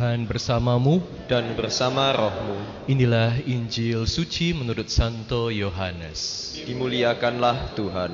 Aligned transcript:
Tuhan 0.00 0.24
bersamamu. 0.24 1.04
Dan 1.28 1.52
bersama 1.52 2.08
rohmu. 2.16 2.56
Inilah 2.88 3.36
Injil 3.44 4.08
suci 4.08 4.56
menurut 4.56 4.88
Santo 4.88 5.52
Yohanes. 5.52 6.56
Dimuliakanlah 6.64 7.76
Tuhan. 7.76 8.08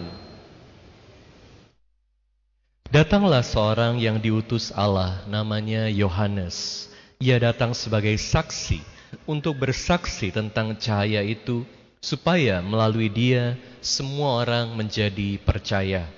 Datanglah 2.90 3.46
seorang 3.46 4.02
yang 4.02 4.18
diutus 4.18 4.74
Allah 4.74 5.22
namanya 5.30 5.86
Yohanes. 5.86 6.90
Ia 7.22 7.38
datang 7.38 7.70
sebagai 7.70 8.18
saksi 8.18 8.82
untuk 9.22 9.54
bersaksi 9.62 10.34
tentang 10.34 10.74
cahaya 10.82 11.22
itu 11.22 11.62
supaya 12.02 12.66
melalui 12.66 13.06
dia 13.06 13.54
semua 13.78 14.42
orang 14.42 14.74
menjadi 14.74 15.38
percaya. 15.38 16.10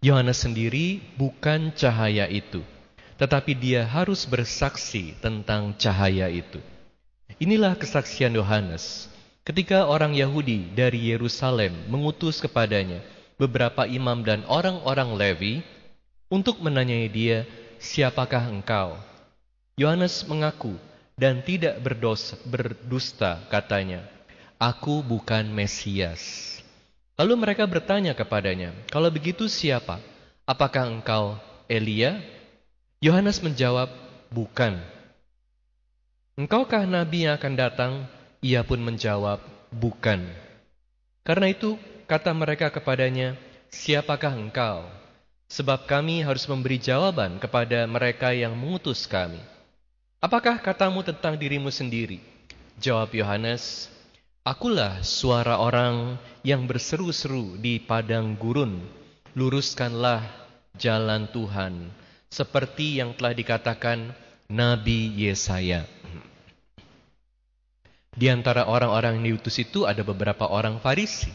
Yohanes 0.00 0.40
sendiri 0.40 1.04
bukan 1.20 1.68
cahaya 1.76 2.24
itu 2.32 2.64
tetapi 3.16 3.56
dia 3.56 3.84
harus 3.84 4.28
bersaksi 4.28 5.16
tentang 5.24 5.72
cahaya 5.80 6.28
itu. 6.28 6.60
Inilah 7.36 7.76
kesaksian 7.76 8.32
Yohanes 8.32 9.08
ketika 9.44 9.88
orang 9.88 10.16
Yahudi 10.16 10.72
dari 10.72 11.12
Yerusalem 11.12 11.72
mengutus 11.88 12.40
kepadanya 12.40 13.00
beberapa 13.36 13.84
imam 13.84 14.24
dan 14.24 14.44
orang-orang 14.48 15.12
Levi 15.16 15.54
untuk 16.32 16.60
menanyai 16.60 17.08
dia, 17.08 17.44
"Siapakah 17.80 18.48
engkau?" 18.48 18.96
Yohanes 19.76 20.24
mengaku 20.24 20.76
dan 21.16 21.44
tidak 21.44 21.80
berdosa, 21.80 22.36
berdusta 22.48 23.44
katanya, 23.52 24.04
"Aku 24.56 25.04
bukan 25.04 25.48
Mesias." 25.52 26.56
Lalu 27.16 27.34
mereka 27.36 27.64
bertanya 27.64 28.12
kepadanya, 28.12 28.76
"Kalau 28.92 29.08
begitu 29.08 29.48
siapa? 29.48 30.00
Apakah 30.44 30.88
engkau 30.88 31.36
Elia?" 31.68 32.35
Yohanes 32.96 33.44
menjawab, 33.44 33.92
"Bukan." 34.32 34.80
"Engkaukah 36.40 36.88
nabi 36.88 37.28
yang 37.28 37.36
akan 37.36 37.52
datang?" 37.52 37.92
Ia 38.40 38.64
pun 38.64 38.80
menjawab, 38.80 39.44
"Bukan." 39.68 40.24
Karena 41.20 41.52
itu 41.52 41.76
kata 42.08 42.32
mereka 42.32 42.72
kepadanya, 42.72 43.36
"Siapakah 43.68 44.32
engkau?" 44.32 44.88
Sebab 45.52 45.84
kami 45.84 46.24
harus 46.24 46.48
memberi 46.48 46.80
jawaban 46.80 47.36
kepada 47.36 47.84
mereka 47.84 48.32
yang 48.32 48.56
mengutus 48.56 49.04
kami. 49.04 49.44
Apakah 50.24 50.56
katamu 50.56 51.04
tentang 51.04 51.36
dirimu 51.36 51.68
sendiri? 51.68 52.24
Jawab 52.80 53.12
Yohanes, 53.12 53.92
Akulah 54.40 55.04
suara 55.04 55.60
orang 55.60 56.16
yang 56.40 56.64
berseru-seru 56.64 57.60
di 57.60 57.76
padang 57.76 58.40
gurun. 58.40 58.80
Luruskanlah 59.36 60.24
jalan 60.80 61.28
Tuhan 61.28 62.05
seperti 62.36 63.00
yang 63.00 63.16
telah 63.16 63.32
dikatakan 63.32 64.12
Nabi 64.52 65.08
Yesaya. 65.16 65.88
Di 68.12 68.28
antara 68.28 68.68
orang-orang 68.68 69.24
yang 69.24 69.40
diutus 69.40 69.56
itu 69.56 69.88
ada 69.88 70.04
beberapa 70.04 70.44
orang 70.44 70.76
Farisi. 70.84 71.32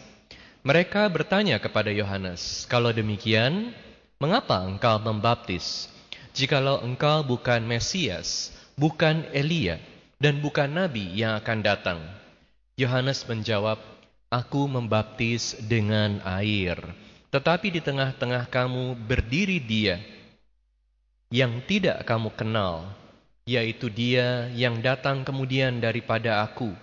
Mereka 0.62 1.10
bertanya 1.10 1.58
kepada 1.58 1.90
Yohanes, 1.90 2.70
"Kalau 2.70 2.94
demikian, 2.94 3.74
mengapa 4.22 4.62
engkau 4.62 5.02
membaptis? 5.02 5.90
Jikalau 6.38 6.86
engkau 6.86 7.26
bukan 7.26 7.66
Mesias, 7.66 8.54
bukan 8.78 9.26
Elia, 9.34 9.82
dan 10.22 10.38
bukan 10.38 10.70
nabi 10.70 11.10
yang 11.18 11.34
akan 11.42 11.66
datang?" 11.66 11.98
Yohanes 12.78 13.26
menjawab, 13.26 13.82
"Aku 14.30 14.70
membaptis 14.70 15.58
dengan 15.66 16.22
air, 16.22 16.78
tetapi 17.34 17.74
di 17.74 17.82
tengah-tengah 17.82 18.46
kamu 18.54 18.94
berdiri 19.02 19.58
Dia 19.58 20.21
yang 21.32 21.64
tidak 21.64 22.04
kamu 22.04 22.28
kenal, 22.36 22.92
yaitu 23.48 23.88
dia 23.88 24.52
yang 24.52 24.84
datang 24.84 25.24
kemudian 25.24 25.80
daripada 25.80 26.44
aku. 26.44 26.76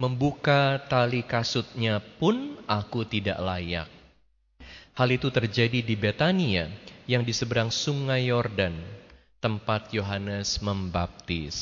Membuka 0.00 0.80
tali 0.88 1.20
kasutnya 1.20 2.00
pun 2.00 2.56
aku 2.64 3.04
tidak 3.04 3.36
layak. 3.36 3.90
Hal 4.96 5.12
itu 5.12 5.28
terjadi 5.28 5.84
di 5.84 5.92
Betania 5.92 6.72
yang 7.04 7.20
di 7.20 7.36
seberang 7.36 7.68
sungai 7.68 8.32
Yordan, 8.32 8.72
tempat 9.44 9.92
Yohanes 9.92 10.56
membaptis. 10.64 11.58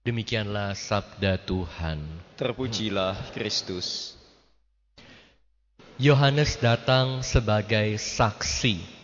Demikianlah 0.00 0.72
sabda 0.72 1.36
Tuhan. 1.44 2.00
Terpujilah 2.40 3.36
Kristus. 3.36 4.16
Yohanes 6.00 6.56
datang 6.56 7.20
sebagai 7.20 8.00
saksi 8.00 8.99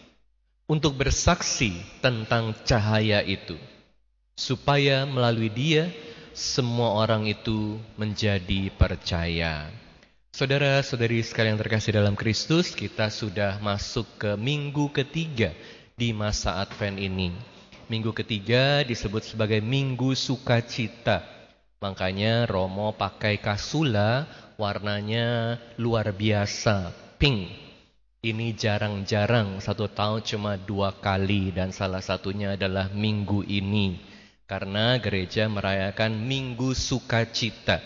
untuk 0.67 0.99
bersaksi 0.99 1.79
tentang 2.03 2.51
cahaya 2.67 3.23
itu, 3.23 3.55
supaya 4.35 5.07
melalui 5.07 5.47
dia 5.47 5.95
semua 6.35 6.99
orang 6.99 7.31
itu 7.31 7.79
menjadi 7.95 8.75
percaya. 8.75 9.71
Saudara-saudari 10.37 11.25
sekalian 11.25 11.57
terkasih 11.57 11.97
dalam 11.97 12.13
Kristus, 12.13 12.77
kita 12.77 13.09
sudah 13.09 13.57
masuk 13.63 14.05
ke 14.21 14.37
minggu 14.37 14.93
ketiga 14.93 15.55
di 15.97 16.13
masa 16.13 16.61
Advent 16.61 17.01
ini. 17.01 17.33
Minggu 17.89 18.13
ketiga 18.13 18.85
disebut 18.85 19.25
sebagai 19.25 19.65
Minggu 19.65 20.13
Sukacita. 20.13 21.25
Makanya 21.81 22.45
Romo 22.45 22.93
pakai 22.93 23.41
kasula 23.41 24.29
warnanya 24.61 25.57
luar 25.81 26.13
biasa, 26.13 26.93
pink 27.17 27.66
ini 28.27 28.51
jarang-jarang 28.59 29.63
satu 29.63 29.87
tahun 29.87 30.27
cuma 30.27 30.59
dua 30.59 30.99
kali 30.99 31.55
dan 31.55 31.71
salah 31.71 32.03
satunya 32.03 32.59
adalah 32.59 32.91
minggu 32.91 33.47
ini. 33.47 34.03
Karena 34.47 34.99
gereja 34.99 35.47
merayakan 35.51 36.23
minggu 36.23 36.75
sukacita. 36.75 37.83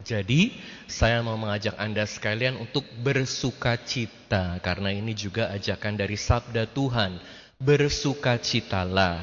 Jadi 0.00 0.56
saya 0.88 1.20
mau 1.24 1.36
mengajak 1.36 1.76
Anda 1.76 2.04
sekalian 2.04 2.60
untuk 2.60 2.84
bersukacita. 3.00 4.60
Karena 4.60 4.92
ini 4.92 5.12
juga 5.12 5.52
ajakan 5.52 6.00
dari 6.00 6.16
sabda 6.16 6.64
Tuhan. 6.68 7.20
Bersukacitalah. 7.60 9.20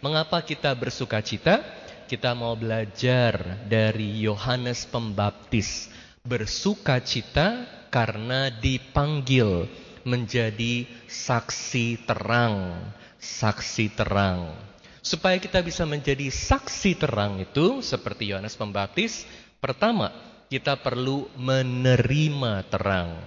Mengapa 0.00 0.40
kita 0.44 0.72
bersukacita? 0.72 1.60
Kita 2.08 2.36
mau 2.36 2.52
belajar 2.56 3.64
dari 3.68 4.24
Yohanes 4.24 4.84
Pembaptis. 4.88 5.88
Bersukacita 6.24 7.81
karena 7.92 8.48
dipanggil 8.48 9.68
menjadi 10.08 10.88
saksi 11.04 12.08
terang, 12.08 12.88
saksi 13.20 13.92
terang. 13.92 14.56
Supaya 15.04 15.36
kita 15.36 15.60
bisa 15.60 15.84
menjadi 15.84 16.32
saksi 16.32 16.96
terang 16.96 17.44
itu 17.44 17.84
seperti 17.84 18.32
Yohanes 18.32 18.56
Pembaptis, 18.56 19.28
pertama 19.60 20.08
kita 20.48 20.80
perlu 20.80 21.28
menerima 21.36 22.64
terang. 22.72 23.20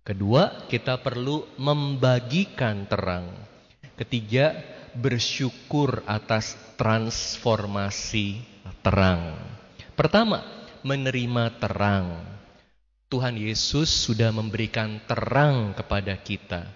Kedua, 0.00 0.64
kita 0.72 0.96
perlu 1.04 1.44
membagikan 1.60 2.88
terang. 2.88 3.28
Ketiga, 3.92 4.56
bersyukur 4.96 6.00
atas 6.08 6.56
transformasi 6.80 8.40
terang. 8.80 9.36
Pertama, 9.92 10.40
menerima 10.80 11.60
terang. 11.60 12.37
Tuhan 13.08 13.40
Yesus 13.40 13.88
sudah 13.88 14.28
memberikan 14.28 15.00
terang 15.08 15.72
kepada 15.72 16.12
kita, 16.20 16.68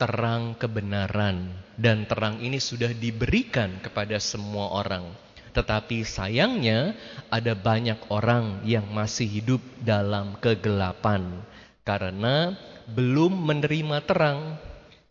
terang 0.00 0.56
kebenaran, 0.56 1.52
dan 1.76 2.08
terang 2.08 2.40
ini 2.40 2.56
sudah 2.56 2.96
diberikan 2.96 3.76
kepada 3.84 4.16
semua 4.16 4.72
orang. 4.72 5.04
Tetapi 5.52 6.00
sayangnya, 6.00 6.96
ada 7.28 7.52
banyak 7.52 8.08
orang 8.08 8.64
yang 8.64 8.88
masih 8.88 9.28
hidup 9.28 9.60
dalam 9.84 10.40
kegelapan 10.40 11.44
karena 11.84 12.56
belum 12.88 13.36
menerima 13.36 14.00
terang. 14.08 14.56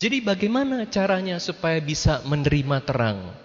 Jadi, 0.01 0.25
bagaimana 0.25 0.89
caranya 0.89 1.37
supaya 1.37 1.77
bisa 1.77 2.25
menerima 2.25 2.81
terang? 2.81 3.37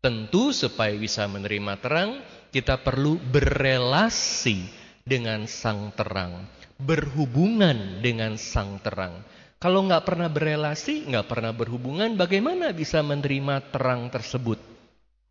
Tentu, 0.00 0.48
supaya 0.56 0.96
bisa 0.96 1.28
menerima 1.28 1.76
terang, 1.76 2.24
kita 2.48 2.80
perlu 2.80 3.20
berelasi 3.20 4.83
dengan 5.04 5.44
sang 5.44 5.92
terang, 5.92 6.48
berhubungan 6.80 8.00
dengan 8.00 8.40
sang 8.40 8.80
terang. 8.80 9.20
Kalau 9.60 9.84
nggak 9.84 10.04
pernah 10.04 10.32
berelasi, 10.32 11.08
nggak 11.08 11.28
pernah 11.28 11.52
berhubungan, 11.52 12.16
bagaimana 12.16 12.72
bisa 12.72 13.04
menerima 13.04 13.68
terang 13.68 14.08
tersebut? 14.08 14.56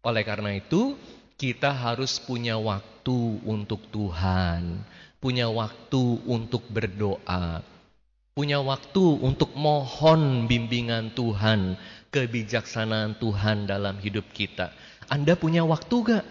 Oleh 0.06 0.22
karena 0.22 0.54
itu, 0.58 0.94
kita 1.38 1.74
harus 1.74 2.22
punya 2.22 2.58
waktu 2.58 3.42
untuk 3.46 3.82
Tuhan, 3.90 4.78
punya 5.18 5.50
waktu 5.50 6.22
untuk 6.30 6.66
berdoa, 6.70 7.66
punya 8.38 8.62
waktu 8.62 9.06
untuk 9.26 9.54
mohon 9.58 10.46
bimbingan 10.46 11.14
Tuhan, 11.18 11.78
kebijaksanaan 12.14 13.18
Tuhan 13.18 13.66
dalam 13.66 13.98
hidup 13.98 14.30
kita. 14.34 14.70
Anda 15.10 15.34
punya 15.34 15.66
waktu 15.66 15.96
gak? 16.06 16.26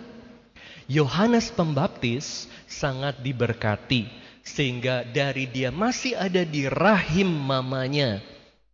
Yohanes 0.90 1.52
Pembaptis 1.52 2.50
sangat 2.67 3.20
diberkati 3.20 4.08
sehingga 4.43 5.06
dari 5.06 5.46
dia 5.46 5.70
masih 5.70 6.19
ada 6.19 6.43
di 6.43 6.67
rahim 6.67 7.31
mamanya 7.31 8.19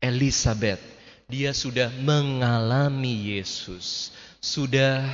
Elizabeth 0.01 0.81
dia 1.29 1.53
sudah 1.53 1.93
mengalami 2.01 3.37
Yesus 3.37 4.15
sudah 4.41 5.05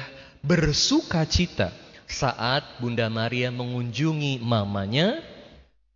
bersuka 0.45 1.25
cita 1.25 1.73
saat 2.05 2.79
Bunda 2.79 3.09
Maria 3.09 3.51
mengunjungi 3.51 4.39
mamanya. 4.39 5.19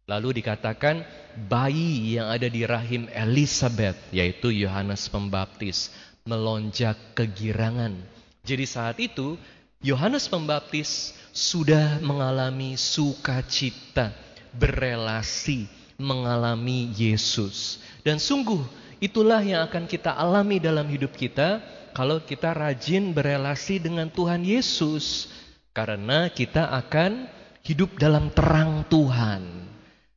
Lalu 0.08 0.40
dikatakan 0.40 1.04
bayi 1.36 2.16
yang 2.16 2.32
ada 2.32 2.48
di 2.48 2.64
rahim 2.64 3.12
Elizabeth, 3.12 4.00
yaitu 4.08 4.48
Yohanes 4.48 5.04
Pembaptis, 5.12 5.92
melonjak 6.24 6.96
kegirangan. 7.12 7.92
Jadi 8.40 8.64
saat 8.64 8.96
itu 9.04 9.36
Yohanes 9.78 10.26
Pembaptis 10.26 11.14
sudah 11.30 12.02
mengalami 12.02 12.74
sukacita, 12.74 14.10
berelasi, 14.50 15.70
mengalami 16.02 16.90
Yesus. 16.98 17.78
Dan 18.02 18.18
sungguh 18.18 18.58
itulah 18.98 19.38
yang 19.38 19.62
akan 19.70 19.86
kita 19.86 20.18
alami 20.18 20.58
dalam 20.58 20.82
hidup 20.90 21.14
kita 21.14 21.62
kalau 21.94 22.18
kita 22.18 22.58
rajin 22.58 23.14
berelasi 23.14 23.78
dengan 23.78 24.10
Tuhan 24.10 24.42
Yesus. 24.42 25.30
Karena 25.70 26.26
kita 26.26 26.74
akan 26.74 27.30
hidup 27.62 28.02
dalam 28.02 28.34
terang 28.34 28.82
Tuhan. 28.90 29.62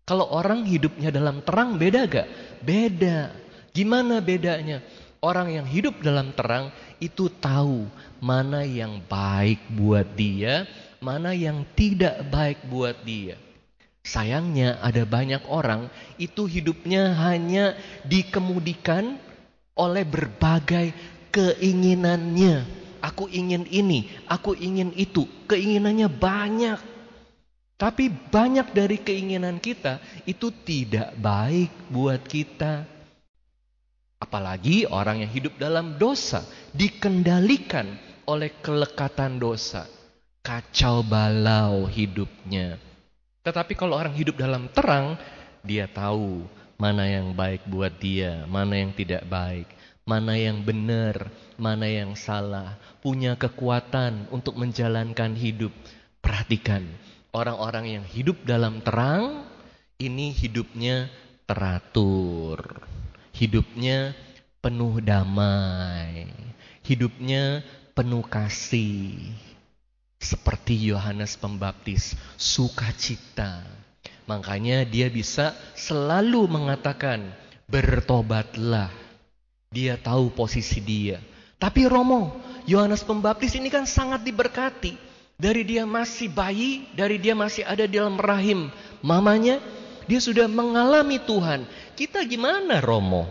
Kalau 0.10 0.26
orang 0.34 0.66
hidupnya 0.66 1.14
dalam 1.14 1.46
terang 1.46 1.78
beda 1.78 2.10
gak? 2.10 2.28
Beda. 2.66 3.30
Gimana 3.70 4.26
bedanya? 4.26 4.82
Orang 5.22 5.54
yang 5.54 5.70
hidup 5.70 6.02
dalam 6.02 6.34
terang 6.34 6.74
itu 7.02 7.28
tahu 7.28 7.90
mana 8.22 8.62
yang 8.62 9.02
baik 9.10 9.58
buat 9.74 10.06
dia, 10.14 10.70
mana 11.02 11.34
yang 11.34 11.66
tidak 11.74 12.22
baik 12.30 12.62
buat 12.70 12.94
dia. 13.02 13.36
Sayangnya 14.06 14.78
ada 14.82 15.06
banyak 15.06 15.42
orang 15.50 15.90
itu 16.22 16.46
hidupnya 16.46 17.14
hanya 17.18 17.74
dikemudikan 18.06 19.18
oleh 19.74 20.06
berbagai 20.06 20.94
keinginannya. 21.34 22.80
Aku 23.02 23.26
ingin 23.26 23.66
ini, 23.66 24.06
aku 24.30 24.54
ingin 24.54 24.94
itu. 24.94 25.26
Keinginannya 25.50 26.06
banyak. 26.06 26.80
Tapi 27.82 28.14
banyak 28.14 28.78
dari 28.78 29.02
keinginan 29.02 29.58
kita 29.58 29.98
itu 30.30 30.54
tidak 30.54 31.18
baik 31.18 31.74
buat 31.90 32.22
kita. 32.22 32.86
Apalagi 34.22 34.86
orang 34.86 35.26
yang 35.26 35.32
hidup 35.34 35.58
dalam 35.58 35.98
dosa, 35.98 36.46
dikendalikan 36.78 37.98
oleh 38.30 38.54
kelekatan 38.62 39.42
dosa. 39.42 39.90
Kacau 40.46 41.02
balau 41.02 41.90
hidupnya. 41.90 42.78
Tetapi 43.42 43.74
kalau 43.74 43.98
orang 43.98 44.14
hidup 44.14 44.38
dalam 44.38 44.70
terang, 44.70 45.18
dia 45.66 45.90
tahu 45.90 46.46
mana 46.78 47.10
yang 47.10 47.34
baik 47.34 47.66
buat 47.66 47.98
dia, 47.98 48.46
mana 48.46 48.78
yang 48.78 48.94
tidak 48.94 49.26
baik, 49.26 49.66
mana 50.06 50.38
yang 50.38 50.62
benar, 50.62 51.34
mana 51.58 51.90
yang 51.90 52.14
salah. 52.14 52.78
Punya 53.02 53.34
kekuatan 53.34 54.30
untuk 54.30 54.54
menjalankan 54.54 55.34
hidup. 55.34 55.74
Perhatikan, 56.22 56.86
orang-orang 57.34 57.98
yang 57.98 58.06
hidup 58.06 58.38
dalam 58.46 58.86
terang, 58.86 59.50
ini 59.98 60.30
hidupnya 60.30 61.10
teratur 61.50 62.86
hidupnya 63.36 64.14
penuh 64.62 65.02
damai, 65.02 66.30
hidupnya 66.86 67.66
penuh 67.98 68.24
kasih. 68.26 69.18
Seperti 70.22 70.78
Yohanes 70.78 71.34
Pembaptis, 71.34 72.14
sukacita. 72.38 73.66
Makanya 74.30 74.86
dia 74.86 75.10
bisa 75.10 75.58
selalu 75.74 76.46
mengatakan, 76.46 77.34
bertobatlah. 77.66 78.94
Dia 79.74 79.98
tahu 79.98 80.30
posisi 80.30 80.78
dia. 80.78 81.18
Tapi 81.58 81.90
Romo, 81.90 82.38
Yohanes 82.70 83.02
Pembaptis 83.02 83.58
ini 83.58 83.74
kan 83.74 83.90
sangat 83.90 84.22
diberkati. 84.22 84.94
Dari 85.42 85.66
dia 85.66 85.90
masih 85.90 86.30
bayi, 86.30 86.86
dari 86.94 87.18
dia 87.18 87.34
masih 87.34 87.66
ada 87.66 87.90
di 87.90 87.98
dalam 87.98 88.14
rahim 88.22 88.70
mamanya, 89.02 89.58
dia 90.06 90.22
sudah 90.22 90.46
mengalami 90.46 91.18
Tuhan. 91.18 91.66
Kita 92.02 92.26
gimana 92.26 92.82
Romo? 92.82 93.30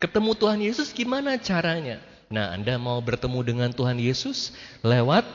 Ketemu 0.00 0.32
Tuhan 0.32 0.56
Yesus 0.64 0.88
gimana 0.96 1.36
caranya? 1.36 2.00
Nah 2.32 2.48
Anda 2.56 2.80
mau 2.80 2.96
bertemu 2.96 3.44
dengan 3.44 3.70
Tuhan 3.76 4.00
Yesus 4.00 4.56
lewat 4.80 5.28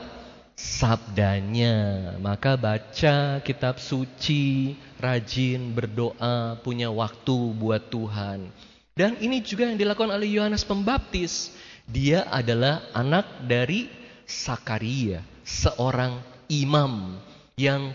sabdanya. 0.58 2.18
Maka 2.18 2.58
baca 2.58 3.38
kitab 3.46 3.78
suci, 3.78 4.74
rajin 4.98 5.78
berdoa, 5.78 6.58
punya 6.58 6.90
waktu 6.90 7.54
buat 7.54 7.86
Tuhan. 7.86 8.50
Dan 8.98 9.14
ini 9.22 9.46
juga 9.46 9.70
yang 9.70 9.78
dilakukan 9.78 10.10
oleh 10.10 10.26
Yohanes 10.26 10.66
Pembaptis. 10.66 11.54
Dia 11.86 12.26
adalah 12.26 12.82
anak 12.90 13.46
dari 13.46 13.86
Sakaria, 14.26 15.22
seorang 15.46 16.18
imam 16.50 17.14
yang 17.54 17.94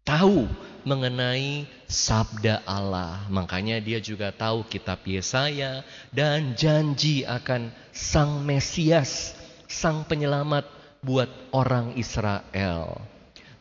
tahu 0.00 0.48
mengenai 0.82 1.66
sabda 1.86 2.62
Allah. 2.66 3.26
Makanya 3.28 3.78
dia 3.78 3.98
juga 3.98 4.30
tahu 4.34 4.66
kitab 4.66 5.02
Yesaya 5.06 5.86
dan 6.10 6.54
janji 6.58 7.22
akan 7.26 7.70
sang 7.94 8.42
Mesias, 8.42 9.34
sang 9.66 10.04
penyelamat 10.06 10.66
buat 11.02 11.30
orang 11.54 11.98
Israel. 11.98 13.02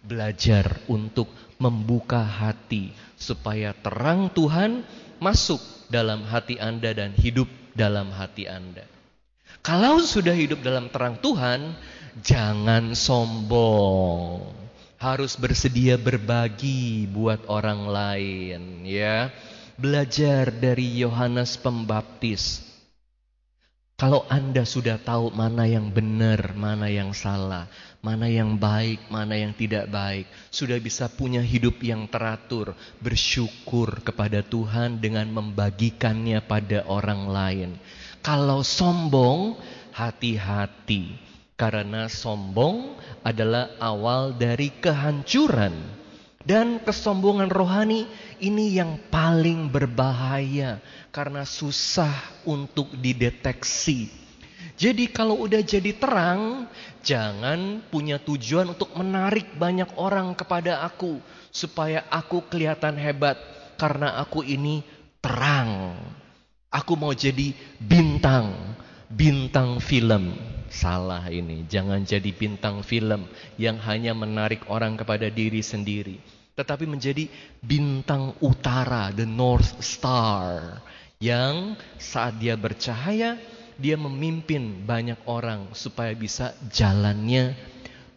Belajar 0.01 0.81
untuk 0.89 1.29
membuka 1.62 2.25
hati 2.25 2.89
supaya 3.18 3.74
terang 3.77 4.33
Tuhan 4.33 4.81
masuk 5.21 5.62
dalam 5.94 6.25
hati 6.25 6.57
Anda 6.57 6.97
dan 6.97 7.13
hidup 7.13 7.45
dalam 7.77 8.09
hati 8.09 8.50
Anda. 8.50 8.85
Kalau 9.62 10.01
sudah 10.01 10.33
hidup 10.33 10.65
dalam 10.65 10.89
terang 10.89 11.21
Tuhan, 11.21 11.77
jangan 12.25 12.97
sombong 12.97 14.61
harus 15.01 15.33
bersedia 15.33 15.98
berbagi 15.98 17.09
buat 17.09 17.50
orang 17.50 17.89
lain 17.89 18.62
ya. 18.86 19.33
Belajar 19.81 20.53
dari 20.53 21.01
Yohanes 21.01 21.57
Pembaptis. 21.57 22.62
Kalau 23.98 24.25
Anda 24.30 24.62
sudah 24.65 25.01
tahu 25.01 25.33
mana 25.33 25.65
yang 25.65 25.89
benar, 25.89 26.53
mana 26.53 26.89
yang 26.89 27.13
salah, 27.18 27.65
mana 28.01 28.30
yang 28.30 28.57
baik, 28.57 29.09
mana 29.13 29.38
yang 29.38 29.53
tidak 29.57 29.89
baik, 29.89 30.25
sudah 30.53 30.77
bisa 30.81 31.06
punya 31.09 31.42
hidup 31.42 31.81
yang 31.81 32.09
teratur, 32.09 32.74
bersyukur 32.98 34.01
kepada 34.01 34.42
Tuhan 34.42 35.01
dengan 35.01 35.30
membagikannya 35.30 36.42
pada 36.45 36.86
orang 36.89 37.30
lain. 37.30 37.69
Kalau 38.25 38.65
sombong, 38.65 39.57
hati-hati 39.94 41.31
karena 41.62 42.10
sombong 42.10 42.98
adalah 43.22 43.78
awal 43.78 44.34
dari 44.34 44.74
kehancuran. 44.82 46.01
Dan 46.41 46.82
kesombongan 46.82 47.53
rohani 47.53 48.10
ini 48.41 48.74
yang 48.74 48.98
paling 49.13 49.70
berbahaya 49.70 50.82
karena 51.13 51.46
susah 51.46 52.10
untuk 52.50 52.89
dideteksi. 52.98 54.10
Jadi 54.74 55.06
kalau 55.13 55.46
udah 55.46 55.62
jadi 55.62 55.94
terang, 55.94 56.65
jangan 57.06 57.86
punya 57.94 58.18
tujuan 58.18 58.74
untuk 58.74 58.89
menarik 58.98 59.53
banyak 59.53 59.94
orang 60.01 60.34
kepada 60.34 60.82
aku 60.82 61.22
supaya 61.53 62.10
aku 62.10 62.41
kelihatan 62.50 62.98
hebat 62.98 63.38
karena 63.77 64.18
aku 64.18 64.41
ini 64.41 64.82
terang. 65.22 65.94
Aku 66.74 66.98
mau 66.98 67.13
jadi 67.13 67.53
bintang, 67.77 68.50
bintang 69.13 69.77
film. 69.77 70.50
Salah 70.72 71.28
ini, 71.28 71.68
jangan 71.68 72.00
jadi 72.08 72.32
bintang 72.32 72.80
film 72.80 73.28
yang 73.60 73.75
hanya 73.84 74.16
menarik 74.16 74.63
orang 74.72 74.96
kepada 74.96 75.28
diri 75.28 75.60
sendiri. 75.60 76.16
Tetapi 76.56 76.88
menjadi 76.88 77.28
bintang 77.60 78.40
utara, 78.40 79.12
the 79.12 79.28
North 79.28 79.84
Star. 79.84 80.80
Yang 81.20 81.75
saat 82.00 82.40
dia 82.40 82.56
bercahaya, 82.56 83.36
dia 83.75 84.00
memimpin 84.00 84.88
banyak 84.88 85.20
orang 85.28 85.75
supaya 85.75 86.16
bisa 86.16 86.56
jalannya 86.72 87.51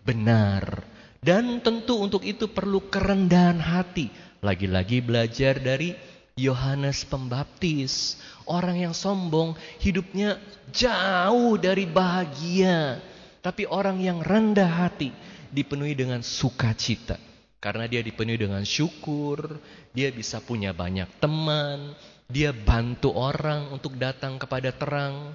benar. 0.07 0.87
Dan 1.19 1.59
tentu 1.59 1.99
untuk 2.07 2.23
itu 2.23 2.47
perlu 2.47 2.87
kerendahan 2.87 3.59
hati. 3.59 4.15
Lagi-lagi 4.45 5.03
belajar 5.03 5.59
dari 5.59 6.14
Yohanes 6.35 7.07
Pembaptis. 7.07 8.19
Orang 8.45 8.77
yang 8.77 8.93
sombong 8.93 9.57
hidupnya 9.81 10.37
jauh 10.75 11.57
dari 11.57 11.87
bahagia. 11.87 13.01
Tapi 13.41 13.65
orang 13.69 14.01
yang 14.03 14.21
rendah 14.21 14.69
hati 14.69 15.15
dipenuhi 15.55 15.95
dengan 15.95 16.21
sukacita. 16.21 17.17
Karena 17.63 17.89
dia 17.89 18.05
dipenuhi 18.05 18.37
dengan 18.37 18.61
syukur, 18.61 19.57
dia 19.97 20.13
bisa 20.13 20.37
punya 20.45 20.77
banyak 20.77 21.09
teman, 21.17 21.97
dia 22.29 22.53
bantu 22.53 23.17
orang 23.17 23.73
untuk 23.73 23.97
datang 23.97 24.37
kepada 24.37 24.69
terang. 24.69 25.33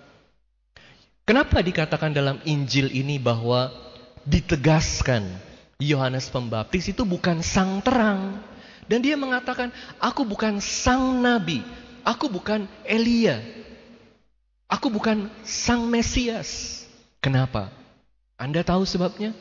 Kenapa 1.26 1.62
dikatakan 1.66 2.14
dalam 2.14 2.38
Injil 2.46 2.94
ini 2.94 3.18
bahwa 3.18 3.74
ditegaskan 4.30 5.26
Yohanes 5.82 6.30
Pembaptis 6.30 6.90
itu 6.92 7.02
bukan 7.02 7.42
sang 7.42 7.82
terang. 7.82 8.42
Dan 8.90 9.06
dia 9.06 9.14
mengatakan, 9.14 9.70
aku 10.02 10.26
bukan 10.26 10.58
sang 10.58 11.22
nabi, 11.22 11.62
Aku 12.10 12.32
bukan 12.32 12.66
Elia. 12.88 13.38
Aku 14.70 14.90
bukan 14.90 15.28
sang 15.46 15.90
Mesias. 15.90 16.82
Kenapa? 17.20 17.74
Anda 18.34 18.66
tahu 18.66 18.86
sebabnya? 18.90 19.36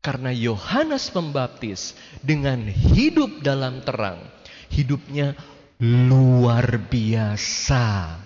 Karena 0.00 0.32
Yohanes 0.32 1.12
Pembaptis 1.12 1.92
dengan 2.24 2.64
hidup 2.66 3.44
dalam 3.44 3.84
terang, 3.84 4.18
hidupnya 4.72 5.36
luar 5.78 6.80
biasa. 6.88 8.16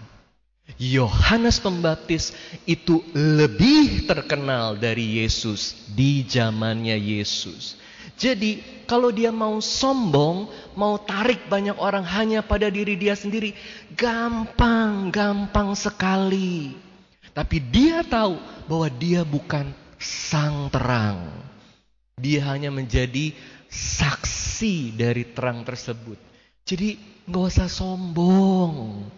Yohanes 0.78 1.59
Pembaptis 1.59 2.30
itu 2.64 3.02
lebih 3.12 4.06
terkenal 4.06 4.78
dari 4.78 5.21
Yesus 5.21 5.75
di 5.92 6.23
zamannya 6.25 6.94
Yesus. 6.94 7.76
Jadi, 8.14 8.84
kalau 8.84 9.11
dia 9.11 9.34
mau 9.34 9.58
sombong, 9.58 10.46
mau 10.78 11.00
tarik 11.00 11.49
banyak 11.50 11.75
orang 11.80 12.04
hanya 12.04 12.40
pada 12.44 12.70
diri 12.70 12.94
dia 12.94 13.16
sendiri, 13.18 13.56
gampang, 13.96 15.11
gampang 15.11 15.75
sekali. 15.75 16.76
Tapi 17.34 17.58
dia 17.58 18.06
tahu 18.06 18.38
bahwa 18.70 18.88
dia 18.94 19.26
bukan 19.26 19.75
sang 19.99 20.70
terang. 20.70 21.26
Dia 22.14 22.46
hanya 22.54 22.70
menjadi 22.70 23.34
saksi 23.66 24.94
dari 24.94 25.26
terang 25.34 25.66
tersebut. 25.66 26.16
Jadi 26.62 26.94
nggak 27.26 27.44
usah 27.50 27.66
sombong. 27.66 29.11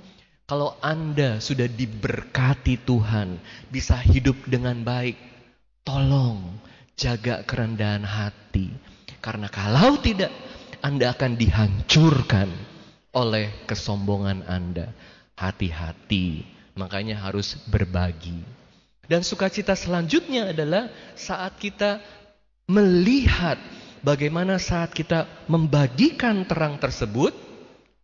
Kalau 0.47 0.79
Anda 0.79 1.43
sudah 1.43 1.67
diberkati 1.67 2.87
Tuhan, 2.87 3.37
bisa 3.69 3.99
hidup 3.99 4.47
dengan 4.47 4.81
baik, 4.87 5.19
tolong 5.83 6.66
jaga 6.97 7.45
kerendahan 7.45 8.03
hati. 8.03 8.73
Karena 9.21 9.53
kalau 9.53 10.01
tidak, 10.01 10.33
Anda 10.81 11.13
akan 11.13 11.37
dihancurkan 11.37 12.49
oleh 13.13 13.53
kesombongan 13.69 14.45
Anda. 14.49 14.91
Hati-hati, 15.37 16.49
makanya 16.81 17.21
harus 17.21 17.61
berbagi. 17.69 18.41
Dan 19.05 19.21
sukacita 19.21 19.77
selanjutnya 19.77 20.51
adalah 20.51 20.89
saat 21.13 21.61
kita 21.61 22.01
melihat 22.67 23.61
bagaimana 24.01 24.57
saat 24.57 24.97
kita 24.97 25.29
membagikan 25.47 26.49
terang 26.49 26.81
tersebut, 26.81 27.37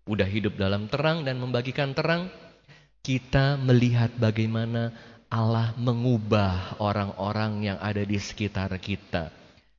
udah 0.06 0.28
hidup 0.28 0.60
dalam 0.60 0.86
terang 0.92 1.24
dan 1.24 1.40
membagikan 1.40 1.96
terang, 1.96 2.28
kita 3.02 3.58
melihat 3.58 4.14
bagaimana 4.14 4.94
Allah 5.32 5.72
mengubah 5.80 6.76
orang-orang 6.76 7.72
yang 7.72 7.78
ada 7.80 8.04
di 8.04 8.20
sekitar 8.20 8.68
kita. 8.76 9.32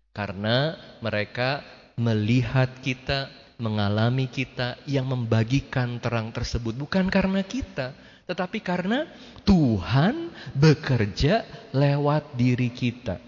Karena 0.10 0.74
mereka 0.98 1.62
melihat 1.94 2.74
kita, 2.82 3.30
mengalami 3.62 4.26
kita 4.34 4.82
yang 4.90 5.14
membagikan 5.14 6.02
terang 6.02 6.34
tersebut 6.34 6.74
bukan 6.74 7.06
karena 7.06 7.46
kita, 7.46 7.94
tetapi 8.26 8.66
karena 8.66 9.06
Tuhan 9.46 10.34
bekerja 10.58 11.46
lewat 11.70 12.34
diri 12.34 12.74
kita. 12.74 13.22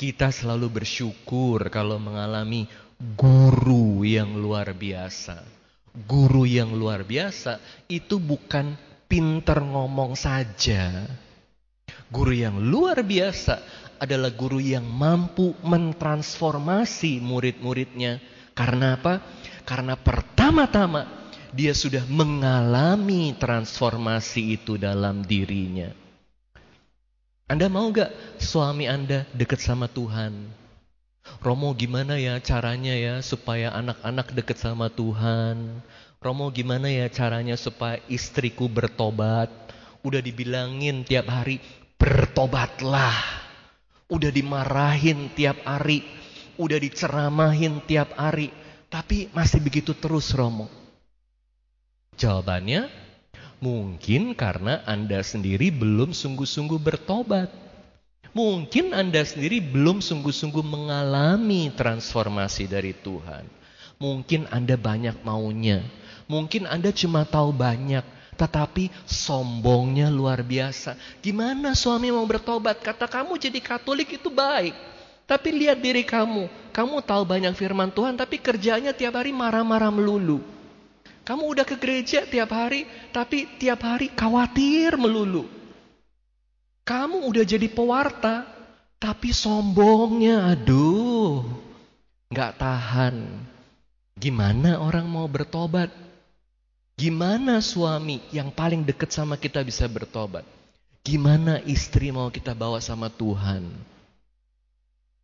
Kita 0.00 0.32
selalu 0.32 0.80
bersyukur 0.80 1.60
kalau 1.68 2.00
mengalami 2.00 2.64
guru 2.96 4.00
yang 4.00 4.32
luar 4.32 4.72
biasa. 4.72 5.44
Guru 5.92 6.48
yang 6.48 6.72
luar 6.72 7.04
biasa 7.04 7.60
itu 7.88 8.16
bukan 8.16 8.95
pinter 9.06 9.58
ngomong 9.62 10.14
saja. 10.18 11.06
Guru 12.06 12.34
yang 12.34 12.62
luar 12.62 13.02
biasa 13.02 13.58
adalah 13.98 14.30
guru 14.30 14.62
yang 14.62 14.86
mampu 14.86 15.56
mentransformasi 15.64 17.18
murid-muridnya. 17.18 18.20
Karena 18.54 18.94
apa? 18.94 19.20
Karena 19.66 19.98
pertama-tama 19.98 21.06
dia 21.50 21.72
sudah 21.72 22.04
mengalami 22.06 23.34
transformasi 23.34 24.60
itu 24.60 24.76
dalam 24.76 25.24
dirinya. 25.24 25.90
Anda 27.46 27.70
mau 27.70 27.86
gak 27.94 28.10
suami 28.42 28.90
Anda 28.90 29.22
dekat 29.30 29.62
sama 29.62 29.86
Tuhan? 29.86 30.50
Romo 31.42 31.74
gimana 31.74 32.18
ya 32.18 32.38
caranya 32.38 32.94
ya 32.94 33.18
supaya 33.22 33.74
anak-anak 33.74 34.30
dekat 34.34 34.58
sama 34.58 34.90
Tuhan? 34.90 35.82
Romo 36.26 36.50
gimana 36.50 36.90
ya 36.90 37.06
caranya 37.06 37.54
supaya 37.54 38.02
istriku 38.10 38.66
bertobat? 38.66 39.46
Udah 40.02 40.18
dibilangin 40.18 41.06
tiap 41.06 41.30
hari, 41.30 41.62
bertobatlah. 41.94 43.14
Udah 44.10 44.34
dimarahin 44.34 45.30
tiap 45.38 45.62
hari, 45.62 46.02
udah 46.58 46.82
diceramahin 46.82 47.78
tiap 47.86 48.18
hari, 48.18 48.50
tapi 48.90 49.30
masih 49.30 49.62
begitu 49.62 49.94
terus 49.94 50.34
Romo. 50.34 50.66
Jawabannya, 52.18 52.90
Mungkin 53.56 54.36
karena 54.36 54.84
Anda 54.84 55.24
sendiri 55.24 55.72
belum 55.72 56.12
sungguh-sungguh 56.12 56.76
bertobat. 56.76 57.48
Mungkin 58.36 58.92
Anda 58.92 59.24
sendiri 59.24 59.64
belum 59.64 60.04
sungguh-sungguh 60.04 60.60
mengalami 60.60 61.72
transformasi 61.72 62.68
dari 62.68 62.92
Tuhan. 62.92 63.48
Mungkin 63.96 64.44
Anda 64.52 64.76
banyak 64.76 65.24
maunya. 65.24 65.80
Mungkin 66.26 66.66
Anda 66.66 66.90
cuma 66.90 67.22
tahu 67.22 67.54
banyak, 67.54 68.02
tetapi 68.34 68.90
sombongnya 69.06 70.10
luar 70.10 70.42
biasa. 70.42 70.98
Gimana 71.22 71.72
suami 71.78 72.10
mau 72.10 72.26
bertobat? 72.26 72.82
Kata 72.82 73.06
kamu 73.06 73.38
jadi 73.38 73.58
Katolik 73.62 74.18
itu 74.18 74.26
baik. 74.26 74.74
Tapi 75.26 75.48
lihat 75.50 75.82
diri 75.82 76.06
kamu. 76.06 76.70
Kamu 76.70 77.02
tahu 77.02 77.26
banyak 77.26 77.54
firman 77.54 77.90
Tuhan, 77.90 78.14
tapi 78.14 78.38
kerjanya 78.38 78.94
tiap 78.94 79.18
hari 79.18 79.34
marah-marah 79.34 79.90
melulu. 79.90 80.38
Kamu 81.26 81.50
udah 81.50 81.66
ke 81.66 81.74
gereja 81.74 82.22
tiap 82.22 82.54
hari, 82.54 82.86
tapi 83.10 83.58
tiap 83.58 83.82
hari 83.82 84.14
khawatir 84.14 84.94
melulu. 84.94 85.50
Kamu 86.86 87.26
udah 87.26 87.42
jadi 87.42 87.66
pewarta, 87.66 88.46
tapi 89.02 89.34
sombongnya, 89.34 90.54
aduh, 90.54 91.42
nggak 92.30 92.52
tahan. 92.62 93.26
Gimana 94.14 94.78
orang 94.78 95.10
mau 95.10 95.26
bertobat? 95.26 96.05
Gimana 96.96 97.60
suami 97.60 98.24
yang 98.32 98.48
paling 98.48 98.80
dekat 98.80 99.12
sama 99.12 99.36
kita 99.36 99.60
bisa 99.60 99.84
bertobat? 99.84 100.48
Gimana 101.04 101.60
istri 101.68 102.08
mau 102.08 102.32
kita 102.32 102.56
bawa 102.56 102.80
sama 102.80 103.12
Tuhan? 103.12 103.68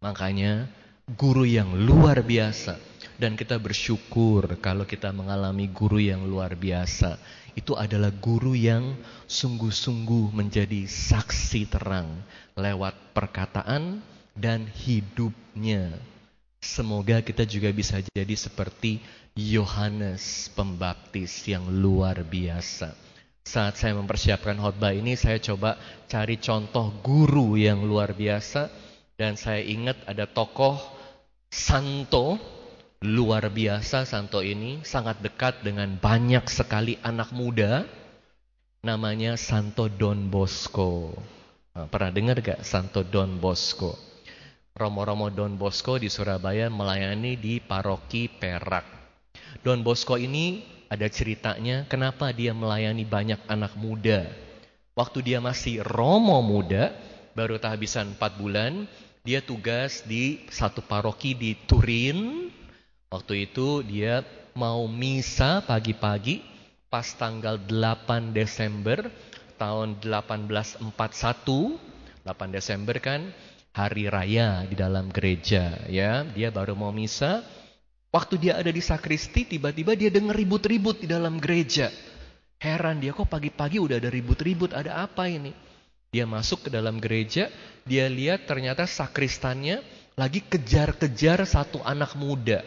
Makanya 0.04 0.68
guru 1.16 1.48
yang 1.48 1.72
luar 1.72 2.20
biasa 2.20 2.76
dan 3.16 3.40
kita 3.40 3.56
bersyukur 3.56 4.52
kalau 4.60 4.84
kita 4.84 5.16
mengalami 5.16 5.64
guru 5.72 5.96
yang 5.96 6.28
luar 6.28 6.52
biasa. 6.60 7.16
Itu 7.56 7.72
adalah 7.72 8.12
guru 8.12 8.52
yang 8.52 8.92
sungguh-sungguh 9.24 10.28
menjadi 10.28 10.84
saksi 10.84 11.72
terang 11.72 12.20
lewat 12.52 13.16
perkataan 13.16 14.04
dan 14.36 14.68
hidupnya. 14.68 16.11
Semoga 16.62 17.18
kita 17.26 17.42
juga 17.42 17.74
bisa 17.74 17.98
jadi 18.14 18.38
seperti 18.38 19.02
Yohanes 19.34 20.46
Pembaptis 20.54 21.42
yang 21.50 21.66
luar 21.66 22.22
biasa. 22.22 22.94
Saat 23.42 23.82
saya 23.82 23.98
mempersiapkan 23.98 24.54
khotbah 24.62 24.94
ini, 24.94 25.18
saya 25.18 25.42
coba 25.42 25.74
cari 26.06 26.38
contoh 26.38 26.94
guru 27.02 27.58
yang 27.58 27.82
luar 27.82 28.14
biasa. 28.14 28.70
Dan 29.18 29.34
saya 29.34 29.58
ingat 29.58 30.06
ada 30.06 30.30
tokoh 30.30 30.78
Santo 31.50 32.38
luar 33.02 33.50
biasa 33.50 34.06
Santo 34.06 34.46
ini 34.46 34.86
sangat 34.86 35.18
dekat 35.18 35.66
dengan 35.66 35.98
banyak 35.98 36.46
sekali 36.46 36.94
anak 37.02 37.34
muda 37.34 37.82
namanya 38.86 39.34
Santo 39.34 39.90
Don 39.90 40.30
Bosco. 40.30 41.10
Nah, 41.74 41.90
pernah 41.90 42.14
dengar 42.14 42.38
gak 42.38 42.62
Santo 42.62 43.02
Don 43.02 43.42
Bosco? 43.42 44.11
Romo-romo 44.72 45.28
Don 45.28 45.60
Bosco 45.60 46.00
di 46.00 46.08
Surabaya 46.08 46.72
melayani 46.72 47.36
di 47.36 47.60
paroki 47.60 48.28
Perak. 48.28 48.84
Don 49.60 49.84
Bosco 49.84 50.16
ini 50.16 50.64
ada 50.88 51.08
ceritanya 51.08 51.84
kenapa 51.88 52.32
dia 52.32 52.56
melayani 52.56 53.04
banyak 53.04 53.40
anak 53.48 53.76
muda. 53.76 54.28
Waktu 54.92 55.24
dia 55.24 55.38
masih 55.40 55.80
romo 55.84 56.40
muda, 56.44 56.92
baru 57.32 57.56
kehabisan 57.56 58.16
4 58.16 58.40
bulan, 58.40 58.84
dia 59.24 59.40
tugas 59.40 60.04
di 60.04 60.44
satu 60.52 60.84
paroki 60.84 61.32
di 61.32 61.56
Turin, 61.64 62.50
Waktu 63.12 63.44
itu 63.44 63.84
dia 63.84 64.24
mau 64.56 64.88
misa 64.88 65.60
pagi-pagi 65.60 66.40
pas 66.88 67.04
tanggal 67.04 67.60
8 67.60 68.32
Desember 68.32 69.04
tahun 69.60 70.00
1841. 70.00 70.96
8 72.24 72.56
Desember 72.56 72.96
kan 73.04 73.28
hari 73.72 74.08
raya 74.08 74.68
di 74.68 74.76
dalam 74.76 75.08
gereja 75.08 75.80
ya. 75.88 76.24
Dia 76.28 76.52
baru 76.52 76.76
mau 76.76 76.92
misa. 76.92 77.44
Waktu 78.12 78.36
dia 78.36 78.60
ada 78.60 78.68
di 78.68 78.84
sakristi 78.84 79.56
tiba-tiba 79.56 79.96
dia 79.96 80.12
dengar 80.12 80.36
ribut-ribut 80.36 81.00
di 81.00 81.08
dalam 81.08 81.40
gereja. 81.40 81.88
Heran 82.60 83.00
dia 83.00 83.16
kok 83.16 83.26
pagi-pagi 83.26 83.80
udah 83.80 83.98
ada 83.98 84.12
ribut-ribut, 84.12 84.76
ada 84.76 85.02
apa 85.02 85.26
ini? 85.26 85.50
Dia 86.12 86.28
masuk 86.28 86.68
ke 86.68 86.70
dalam 86.70 87.00
gereja, 87.00 87.48
dia 87.88 88.04
lihat 88.06 88.44
ternyata 88.44 88.84
sakristannya 88.84 89.80
lagi 90.12 90.44
kejar-kejar 90.44 91.42
satu 91.48 91.80
anak 91.82 92.12
muda. 92.20 92.60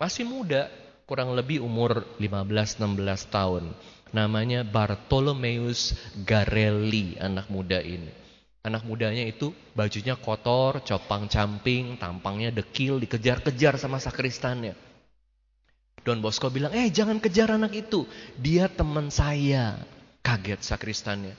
Masih 0.00 0.24
muda, 0.24 0.72
kurang 1.04 1.36
lebih 1.36 1.60
umur 1.60 2.02
15-16 2.16 3.28
tahun. 3.28 3.64
Namanya 4.08 4.64
Bartolomeus 4.64 5.92
Garelli, 6.24 7.20
anak 7.20 7.52
muda 7.52 7.84
ini. 7.84 8.27
Anak 8.66 8.82
mudanya 8.84 9.22
itu 9.22 9.54
bajunya 9.72 10.18
kotor, 10.18 10.82
copang 10.82 11.30
camping, 11.30 11.94
tampangnya 11.96 12.50
dekil, 12.50 12.98
dikejar-kejar 12.98 13.78
sama 13.78 14.02
sakristannya. 14.02 14.74
Don 16.02 16.18
Bosco 16.18 16.50
bilang, 16.50 16.74
eh 16.74 16.90
jangan 16.90 17.22
kejar 17.22 17.54
anak 17.54 17.74
itu, 17.74 18.08
dia 18.34 18.66
teman 18.66 19.12
saya. 19.14 19.78
Kaget 20.24 20.60
sakristannya. 20.60 21.34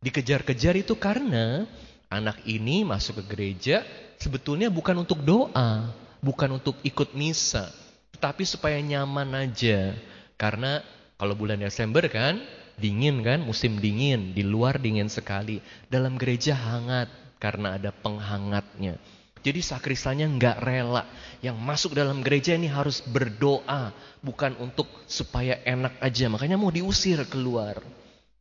Dikejar-kejar 0.00 0.78
itu 0.78 0.94
karena 0.96 1.68
anak 2.08 2.40
ini 2.48 2.86
masuk 2.86 3.20
ke 3.20 3.24
gereja 3.34 3.84
sebetulnya 4.16 4.72
bukan 4.72 5.04
untuk 5.04 5.22
doa, 5.22 5.92
bukan 6.24 6.58
untuk 6.58 6.78
ikut 6.82 7.14
misa, 7.14 7.70
tapi 8.18 8.42
supaya 8.42 8.78
nyaman 8.80 9.46
aja. 9.46 9.94
Karena 10.38 10.82
kalau 11.18 11.34
bulan 11.34 11.58
Desember 11.58 12.06
kan, 12.06 12.38
Dingin 12.78 13.26
kan, 13.26 13.42
musim 13.42 13.82
dingin, 13.82 14.32
di 14.32 14.46
luar 14.46 14.78
dingin 14.78 15.10
sekali. 15.10 15.58
Dalam 15.90 16.14
gereja 16.14 16.54
hangat 16.54 17.10
karena 17.42 17.74
ada 17.74 17.90
penghangatnya. 17.90 18.98
Jadi 19.42 19.60
sakristannya 19.62 20.26
nggak 20.38 20.58
rela. 20.62 21.06
Yang 21.42 21.56
masuk 21.58 21.90
dalam 21.94 22.22
gereja 22.22 22.54
ini 22.54 22.66
harus 22.70 23.02
berdoa, 23.02 23.94
bukan 24.22 24.54
untuk 24.58 24.86
supaya 25.06 25.58
enak 25.62 25.98
aja. 26.02 26.26
Makanya 26.30 26.58
mau 26.58 26.70
diusir 26.70 27.22
keluar. 27.26 27.78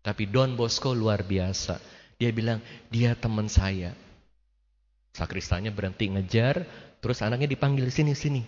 Tapi 0.01 0.29
Don 0.29 0.58
Bosco 0.58 0.94
luar 0.94 1.25
biasa. 1.25 1.77
Dia 2.17 2.34
bilang, 2.34 2.62
dia 2.89 3.13
teman 3.13 3.46
saya. 3.46 3.94
Sakristannya 5.13 5.70
berhenti 5.70 6.10
ngejar, 6.10 6.65
terus 7.01 7.22
anaknya 7.22 7.50
dipanggil 7.50 7.89
sini-sini. 7.89 8.41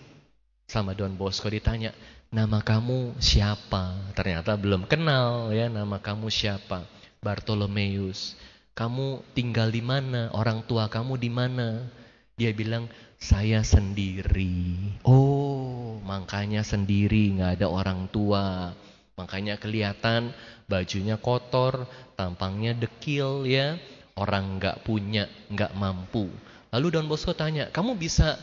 Sama 0.70 0.94
Don 0.94 1.18
Bosco 1.18 1.50
ditanya, 1.50 1.90
nama 2.30 2.62
kamu 2.62 3.18
siapa? 3.18 4.14
Ternyata 4.14 4.54
belum 4.54 4.86
kenal 4.86 5.50
ya 5.50 5.66
nama 5.66 5.98
kamu 5.98 6.30
siapa. 6.30 6.86
Bartolomeus. 7.18 8.38
Kamu 8.78 9.26
tinggal 9.34 9.74
di 9.74 9.82
mana? 9.82 10.30
Orang 10.30 10.62
tua 10.70 10.86
kamu 10.86 11.18
di 11.18 11.26
mana? 11.26 11.90
Dia 12.38 12.54
bilang, 12.54 12.86
saya 13.18 13.66
sendiri. 13.66 14.94
Oh, 15.02 15.98
makanya 16.06 16.62
sendiri, 16.62 17.34
nggak 17.34 17.58
ada 17.58 17.66
orang 17.66 18.06
tua. 18.06 18.70
Makanya 19.18 19.58
kelihatan 19.58 20.30
bajunya 20.70 21.18
kotor, 21.18 21.90
tampangnya 22.14 22.78
dekil 22.78 23.42
ya. 23.42 23.74
Orang 24.14 24.62
nggak 24.62 24.86
punya, 24.86 25.26
nggak 25.50 25.74
mampu. 25.74 26.30
Lalu 26.70 26.86
Don 26.94 27.10
Bosco 27.10 27.34
tanya, 27.34 27.74
kamu 27.74 27.98
bisa 27.98 28.38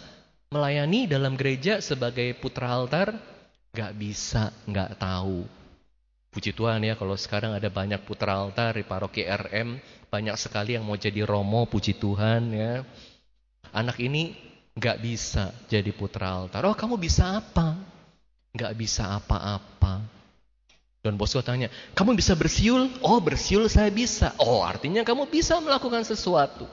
melayani 0.48 1.08
dalam 1.08 1.36
gereja 1.36 1.84
sebagai 1.84 2.32
putra 2.40 2.72
altar? 2.72 3.16
Gak 3.76 3.94
bisa, 4.00 4.56
gak 4.68 4.98
tahu. 4.98 5.44
Puji 6.32 6.54
Tuhan 6.54 6.84
ya 6.86 6.94
kalau 6.94 7.18
sekarang 7.18 7.56
ada 7.56 7.68
banyak 7.68 8.04
putra 8.06 8.38
altar 8.38 8.78
di 8.78 8.86
paroki 8.86 9.26
RM, 9.26 9.80
banyak 10.08 10.36
sekali 10.38 10.78
yang 10.78 10.86
mau 10.86 10.96
jadi 10.96 11.26
romo, 11.26 11.66
puji 11.68 11.98
Tuhan 11.98 12.54
ya. 12.54 12.86
Anak 13.76 14.00
ini 14.00 14.38
gak 14.78 15.02
bisa 15.02 15.52
jadi 15.68 15.90
putra 15.92 16.32
altar. 16.32 16.64
Oh 16.70 16.76
kamu 16.78 16.96
bisa 16.96 17.42
apa? 17.42 17.76
Gak 18.54 18.74
bisa 18.78 19.18
apa-apa. 19.18 20.02
Don 21.02 21.16
Bosco 21.16 21.40
tanya, 21.40 21.72
kamu 21.94 22.18
bisa 22.18 22.36
bersiul? 22.36 22.90
Oh 23.06 23.22
bersiul 23.22 23.70
saya 23.72 23.88
bisa. 23.94 24.34
Oh 24.42 24.66
artinya 24.66 25.06
kamu 25.08 25.30
bisa 25.30 25.60
melakukan 25.62 26.04
sesuatu. 26.04 26.66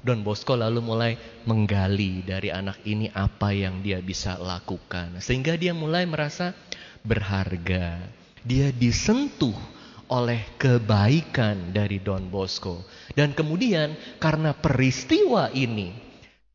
Don 0.00 0.24
Bosco 0.24 0.56
lalu 0.56 0.80
mulai 0.80 1.12
menggali 1.44 2.24
dari 2.24 2.48
anak 2.48 2.80
ini 2.88 3.12
apa 3.12 3.52
yang 3.52 3.84
dia 3.84 4.00
bisa 4.00 4.40
lakukan. 4.40 5.20
Sehingga 5.20 5.60
dia 5.60 5.76
mulai 5.76 6.08
merasa 6.08 6.56
berharga. 7.04 8.00
Dia 8.40 8.72
disentuh 8.72 9.56
oleh 10.10 10.42
kebaikan 10.58 11.70
dari 11.70 12.02
Don 12.02 12.32
Bosco. 12.32 12.82
Dan 13.14 13.36
kemudian 13.36 13.94
karena 14.18 14.56
peristiwa 14.56 15.52
ini, 15.54 15.94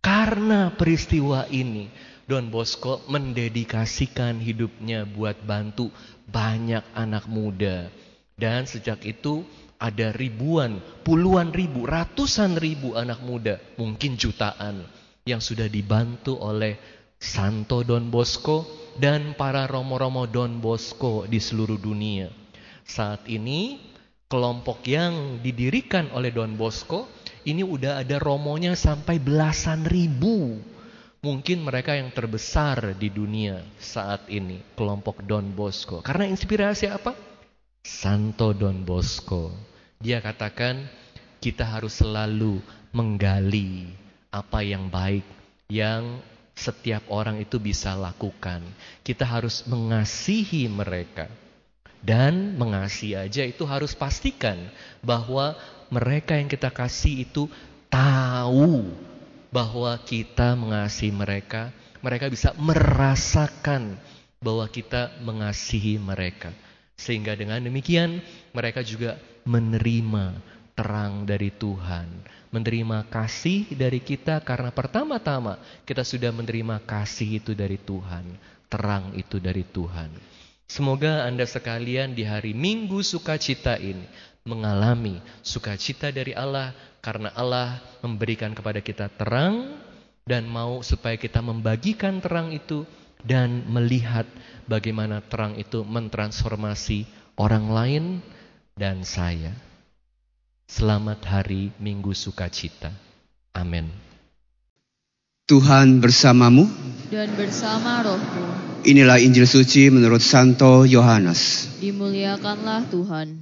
karena 0.04 0.76
peristiwa 0.76 1.48
ini, 1.48 1.88
Don 2.26 2.50
Bosco 2.50 3.06
mendedikasikan 3.06 4.42
hidupnya 4.42 5.06
buat 5.06 5.40
bantu 5.46 5.94
banyak 6.26 6.82
anak 6.98 7.30
muda. 7.30 7.88
Dan 8.36 8.68
sejak 8.68 9.06
itu 9.08 9.48
ada 9.80 10.16
ribuan, 10.16 10.80
puluhan 11.04 11.52
ribu, 11.52 11.84
ratusan 11.84 12.56
ribu 12.56 12.96
anak 12.96 13.20
muda, 13.24 13.60
mungkin 13.76 14.16
jutaan 14.16 14.88
yang 15.26 15.42
sudah 15.42 15.68
dibantu 15.68 16.38
oleh 16.40 16.78
Santo 17.18 17.82
Don 17.82 18.14
Bosco 18.14 18.64
dan 18.96 19.34
para 19.34 19.66
romo-romo 19.66 20.30
Don 20.30 20.62
Bosco 20.62 21.26
di 21.26 21.42
seluruh 21.42 21.82
dunia. 21.82 22.30
Saat 22.86 23.26
ini 23.26 23.82
kelompok 24.30 24.86
yang 24.86 25.42
didirikan 25.42 26.14
oleh 26.14 26.30
Don 26.30 26.54
Bosco 26.54 27.10
ini 27.46 27.62
udah 27.62 28.02
ada 28.02 28.18
romonya 28.22 28.74
sampai 28.78 29.22
belasan 29.22 29.86
ribu. 29.86 30.62
Mungkin 31.26 31.66
mereka 31.66 31.98
yang 31.98 32.14
terbesar 32.14 32.94
di 32.94 33.10
dunia 33.10 33.58
saat 33.82 34.30
ini, 34.30 34.62
kelompok 34.78 35.26
Don 35.26 35.50
Bosco. 35.58 36.06
Karena 36.06 36.30
inspirasi 36.30 36.86
apa? 36.86 37.18
Santo 37.86 38.50
Don 38.58 38.82
Bosco. 38.82 39.54
Dia 40.02 40.18
katakan 40.18 40.90
kita 41.38 41.62
harus 41.62 42.02
selalu 42.02 42.58
menggali 42.90 43.94
apa 44.34 44.66
yang 44.66 44.90
baik 44.90 45.22
yang 45.70 46.18
setiap 46.58 47.06
orang 47.14 47.38
itu 47.38 47.62
bisa 47.62 47.94
lakukan. 47.94 48.66
Kita 49.06 49.22
harus 49.22 49.62
mengasihi 49.70 50.66
mereka. 50.66 51.30
Dan 52.02 52.58
mengasihi 52.58 53.22
aja 53.22 53.46
itu 53.46 53.62
harus 53.70 53.94
pastikan 53.94 54.58
bahwa 55.06 55.54
mereka 55.94 56.42
yang 56.42 56.50
kita 56.50 56.74
kasih 56.74 57.30
itu 57.30 57.46
tahu 57.86 58.90
bahwa 59.54 59.94
kita 60.02 60.58
mengasihi 60.58 61.14
mereka. 61.14 61.70
Mereka 62.02 62.34
bisa 62.34 62.50
merasakan 62.58 63.98
bahwa 64.42 64.66
kita 64.70 65.14
mengasihi 65.22 66.02
mereka. 66.02 66.50
Sehingga 66.96 67.36
dengan 67.36 67.60
demikian 67.60 68.24
mereka 68.56 68.80
juga 68.82 69.20
menerima 69.44 70.40
terang 70.76 71.24
dari 71.24 71.52
Tuhan. 71.56 72.08
Menerima 72.52 73.08
kasih 73.12 73.72
dari 73.76 74.00
kita 74.00 74.40
karena 74.44 74.72
pertama-tama 74.72 75.60
kita 75.84 76.04
sudah 76.08 76.32
menerima 76.32 76.84
kasih 76.88 77.44
itu 77.44 77.52
dari 77.52 77.76
Tuhan. 77.80 78.36
Terang 78.72 79.16
itu 79.16 79.40
dari 79.40 79.64
Tuhan. 79.64 80.12
Semoga 80.66 81.30
Anda 81.30 81.46
sekalian 81.46 82.18
di 82.18 82.26
hari 82.26 82.58
Minggu 82.58 83.06
sukacita 83.06 83.78
ini 83.78 84.02
mengalami 84.46 85.22
sukacita 85.46 86.10
dari 86.10 86.34
Allah 86.34 86.74
karena 87.02 87.30
Allah 87.38 87.82
memberikan 88.02 88.54
kepada 88.54 88.82
kita 88.82 89.10
terang 89.14 89.78
dan 90.26 90.50
mau 90.50 90.82
supaya 90.82 91.18
kita 91.22 91.38
membagikan 91.38 92.18
terang 92.18 92.50
itu 92.50 92.82
dan 93.26 93.66
melihat 93.66 94.30
bagaimana 94.70 95.20
terang 95.26 95.58
itu 95.58 95.82
mentransformasi 95.82 97.10
orang 97.42 97.74
lain 97.74 98.04
dan 98.78 99.02
saya. 99.02 99.52
Selamat 100.70 101.26
hari 101.26 101.74
Minggu 101.82 102.14
Sukacita. 102.14 102.94
Amin. 103.54 103.90
Tuhan 105.46 106.02
bersamamu 106.02 106.66
dan 107.14 107.30
bersama 107.38 108.02
rohmu. 108.02 108.46
Inilah 108.86 109.22
Injil 109.22 109.46
suci 109.46 109.90
menurut 109.94 110.22
Santo 110.22 110.86
Yohanes. 110.86 111.70
Dimuliakanlah 111.82 112.86
Tuhan. 112.90 113.42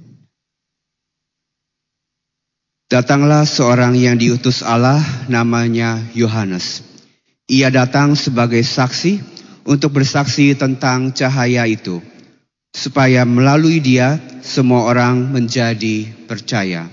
Datanglah 2.88 3.48
seorang 3.48 3.96
yang 3.96 4.20
diutus 4.20 4.60
Allah 4.60 5.00
namanya 5.32 6.00
Yohanes. 6.12 6.84
Ia 7.48 7.72
datang 7.72 8.16
sebagai 8.16 8.60
saksi 8.60 9.33
untuk 9.64 9.96
bersaksi 9.96 10.52
tentang 10.52 11.12
cahaya 11.16 11.64
itu, 11.64 12.00
supaya 12.72 13.24
melalui 13.24 13.80
dia 13.80 14.20
semua 14.44 14.88
orang 14.88 15.32
menjadi 15.32 16.08
percaya. 16.28 16.88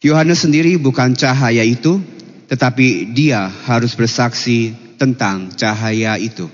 Yohanes 0.00 0.44
sendiri 0.48 0.80
bukan 0.80 1.12
cahaya 1.12 1.60
itu, 1.64 2.00
tetapi 2.48 3.12
dia 3.12 3.48
harus 3.68 3.92
bersaksi 3.92 4.72
tentang 4.96 5.52
cahaya 5.56 6.16
itu. 6.16 6.48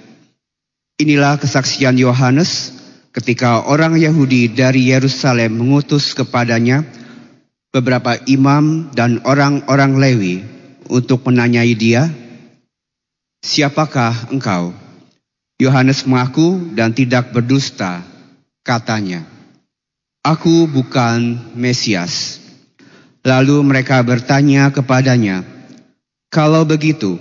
Inilah 0.96 1.38
kesaksian 1.38 1.98
Yohanes 1.98 2.72
ketika 3.10 3.66
orang 3.66 3.98
Yahudi 3.98 4.48
dari 4.52 4.90
Yerusalem 4.90 5.56
mengutus 5.56 6.14
kepadanya 6.14 6.86
beberapa 7.72 8.16
imam 8.24 8.88
dan 8.96 9.20
orang-orang 9.24 9.92
Lewi 10.00 10.36
untuk 10.88 11.26
menanyai 11.28 11.76
dia, 11.76 12.08
"Siapakah 13.44 14.32
engkau?" 14.32 14.85
Yohanes 15.56 16.04
mengaku 16.04 16.76
dan 16.76 16.92
tidak 16.92 17.32
berdusta, 17.32 18.04
katanya, 18.60 19.24
Aku 20.20 20.68
bukan 20.68 21.38
Mesias. 21.56 22.44
Lalu 23.24 23.64
mereka 23.64 24.04
bertanya 24.04 24.68
kepadanya, 24.68 25.48
Kalau 26.28 26.68
begitu, 26.68 27.16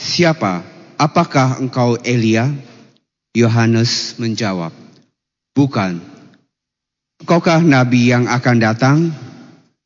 siapa? 0.00 0.64
Apakah 0.96 1.60
engkau 1.60 2.00
Elia? 2.00 2.48
Yohanes 3.36 4.16
menjawab, 4.16 4.72
Bukan. 5.52 6.00
Engkaukah 7.20 7.60
nabi 7.60 8.08
yang 8.08 8.24
akan 8.24 8.56
datang? 8.56 8.98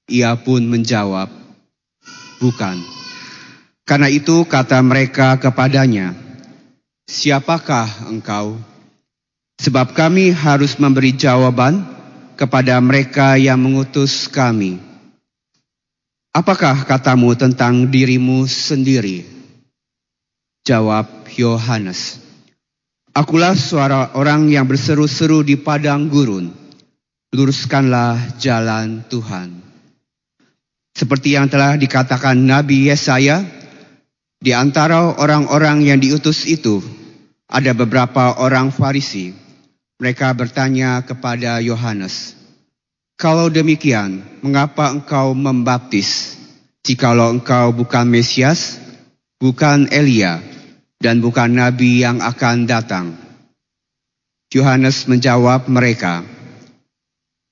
Ia 0.07 0.39
pun 0.39 0.63
menjawab, 0.63 1.27
Bukan. 2.39 2.79
Karena 3.83 4.07
itu 4.07 4.47
kata 4.47 4.79
mereka 4.87 5.35
kepadanya, 5.43 6.30
Siapakah 7.11 8.07
engkau? 8.07 8.55
Sebab 9.59 9.99
kami 9.99 10.31
harus 10.31 10.79
memberi 10.79 11.11
jawaban 11.11 11.83
kepada 12.39 12.79
mereka 12.79 13.35
yang 13.35 13.59
mengutus 13.59 14.31
kami. 14.31 14.79
Apakah 16.31 16.87
katamu 16.87 17.35
tentang 17.35 17.91
dirimu 17.91 18.47
sendiri? 18.47 19.27
Jawab 20.63 21.27
Yohanes. 21.35 22.23
Akulah 23.11 23.59
suara 23.59 24.15
orang 24.15 24.47
yang 24.47 24.71
berseru-seru 24.71 25.43
di 25.43 25.59
padang 25.59 26.07
gurun. 26.07 26.55
Luruskanlah 27.35 28.39
jalan 28.39 29.03
Tuhan. 29.11 29.59
Seperti 30.95 31.35
yang 31.35 31.51
telah 31.51 31.75
dikatakan 31.75 32.39
Nabi 32.39 32.87
Yesaya, 32.87 33.43
di 34.39 34.55
antara 34.55 35.19
orang-orang 35.19 35.91
yang 35.91 35.99
diutus 35.99 36.47
itu 36.47 37.00
ada 37.51 37.75
beberapa 37.75 38.39
orang 38.39 38.71
Farisi. 38.71 39.35
Mereka 39.99 40.33
bertanya 40.33 41.03
kepada 41.05 41.61
Yohanes, 41.61 42.39
"Kalau 43.21 43.53
demikian, 43.53 44.25
mengapa 44.41 44.89
engkau 44.95 45.37
membaptis? 45.37 46.41
Jikalau 46.81 47.37
engkau 47.37 47.77
bukan 47.77 48.09
Mesias, 48.09 48.81
bukan 49.37 49.93
Elia, 49.93 50.41
dan 51.03 51.21
bukan 51.21 51.53
nabi 51.53 52.01
yang 52.01 52.23
akan 52.23 52.65
datang?" 52.65 53.13
Yohanes 54.55 55.05
menjawab 55.05 55.69
mereka, 55.69 56.25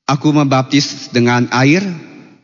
"Aku 0.09 0.33
membaptis 0.33 1.13
dengan 1.13 1.53
air, 1.53 1.85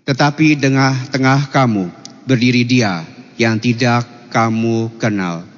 tetapi 0.04 0.60
di 0.60 0.68
tengah 1.08 1.48
kamu 1.48 1.88
berdiri 2.28 2.66
Dia 2.68 3.08
yang 3.40 3.56
tidak 3.56 4.04
kamu 4.28 5.00
kenal." 5.00 5.53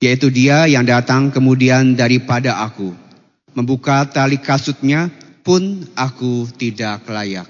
Yaitu 0.00 0.32
dia 0.32 0.64
yang 0.64 0.82
datang 0.82 1.28
kemudian 1.28 1.92
daripada 1.92 2.64
aku. 2.64 2.96
Membuka 3.52 4.08
tali 4.08 4.40
kasutnya 4.40 5.12
pun 5.44 5.84
aku 5.92 6.48
tidak 6.56 7.04
layak. 7.04 7.46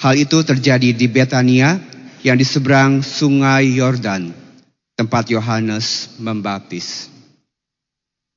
Hal 0.00 0.16
itu 0.18 0.42
terjadi 0.42 0.90
di 0.90 1.06
Betania 1.06 1.78
yang 2.26 2.34
di 2.34 2.44
seberang 2.44 3.04
sungai 3.04 3.78
Yordan, 3.78 4.32
tempat 4.96 5.30
Yohanes 5.30 6.16
membaptis. 6.18 7.12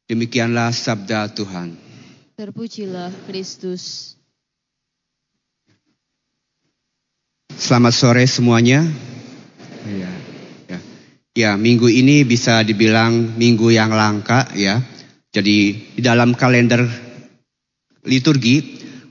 Demikianlah 0.05 0.75
sabda 0.75 1.31
Tuhan. 1.31 1.79
Terpujilah 2.35 3.09
Kristus. 3.25 4.13
Selamat 7.55 7.95
sore 7.95 8.27
semuanya. 8.27 8.83
Ya. 9.87 10.22
Ya, 11.33 11.57
minggu 11.57 11.89
ini 11.89 12.21
bisa 12.21 12.61
dibilang 12.61 13.33
minggu 13.41 13.73
yang 13.73 13.89
langka 13.89 14.53
ya. 14.53 14.77
Jadi 15.33 15.89
di 15.97 16.01
dalam 16.05 16.37
kalender 16.37 16.85
liturgi 18.05 18.61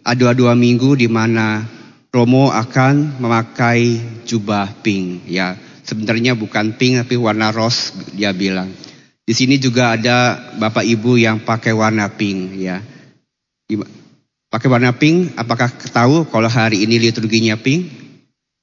ada 0.06 0.30
dua 0.30 0.54
minggu 0.54 0.94
di 0.94 1.10
mana 1.10 1.66
Romo 2.14 2.54
akan 2.54 3.18
memakai 3.18 3.98
jubah 4.22 4.70
pink 4.86 5.26
ya. 5.26 5.58
Sebenarnya 5.82 6.38
bukan 6.38 6.78
pink 6.78 7.02
tapi 7.02 7.18
warna 7.18 7.50
rose 7.50 7.90
dia 8.14 8.30
bilang. 8.30 8.70
Di 9.26 9.34
sini 9.34 9.58
juga 9.58 9.98
ada 9.98 10.38
Bapak 10.62 10.86
Ibu 10.86 11.18
yang 11.18 11.42
pakai 11.42 11.74
warna 11.74 12.06
pink 12.06 12.54
ya. 12.54 12.78
Pakai 14.46 14.68
warna 14.70 14.94
pink, 14.94 15.34
apakah 15.34 15.74
tahu 15.74 16.28
kalau 16.30 16.46
hari 16.46 16.86
ini 16.86 17.02
liturginya 17.02 17.58
pink? 17.58 17.88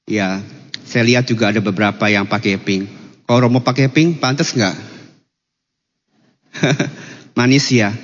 Ya, 0.08 0.40
saya 0.86 1.04
lihat 1.04 1.28
juga 1.28 1.52
ada 1.52 1.60
beberapa 1.60 2.08
yang 2.08 2.24
pakai 2.24 2.56
pink. 2.56 2.99
Kalau 3.30 3.46
Romo 3.46 3.62
pakai 3.62 3.86
pink, 3.86 4.18
pantas 4.18 4.58
nggak? 4.58 4.74
Manis 7.38 7.70
ya. 7.70 7.94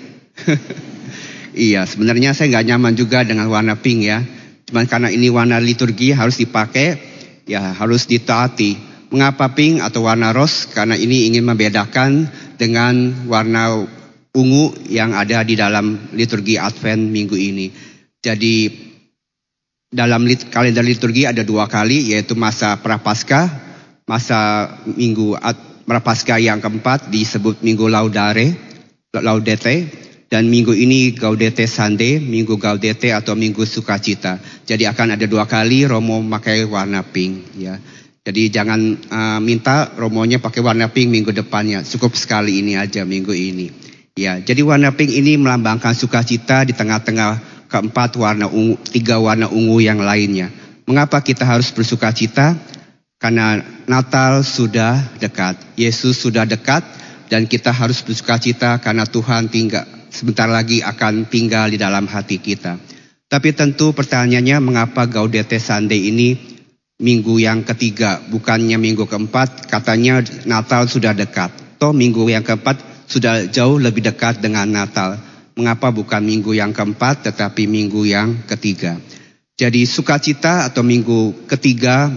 iya, 1.67 1.83
sebenarnya 1.83 2.31
saya 2.31 2.55
nggak 2.55 2.67
nyaman 2.71 2.95
juga 2.95 3.27
dengan 3.27 3.51
warna 3.51 3.75
pink 3.75 4.07
ya. 4.07 4.23
Cuman 4.71 4.87
karena 4.87 5.11
ini 5.11 5.27
warna 5.27 5.59
liturgi 5.59 6.15
harus 6.15 6.39
dipakai, 6.39 6.95
ya 7.43 7.75
harus 7.75 8.07
ditaati. 8.07 8.79
Mengapa 9.11 9.51
pink 9.51 9.83
atau 9.83 10.07
warna 10.07 10.31
rose? 10.31 10.71
Karena 10.71 10.95
ini 10.95 11.27
ingin 11.27 11.43
membedakan 11.43 12.31
dengan 12.55 13.27
warna 13.27 13.83
ungu 14.31 14.79
yang 14.87 15.11
ada 15.11 15.43
di 15.43 15.59
dalam 15.59 16.07
liturgi 16.15 16.55
Advent 16.55 17.03
minggu 17.03 17.35
ini. 17.35 17.67
Jadi 18.23 18.71
dalam 19.91 20.23
kalender 20.55 20.87
liturgi 20.87 21.27
ada 21.27 21.43
dua 21.43 21.67
kali 21.67 22.15
yaitu 22.15 22.39
masa 22.39 22.79
prapaskah 22.79 23.66
masa 24.07 24.71
minggu 24.87 25.35
Prapaskah 25.87 26.43
yang 26.43 26.59
keempat 26.59 27.15
disebut 27.15 27.63
minggu 27.63 27.87
Laudare, 27.87 28.51
Laudete, 29.15 29.87
dan 30.27 30.51
minggu 30.51 30.75
ini 30.75 31.15
Gaudete 31.15 31.63
Sande, 31.71 32.19
minggu 32.19 32.59
Gaudete 32.59 33.15
atau 33.15 33.39
minggu 33.39 33.63
Sukacita. 33.63 34.43
Jadi 34.67 34.83
akan 34.83 35.15
ada 35.15 35.31
dua 35.31 35.47
kali 35.47 35.87
Romo 35.87 36.19
pakai 36.27 36.67
warna 36.67 37.07
pink, 37.07 37.55
ya. 37.55 37.79
Jadi 38.27 38.51
jangan 38.51 38.99
uh, 39.07 39.39
minta 39.39 39.95
Romonya 39.95 40.43
pakai 40.43 40.59
warna 40.59 40.91
pink 40.91 41.15
minggu 41.15 41.31
depannya, 41.31 41.87
cukup 41.87 42.19
sekali 42.19 42.59
ini 42.59 42.75
aja 42.75 43.07
minggu 43.07 43.31
ini. 43.31 43.71
Ya, 44.19 44.43
jadi 44.43 44.67
warna 44.67 44.91
pink 44.91 45.15
ini 45.15 45.39
melambangkan 45.39 45.95
sukacita 45.95 46.67
di 46.67 46.75
tengah-tengah 46.75 47.39
keempat 47.71 48.19
warna 48.19 48.51
ungu, 48.51 48.75
tiga 48.91 49.23
warna 49.23 49.47
ungu 49.47 49.79
yang 49.79 50.03
lainnya. 50.03 50.51
Mengapa 50.91 51.23
kita 51.23 51.47
harus 51.47 51.71
bersukacita? 51.71 52.59
Karena 53.17 53.65
Natal 53.89 54.45
sudah 54.45 55.17
dekat, 55.17 55.57
Yesus 55.81 56.21
sudah 56.21 56.45
dekat 56.45 56.85
dan 57.33 57.49
kita 57.49 57.73
harus 57.73 58.05
bersuka 58.05 58.37
cita 58.37 58.77
karena 58.77 59.09
Tuhan 59.09 59.49
tinggal 59.49 59.89
sebentar 60.13 60.49
lagi 60.49 60.85
akan 60.85 61.29
tinggal 61.29 61.73
di 61.73 61.81
dalam 61.81 62.05
hati 62.05 62.37
kita. 62.37 62.77
Tapi 63.27 63.57
tentu 63.57 63.91
pertanyaannya 63.91 64.57
mengapa 64.63 65.09
Gaudete 65.09 65.59
Sunday 65.59 66.13
ini 66.13 66.37
minggu 66.97 67.37
yang 67.43 67.67
ketiga, 67.67 68.23
bukannya 68.31 68.79
minggu 68.79 69.05
keempat, 69.05 69.69
katanya 69.69 70.23
Natal 70.49 70.89
sudah 70.89 71.13
dekat. 71.13 71.53
Toh 71.77 71.93
minggu 71.93 72.25
yang 72.31 72.47
keempat 72.47 72.81
sudah 73.11 73.51
jauh 73.53 73.77
lebih 73.77 74.07
dekat 74.07 74.41
dengan 74.41 74.71
Natal. 74.71 75.19
Mengapa 75.57 75.89
bukan 75.89 76.21
minggu 76.21 76.53
yang 76.53 76.73
keempat 76.73 77.33
tetapi 77.33 77.65
minggu 77.65 78.05
yang 78.05 78.45
ketiga? 78.45 78.97
Jadi 79.57 79.89
sukacita 79.89 80.69
atau 80.69 80.85
minggu 80.85 81.49
ketiga 81.49 82.13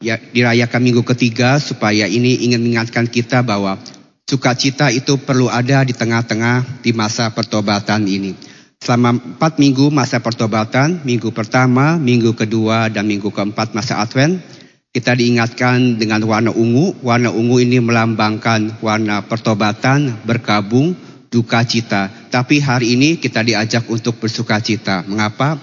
ya, 0.00 0.16
dirayakan 0.16 0.80
minggu 0.80 1.04
ketiga 1.14 1.60
supaya 1.60 2.08
ini 2.08 2.48
ingin 2.48 2.64
mengingatkan 2.64 3.06
kita 3.06 3.44
bahwa 3.44 3.76
sukacita 4.24 4.88
itu 4.88 5.20
perlu 5.20 5.52
ada 5.52 5.84
di 5.84 5.92
tengah-tengah 5.92 6.80
di 6.80 6.90
masa 6.96 7.30
pertobatan 7.30 8.08
ini. 8.08 8.32
Selama 8.80 9.12
empat 9.12 9.60
minggu 9.60 9.92
masa 9.92 10.24
pertobatan, 10.24 11.04
minggu 11.04 11.36
pertama, 11.36 12.00
minggu 12.00 12.32
kedua, 12.32 12.88
dan 12.88 13.04
minggu 13.04 13.28
keempat 13.28 13.76
masa 13.76 14.00
Advent, 14.00 14.40
kita 14.96 15.12
diingatkan 15.12 16.00
dengan 16.00 16.24
warna 16.24 16.48
ungu. 16.48 16.96
Warna 17.04 17.28
ungu 17.28 17.60
ini 17.60 17.76
melambangkan 17.76 18.80
warna 18.80 19.20
pertobatan, 19.28 20.24
berkabung, 20.24 20.96
duka 21.28 21.60
cita. 21.68 22.08
Tapi 22.32 22.64
hari 22.64 22.96
ini 22.96 23.20
kita 23.20 23.44
diajak 23.44 23.84
untuk 23.92 24.16
bersuka 24.16 24.64
cita. 24.64 25.04
Mengapa? 25.04 25.60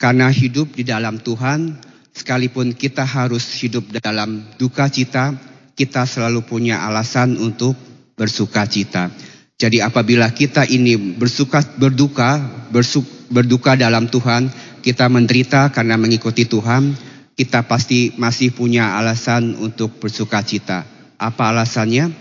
Karena 0.00 0.32
hidup 0.32 0.72
di 0.72 0.88
dalam 0.88 1.20
Tuhan 1.20 1.76
Sekalipun 2.14 2.78
kita 2.78 3.02
harus 3.02 3.42
hidup 3.58 3.90
dalam 3.98 4.46
duka 4.54 4.86
cita, 4.86 5.34
kita 5.74 6.06
selalu 6.06 6.46
punya 6.46 6.86
alasan 6.86 7.34
untuk 7.42 7.74
bersuka 8.14 8.70
cita. 8.70 9.10
Jadi 9.58 9.82
apabila 9.82 10.30
kita 10.30 10.62
ini 10.62 10.94
bersuka 11.18 11.58
berduka, 11.74 12.38
bersuk, 12.70 13.02
berduka 13.34 13.74
dalam 13.74 14.06
Tuhan, 14.06 14.46
kita 14.78 15.10
menderita 15.10 15.74
karena 15.74 15.98
mengikuti 15.98 16.46
Tuhan, 16.46 16.94
kita 17.34 17.66
pasti 17.66 18.14
masih 18.14 18.54
punya 18.54 18.94
alasan 18.94 19.58
untuk 19.58 19.98
bersuka 19.98 20.38
cita. 20.46 20.86
Apa 21.18 21.50
alasannya? 21.50 22.14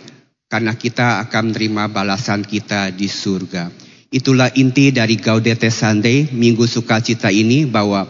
Karena 0.49 0.73
kita 0.73 1.21
akan 1.25 1.53
menerima 1.53 1.93
balasan 1.93 2.41
kita 2.41 2.89
di 2.89 3.05
surga. 3.05 3.69
Itulah 4.13 4.53
inti 4.53 4.93
dari 4.93 5.17
Gaudete 5.17 5.73
Sunday, 5.73 6.29
Minggu 6.29 6.69
Sukacita 6.69 7.33
ini 7.33 7.65
bahwa 7.65 8.05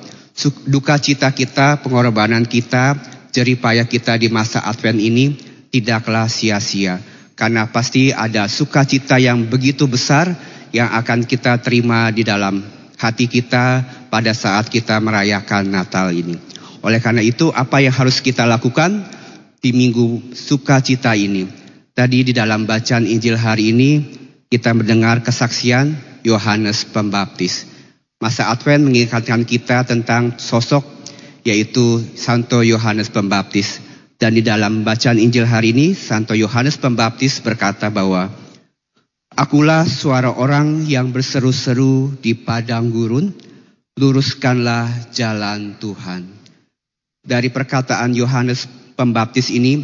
duka 0.66 0.98
cita 0.98 1.30
kita, 1.30 1.82
pengorbanan 1.86 2.46
kita, 2.46 2.98
jeripaya 3.34 3.86
kita 3.86 4.18
di 4.18 4.30
masa 4.30 4.66
Advent 4.66 5.02
ini 5.02 5.38
tidaklah 5.70 6.30
sia-sia. 6.30 7.02
Karena 7.34 7.66
pasti 7.70 8.14
ada 8.14 8.46
sukacita 8.46 9.18
yang 9.18 9.50
begitu 9.50 9.90
besar 9.90 10.30
yang 10.74 10.90
akan 10.94 11.26
kita 11.26 11.58
terima 11.62 12.14
di 12.14 12.22
dalam 12.22 12.62
hati 12.98 13.26
kita 13.26 13.82
pada 14.10 14.34
saat 14.38 14.70
kita 14.70 15.02
merayakan 15.02 15.70
Natal 15.70 16.14
ini. 16.14 16.38
Oleh 16.86 17.02
karena 17.02 17.26
itu, 17.26 17.50
apa 17.50 17.82
yang 17.82 17.96
harus 17.96 18.22
kita 18.22 18.46
lakukan 18.46 19.02
di 19.58 19.74
minggu 19.74 20.36
sukacita 20.36 21.18
ini? 21.18 21.48
Tadi 21.94 22.30
di 22.30 22.34
dalam 22.34 22.66
bacaan 22.70 23.06
Injil 23.06 23.38
hari 23.38 23.74
ini, 23.74 23.92
kita 24.50 24.74
mendengar 24.78 25.26
kesaksian 25.26 25.98
Yohanes 26.22 26.86
Pembaptis. 26.86 27.73
Masa 28.24 28.48
Advent 28.48 28.88
mengingatkan 28.88 29.44
kita 29.44 29.84
tentang 29.84 30.40
sosok 30.40 30.88
yaitu 31.44 32.00
Santo 32.16 32.64
Yohanes 32.64 33.12
Pembaptis. 33.12 33.84
Dan 34.16 34.40
di 34.40 34.44
dalam 34.46 34.88
bacaan 34.88 35.20
Injil 35.20 35.44
hari 35.44 35.76
ini, 35.76 35.92
Santo 35.92 36.32
Yohanes 36.32 36.80
Pembaptis 36.80 37.44
berkata 37.44 37.92
bahwa 37.92 38.32
Akulah 39.36 39.84
suara 39.84 40.32
orang 40.32 40.88
yang 40.88 41.12
berseru-seru 41.12 42.16
di 42.24 42.32
padang 42.32 42.94
gurun, 42.94 43.34
luruskanlah 44.00 45.12
jalan 45.12 45.76
Tuhan. 45.82 46.24
Dari 47.20 47.52
perkataan 47.52 48.16
Yohanes 48.16 48.70
Pembaptis 48.96 49.52
ini, 49.52 49.84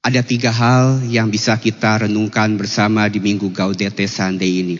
ada 0.00 0.24
tiga 0.24 0.54
hal 0.54 1.04
yang 1.10 1.28
bisa 1.28 1.60
kita 1.60 2.08
renungkan 2.08 2.56
bersama 2.56 3.10
di 3.12 3.20
Minggu 3.20 3.52
Gaudete 3.52 4.08
Sunday 4.08 4.62
ini. 4.62 4.76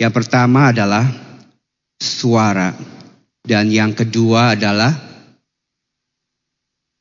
Yang 0.00 0.24
pertama 0.24 0.72
adalah 0.72 1.27
suara, 1.98 2.72
dan 3.42 3.68
yang 3.68 3.92
kedua 3.92 4.54
adalah 4.54 4.94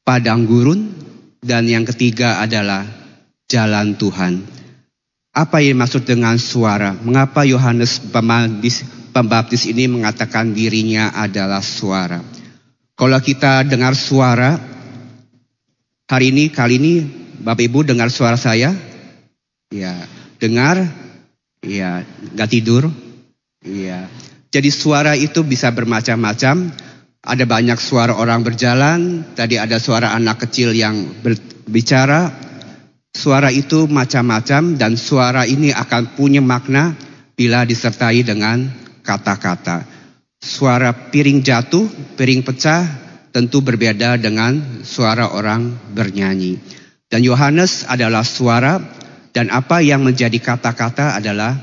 padang 0.02 0.44
gurun, 0.50 0.92
dan 1.40 1.70
yang 1.70 1.86
ketiga 1.86 2.42
adalah 2.42 2.84
jalan 3.46 3.94
Tuhan. 3.96 4.42
Apa 5.38 5.62
yang 5.62 5.78
maksud 5.78 6.02
dengan 6.02 6.42
suara? 6.42 6.98
Mengapa 6.98 7.46
Yohanes 7.46 8.02
Pembaptis 9.14 9.70
ini 9.70 9.86
mengatakan 9.86 10.50
dirinya 10.50 11.14
adalah 11.14 11.62
suara? 11.62 12.18
Kalau 12.98 13.20
kita 13.22 13.62
dengar 13.62 13.94
suara, 13.94 14.58
hari 16.10 16.34
ini, 16.34 16.50
kali 16.50 16.82
ini 16.82 16.94
Bapak 17.38 17.70
Ibu 17.70 17.86
dengar 17.86 18.10
suara 18.10 18.34
saya? 18.34 18.74
Ya, 19.70 19.94
dengar? 20.42 20.82
Ya, 21.62 22.02
gak 22.34 22.50
tidur? 22.50 22.90
Ya. 23.62 24.10
Jadi 24.48 24.70
suara 24.72 25.14
itu 25.14 25.44
bisa 25.44 25.70
bermacam-macam 25.76 26.72
ada 27.28 27.44
banyak 27.44 27.76
suara 27.76 28.16
orang 28.16 28.40
berjalan, 28.40 29.28
tadi 29.36 29.60
ada 29.60 29.84
suara 29.84 30.16
anak 30.16 30.48
kecil 30.48 30.72
yang 30.72 30.96
berbicara. 31.20 32.32
Suara 33.12 33.52
itu 33.52 33.84
macam-macam 33.90 34.80
dan 34.80 34.96
suara 34.96 35.44
ini 35.44 35.76
akan 35.76 36.16
punya 36.16 36.40
makna 36.40 36.96
bila 37.36 37.68
disertai 37.68 38.24
dengan 38.24 38.72
kata-kata. 39.04 39.84
Suara 40.40 40.94
piring 41.12 41.44
jatuh, 41.44 42.16
piring 42.16 42.48
pecah 42.48 42.88
tentu 43.36 43.60
berbeda 43.60 44.16
dengan 44.16 44.86
suara 44.88 45.34
orang 45.36 45.68
bernyanyi. 45.92 46.56
Dan 47.12 47.28
Yohanes 47.28 47.84
adalah 47.92 48.24
suara 48.24 48.80
dan 49.36 49.52
apa 49.52 49.84
yang 49.84 50.06
menjadi 50.08 50.40
kata-kata 50.40 51.20
adalah 51.20 51.60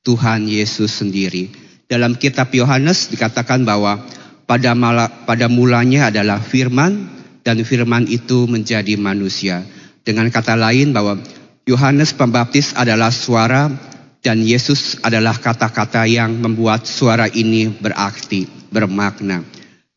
Tuhan 0.00 0.48
Yesus 0.48 1.02
sendiri. 1.02 1.65
Dalam 1.86 2.18
kitab 2.18 2.50
Yohanes 2.50 3.14
dikatakan 3.14 3.62
bahwa 3.62 4.02
pada, 4.46 4.74
mala, 4.74 5.06
pada 5.26 5.46
mulanya 5.46 6.10
adalah 6.10 6.42
firman 6.42 7.06
dan 7.46 7.62
firman 7.62 8.10
itu 8.10 8.50
menjadi 8.50 8.98
manusia. 8.98 9.62
Dengan 10.02 10.26
kata 10.30 10.58
lain 10.58 10.90
bahwa 10.90 11.22
Yohanes 11.66 12.14
Pembaptis 12.14 12.74
adalah 12.74 13.10
suara 13.14 13.70
dan 14.18 14.42
Yesus 14.42 14.98
adalah 15.06 15.38
kata-kata 15.38 16.10
yang 16.10 16.42
membuat 16.42 16.86
suara 16.86 17.30
ini 17.30 17.70
berarti, 17.70 18.46
bermakna. 18.70 19.46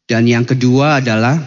Dan 0.06 0.26
yang 0.30 0.46
kedua 0.46 1.02
adalah 1.02 1.38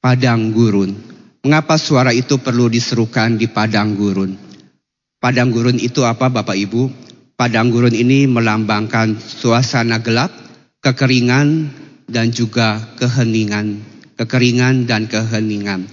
padang 0.00 0.52
gurun. 0.52 0.96
Mengapa 1.44 1.76
suara 1.76 2.12
itu 2.16 2.40
perlu 2.40 2.72
diserukan 2.72 3.36
di 3.36 3.48
padang 3.48 3.92
gurun? 3.92 4.36
Padang 5.20 5.52
gurun 5.52 5.76
itu 5.76 6.04
apa 6.04 6.28
Bapak 6.32 6.56
Ibu? 6.56 6.82
Padang 7.36 7.68
gurun 7.68 7.92
ini 7.92 8.24
melambangkan 8.24 9.20
suasana 9.20 10.00
gelap 10.00 10.32
kekeringan 10.80 11.68
dan 12.08 12.32
juga 12.32 12.80
keheningan, 12.96 13.76
kekeringan 14.16 14.88
dan 14.88 15.04
keheningan. 15.04 15.84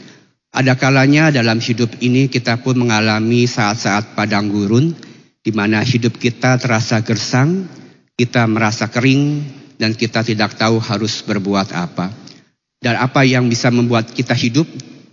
Ada 0.56 0.80
kalanya 0.80 1.36
dalam 1.36 1.60
hidup 1.60 2.00
ini 2.00 2.32
kita 2.32 2.64
pun 2.64 2.80
mengalami 2.80 3.44
saat-saat 3.44 4.16
padang 4.16 4.48
gurun 4.48 4.96
di 5.44 5.52
mana 5.52 5.84
hidup 5.84 6.16
kita 6.16 6.56
terasa 6.56 7.04
gersang, 7.04 7.68
kita 8.16 8.48
merasa 8.48 8.88
kering 8.88 9.44
dan 9.76 10.00
kita 10.00 10.24
tidak 10.24 10.56
tahu 10.56 10.80
harus 10.80 11.28
berbuat 11.28 11.76
apa. 11.76 12.08
Dan 12.80 13.04
apa 13.04 13.28
yang 13.28 13.52
bisa 13.52 13.68
membuat 13.68 14.16
kita 14.16 14.32
hidup? 14.32 14.64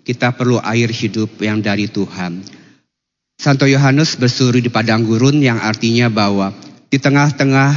Kita 0.06 0.30
perlu 0.30 0.62
air 0.62 0.94
hidup 0.94 1.42
yang 1.42 1.58
dari 1.58 1.90
Tuhan. 1.90 2.59
Santo 3.40 3.64
Yohanes 3.64 4.20
bersuruh 4.20 4.60
di 4.60 4.68
padang 4.68 5.00
gurun 5.08 5.40
yang 5.40 5.56
artinya 5.64 6.12
bahwa 6.12 6.52
di 6.92 7.00
tengah-tengah 7.00 7.72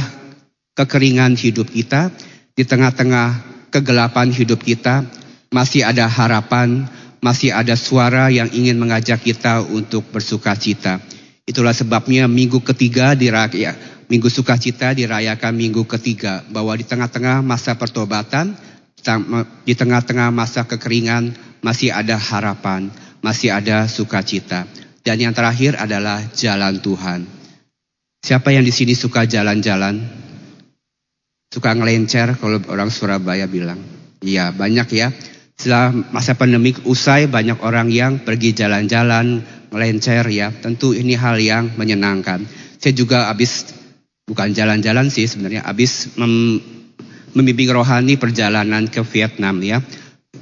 kekeringan 0.76 1.40
hidup 1.40 1.72
kita, 1.72 2.12
di 2.52 2.68
tengah-tengah 2.68 3.40
kegelapan 3.72 4.28
hidup 4.28 4.60
kita, 4.60 5.08
masih 5.48 5.88
ada 5.88 6.04
harapan, 6.04 6.84
masih 7.24 7.56
ada 7.56 7.80
suara 7.80 8.28
yang 8.28 8.52
ingin 8.52 8.76
mengajak 8.76 9.24
kita 9.24 9.64
untuk 9.64 10.04
bersuka 10.12 10.52
cita. 10.52 11.00
Itulah 11.48 11.72
sebabnya 11.72 12.28
minggu 12.28 12.60
ketiga 12.60 13.16
diraya, 13.16 13.72
minggu 14.12 14.28
sukacita 14.28 14.92
dirayakan 14.92 15.56
minggu 15.56 15.88
ketiga, 15.88 16.44
bahwa 16.52 16.76
di 16.76 16.84
tengah-tengah 16.84 17.40
masa 17.40 17.72
pertobatan, 17.80 18.52
di 19.64 19.72
tengah-tengah 19.72 20.28
masa 20.28 20.68
kekeringan, 20.68 21.32
masih 21.64 21.88
ada 21.88 22.20
harapan, 22.20 22.92
masih 23.24 23.48
ada 23.48 23.88
sukacita. 23.88 24.68
Dan 25.04 25.20
yang 25.20 25.36
terakhir 25.36 25.76
adalah 25.76 26.24
jalan 26.32 26.80
Tuhan. 26.80 27.20
Siapa 28.24 28.56
yang 28.56 28.64
di 28.64 28.72
sini 28.72 28.96
suka 28.96 29.28
jalan-jalan? 29.28 30.24
suka 31.54 31.70
ngelencer 31.70 32.34
kalau 32.42 32.58
orang 32.66 32.90
Surabaya 32.90 33.46
bilang. 33.46 33.78
Iya 34.18 34.50
banyak 34.50 34.88
ya. 34.90 35.14
Setelah 35.54 35.94
masa 36.10 36.34
pandemi 36.34 36.74
usai 36.82 37.30
banyak 37.30 37.62
orang 37.62 37.94
yang 37.94 38.26
pergi 38.26 38.50
jalan-jalan, 38.58 39.46
ngelencer 39.70 40.26
ya. 40.34 40.50
Tentu 40.50 40.98
ini 40.98 41.14
hal 41.14 41.38
yang 41.38 41.78
menyenangkan. 41.78 42.42
Saya 42.82 42.90
juga 42.90 43.30
habis 43.30 43.70
bukan 44.26 44.50
jalan-jalan 44.50 45.14
sih 45.14 45.30
sebenarnya 45.30 45.62
habis 45.62 46.10
mem, 46.18 46.58
membimbing 47.38 47.70
rohani 47.70 48.18
perjalanan 48.18 48.90
ke 48.90 49.06
Vietnam 49.06 49.62
ya. 49.62 49.78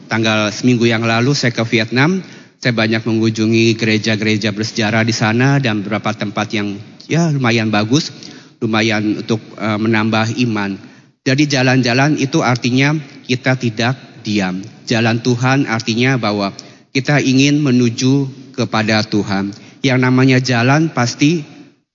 Tanggal 0.09 0.49
seminggu 0.49 0.89
yang 0.89 1.05
lalu 1.05 1.37
saya 1.37 1.53
ke 1.53 1.61
Vietnam, 1.69 2.25
saya 2.63 2.79
banyak 2.79 3.03
mengunjungi 3.03 3.75
gereja-gereja 3.75 4.55
bersejarah 4.55 5.03
di 5.03 5.11
sana 5.11 5.59
dan 5.59 5.83
beberapa 5.83 6.15
tempat 6.15 6.47
yang 6.55 6.79
ya 7.11 7.27
lumayan 7.35 7.75
bagus, 7.75 8.15
lumayan 8.63 9.19
untuk 9.19 9.43
uh, 9.59 9.75
menambah 9.83 10.39
iman. 10.47 10.79
Jadi 11.27 11.51
jalan-jalan 11.51 12.23
itu 12.23 12.39
artinya 12.39 12.95
kita 13.27 13.59
tidak 13.59 13.99
diam. 14.23 14.63
Jalan 14.87 15.19
Tuhan 15.27 15.67
artinya 15.67 16.15
bahwa 16.15 16.55
kita 16.95 17.19
ingin 17.19 17.59
menuju 17.59 18.31
kepada 18.55 19.03
Tuhan. 19.11 19.51
Yang 19.83 19.99
namanya 19.99 20.39
jalan 20.39 20.95
pasti 20.95 21.43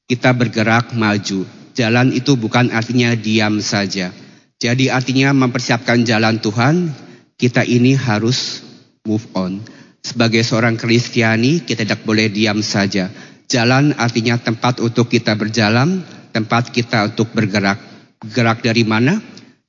kita 0.04 0.36
bergerak 0.36 0.92
maju. 0.92 1.48
Jalan 1.80 2.12
itu 2.12 2.36
bukan 2.36 2.76
artinya 2.76 3.16
diam 3.16 3.64
saja. 3.64 4.12
Jadi 4.60 4.92
artinya 4.92 5.32
mempersiapkan 5.32 6.04
jalan 6.04 6.44
Tuhan, 6.44 6.92
kita 7.40 7.64
ini 7.64 7.96
harus 7.96 8.60
move 9.08 9.24
on. 9.32 9.77
Sebagai 10.08 10.40
seorang 10.40 10.80
Kristiani, 10.80 11.68
kita 11.68 11.84
tidak 11.84 12.08
boleh 12.08 12.32
diam 12.32 12.64
saja. 12.64 13.12
Jalan 13.52 13.92
artinya 14.00 14.40
tempat 14.40 14.80
untuk 14.80 15.12
kita 15.12 15.36
berjalan, 15.36 16.00
tempat 16.32 16.72
kita 16.72 17.12
untuk 17.12 17.36
bergerak. 17.36 17.76
Gerak 18.24 18.64
dari 18.64 18.88
mana? 18.88 19.20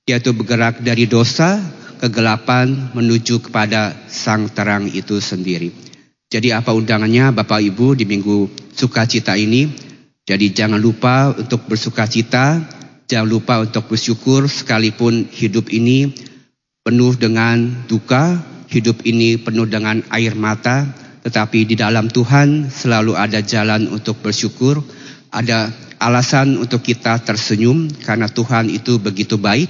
Yaitu 0.07 0.31
bergerak 0.39 0.79
dari 0.79 1.11
dosa, 1.11 1.59
kegelapan 1.99 2.95
menuju 2.95 3.51
kepada 3.51 3.99
sang 4.07 4.47
terang 4.55 4.87
itu 4.87 5.19
sendiri. 5.19 5.75
Jadi 6.31 6.55
apa 6.55 6.71
undangannya 6.71 7.35
Bapak 7.35 7.59
Ibu 7.59 7.99
di 7.99 8.07
minggu 8.07 8.71
sukacita 8.79 9.35
ini? 9.35 9.67
Jadi 10.23 10.55
jangan 10.55 10.79
lupa 10.79 11.35
untuk 11.35 11.67
bersukacita, 11.67 12.63
jangan 13.11 13.27
lupa 13.27 13.59
untuk 13.59 13.91
bersyukur 13.91 14.47
sekalipun 14.47 15.27
hidup 15.35 15.67
ini 15.75 16.15
penuh 16.87 17.19
dengan 17.19 17.85
duka, 17.91 18.39
hidup 18.69 19.05
ini 19.09 19.41
penuh 19.41 19.65
dengan 19.65 20.05
air 20.13 20.37
mata, 20.37 20.85
tetapi 21.25 21.65
di 21.69 21.75
dalam 21.75 22.09
Tuhan 22.09 22.69
selalu 22.69 23.17
ada 23.17 23.41
jalan 23.41 23.89
untuk 23.89 24.21
bersyukur, 24.21 24.81
ada 25.33 25.73
alasan 25.99 26.57
untuk 26.57 26.85
kita 26.85 27.21
tersenyum 27.21 27.91
karena 28.05 28.31
Tuhan 28.31 28.71
itu 28.71 29.01
begitu 29.03 29.37
baik. 29.37 29.69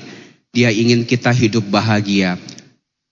Dia 0.53 0.75
ingin 0.75 1.07
kita 1.07 1.31
hidup 1.31 1.67
bahagia. 1.71 2.37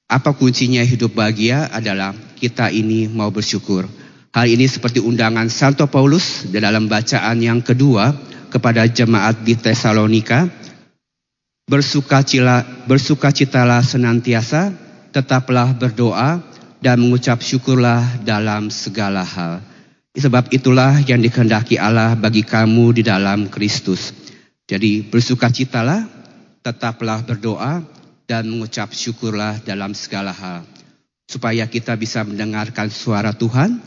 Apa 0.07 0.35
kuncinya 0.35 0.83
hidup 0.87 1.19
bahagia 1.19 1.67
adalah 1.71 2.15
kita 2.39 2.71
ini 2.71 3.11
mau 3.11 3.31
bersyukur. 3.35 3.87
Hal 4.31 4.47
ini 4.47 4.69
seperti 4.69 5.01
undangan 5.01 5.49
Santo 5.49 5.89
Paulus 5.89 6.47
dalam 6.53 6.87
bacaan 6.87 7.41
yang 7.41 7.65
kedua 7.65 8.13
kepada 8.53 8.87
jemaat 8.87 9.43
di 9.43 9.57
Tesalonika. 9.57 10.47
Bersukacitalah, 11.67 12.87
bersukacitalah 12.87 13.83
senantiasa, 13.83 14.71
tetaplah 15.17 15.73
berdoa 15.73 16.45
dan 16.85 17.01
mengucap 17.01 17.41
syukurlah 17.41 18.21
dalam 18.21 18.69
segala 18.69 19.25
hal. 19.25 19.65
Sebab 20.13 20.53
itulah 20.53 21.01
yang 21.09 21.25
dikehendaki 21.25 21.81
Allah 21.81 22.13
bagi 22.13 22.45
kamu 22.45 23.01
di 23.01 23.01
dalam 23.01 23.49
Kristus. 23.49 24.13
Jadi 24.69 25.01
bersukacitalah, 25.09 26.05
tetaplah 26.61 27.25
berdoa 27.25 27.81
dan 28.29 28.45
mengucap 28.45 28.93
syukurlah 28.93 29.57
dalam 29.65 29.97
segala 29.97 30.37
hal. 30.37 30.69
supaya 31.27 31.67
kita 31.67 31.99
bisa 31.99 32.23
mendengarkan 32.23 32.87
suara 32.87 33.35
Tuhan. 33.35 33.83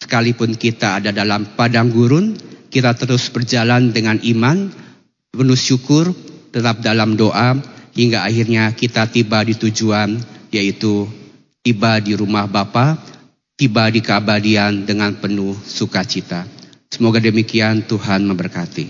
Sekalipun 0.00 0.56
kita 0.56 1.04
ada 1.04 1.12
dalam 1.12 1.52
padang 1.52 1.92
gurun, 1.92 2.32
kita 2.72 2.96
terus 2.96 3.28
berjalan 3.28 3.92
dengan 3.92 4.16
iman, 4.24 4.72
penuh 5.28 5.58
syukur, 5.58 6.16
tetap 6.48 6.80
dalam 6.80 7.12
doa, 7.12 7.60
hingga 7.92 8.24
akhirnya 8.24 8.72
kita 8.72 9.04
tiba 9.12 9.44
di 9.44 9.52
tujuan, 9.58 10.16
yaitu 10.52 11.08
tiba 11.64 12.00
di 12.00 12.16
rumah 12.16 12.48
Bapa, 12.48 12.96
tiba 13.58 13.90
di 13.92 14.00
keabadian 14.00 14.86
dengan 14.88 15.12
penuh 15.16 15.56
sukacita. 15.66 16.46
Semoga 16.88 17.20
demikian 17.20 17.84
Tuhan 17.84 18.24
memberkati. 18.24 18.88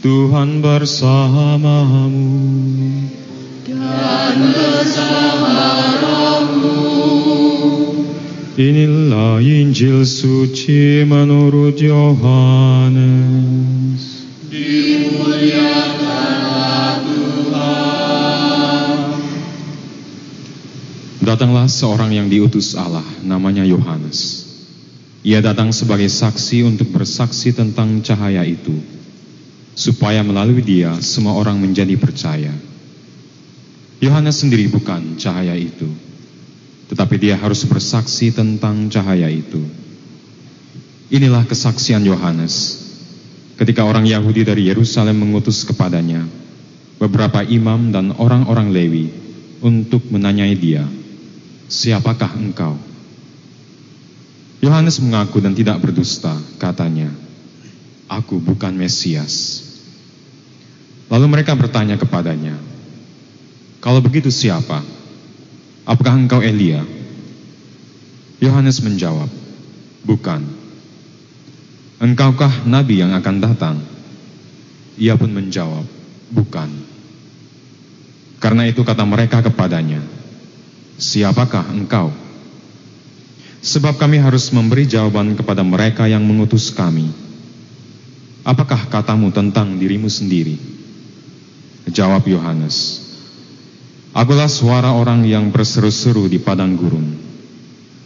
Tuhan 0.00 0.64
bersamamu 0.64 2.28
Inilah 8.60 9.40
Injil 9.40 10.04
suci 10.04 11.00
menurut 11.08 11.80
Yohanes. 11.80 13.00
Datanglah 21.20 21.68
seorang 21.68 22.16
yang 22.16 22.32
diutus 22.32 22.72
Allah, 22.72 23.04
namanya 23.20 23.60
Yohanes. 23.60 24.48
Ia 25.20 25.44
datang 25.44 25.68
sebagai 25.68 26.08
saksi 26.08 26.64
untuk 26.64 26.88
bersaksi 26.96 27.52
tentang 27.52 28.00
cahaya 28.00 28.40
itu, 28.40 28.72
supaya 29.76 30.24
melalui 30.24 30.64
dia 30.64 30.96
semua 31.04 31.36
orang 31.36 31.60
menjadi 31.60 31.92
percaya. 32.00 32.56
Yohanes 34.00 34.40
sendiri 34.40 34.64
bukan 34.72 35.20
cahaya 35.20 35.52
itu, 35.52 35.92
tetapi 36.88 37.20
dia 37.20 37.36
harus 37.36 37.68
bersaksi 37.68 38.32
tentang 38.32 38.88
cahaya 38.88 39.28
itu. 39.28 39.60
Inilah 41.12 41.44
kesaksian 41.44 42.00
Yohanes. 42.00 42.80
Ketika 43.60 43.84
orang 43.84 44.08
Yahudi 44.08 44.40
dari 44.40 44.72
Yerusalem 44.72 45.20
mengutus 45.20 45.68
kepadanya 45.68 46.24
beberapa 46.96 47.44
imam 47.44 47.92
dan 47.92 48.16
orang-orang 48.16 48.72
Lewi 48.72 49.12
untuk 49.60 50.00
menanyai 50.08 50.56
dia, 50.56 50.88
"Siapakah 51.70 52.34
engkau?" 52.34 52.74
Yohanes 54.60 55.00
mengaku 55.00 55.40
dan 55.40 55.56
tidak 55.56 55.80
berdusta, 55.80 56.36
katanya, 56.60 57.08
"Aku 58.10 58.42
bukan 58.42 58.76
Mesias." 58.76 59.64
Lalu 61.08 61.26
mereka 61.30 61.56
bertanya 61.56 61.96
kepadanya, 61.96 62.58
"Kalau 63.80 64.04
begitu 64.04 64.28
siapa? 64.28 64.84
Apakah 65.88 66.12
engkau 66.12 66.44
Elia?" 66.44 66.84
Yohanes 68.42 68.84
menjawab, 68.84 69.30
"Bukan." 70.04 70.44
Engkaukah 72.00 72.64
nabi 72.64 73.00
yang 73.00 73.12
akan 73.16 73.36
datang? 73.40 73.76
Ia 75.00 75.16
pun 75.16 75.32
menjawab, 75.32 75.84
"Bukan." 76.32 76.68
Karena 78.40 78.68
itu 78.68 78.80
kata 78.84 79.04
mereka 79.04 79.44
kepadanya, 79.44 80.00
"Siapakah 81.00 81.72
engkau?" 81.72 82.12
Sebab 83.60 83.96
kami 83.96 84.20
harus 84.20 84.52
memberi 84.52 84.84
jawaban 84.84 85.36
kepada 85.36 85.64
mereka 85.64 86.04
yang 86.08 86.24
mengutus 86.24 86.72
kami. 86.72 87.08
Apakah 88.44 88.88
katamu 88.88 89.28
tentang 89.32 89.76
dirimu 89.76 90.08
sendiri? 90.08 90.56
Jawab 91.88 92.24
Yohanes, 92.24 93.10
Akulah 94.10 94.50
suara 94.50 94.90
orang 94.90 95.22
yang 95.22 95.54
berseru-seru 95.54 96.26
di 96.26 96.42
padang 96.42 96.74
gurun. 96.74 97.14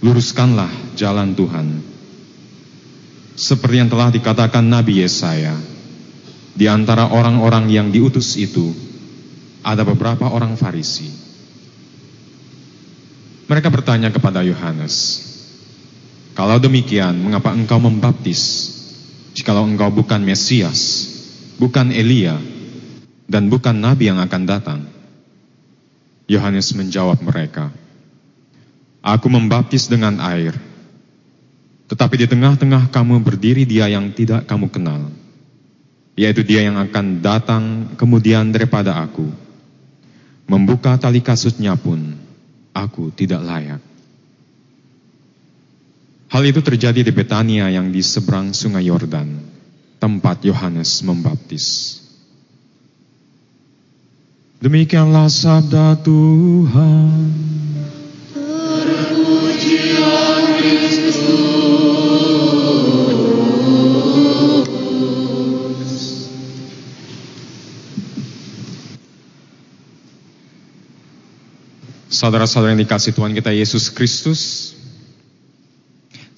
Luruskanlah 0.04 0.68
jalan 1.00 1.32
Tuhan. 1.32 1.80
Seperti 3.40 3.80
yang 3.80 3.88
telah 3.88 4.12
dikatakan 4.12 4.68
Nabi 4.68 5.00
Yesaya, 5.00 5.56
di 6.52 6.68
antara 6.68 7.08
orang-orang 7.08 7.72
yang 7.72 7.88
diutus 7.88 8.36
itu 8.36 8.68
ada 9.64 9.80
beberapa 9.80 10.28
orang 10.28 10.60
Farisi. 10.60 11.08
Mereka 13.44 13.68
bertanya 13.68 14.08
kepada 14.08 14.40
Yohanes, 14.40 15.20
"Kalau 16.32 16.56
demikian, 16.56 17.12
mengapa 17.20 17.52
engkau 17.52 17.76
membaptis? 17.76 18.72
Jikalau 19.36 19.68
engkau 19.68 19.92
bukan 19.92 20.24
Mesias, 20.24 21.12
bukan 21.60 21.92
Elia, 21.92 22.40
dan 23.28 23.52
bukan 23.52 23.76
nabi 23.76 24.08
yang 24.08 24.16
akan 24.16 24.42
datang?" 24.48 24.80
Yohanes 26.24 26.72
menjawab 26.72 27.20
mereka, 27.20 27.68
"Aku 29.04 29.28
membaptis 29.28 29.92
dengan 29.92 30.24
air." 30.24 30.56
Tetapi 31.84 32.24
di 32.24 32.24
tengah-tengah 32.24 32.88
kamu 32.88 33.20
berdiri 33.20 33.68
dia 33.68 33.92
yang 33.92 34.08
tidak 34.16 34.48
kamu 34.48 34.72
kenal, 34.72 35.12
yaitu 36.16 36.40
dia 36.40 36.64
yang 36.64 36.80
akan 36.80 37.20
datang 37.20 37.92
kemudian 38.00 38.48
daripada 38.48 38.96
aku. 39.04 39.28
Membuka 40.48 40.96
tali 40.96 41.20
kasutnya 41.20 41.76
pun 41.76 42.23
aku 42.74 43.14
tidak 43.14 43.40
layak. 43.46 43.80
Hal 46.34 46.42
itu 46.42 46.58
terjadi 46.58 47.06
di 47.06 47.12
Betania 47.14 47.70
yang 47.70 47.94
di 47.94 48.02
seberang 48.02 48.50
sungai 48.50 48.90
Yordan, 48.90 49.38
tempat 50.02 50.42
Yohanes 50.42 50.98
membaptis. 51.06 52.02
Demikianlah 54.58 55.30
sabda 55.30 55.94
Tuhan. 56.02 57.54
Saudara-saudara 72.14 72.78
yang 72.78 72.86
dikasih 72.86 73.10
Tuhan 73.10 73.34
kita 73.34 73.50
Yesus 73.50 73.90
Kristus, 73.90 74.70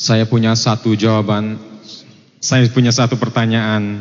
saya 0.01 0.25
punya 0.25 0.57
satu 0.57 0.97
jawaban, 0.97 1.61
saya 2.41 2.65
punya 2.73 2.89
satu 2.89 3.21
pertanyaan 3.21 4.01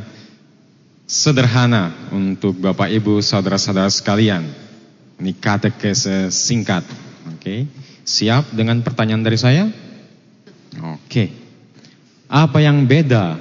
sederhana 1.04 1.92
untuk 2.16 2.56
Bapak 2.64 2.88
Ibu, 2.88 3.20
saudara-saudara 3.20 3.92
sekalian. 3.92 4.48
Ini 5.20 5.36
katekese 5.36 6.32
singkat, 6.32 6.88
oke? 7.28 7.68
Siap 8.08 8.56
dengan 8.56 8.80
pertanyaan 8.80 9.28
dari 9.28 9.36
saya? 9.36 9.68
Oke. 10.80 11.28
Apa 12.32 12.64
yang 12.64 12.88
beda 12.88 13.36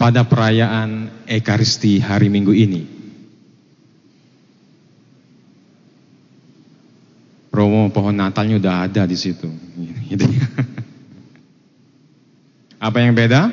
pada 0.00 0.24
perayaan 0.24 1.12
Ekaristi 1.28 2.00
hari 2.00 2.32
Minggu 2.32 2.56
ini? 2.56 2.95
Promo 7.66 7.90
pohon 7.90 8.14
Natalnya 8.14 8.62
udah 8.62 8.86
ada 8.86 9.02
di 9.10 9.18
situ. 9.18 9.50
Gitu. 10.06 10.22
Apa 12.78 13.02
yang 13.02 13.10
beda? 13.10 13.50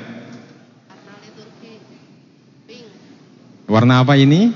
Warna 3.65 4.06
apa 4.06 4.13
ini? 4.13 4.54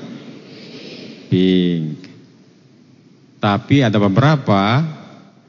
Pink. 1.34 2.06
Tapi 3.42 3.82
ada 3.82 3.98
beberapa 3.98 4.86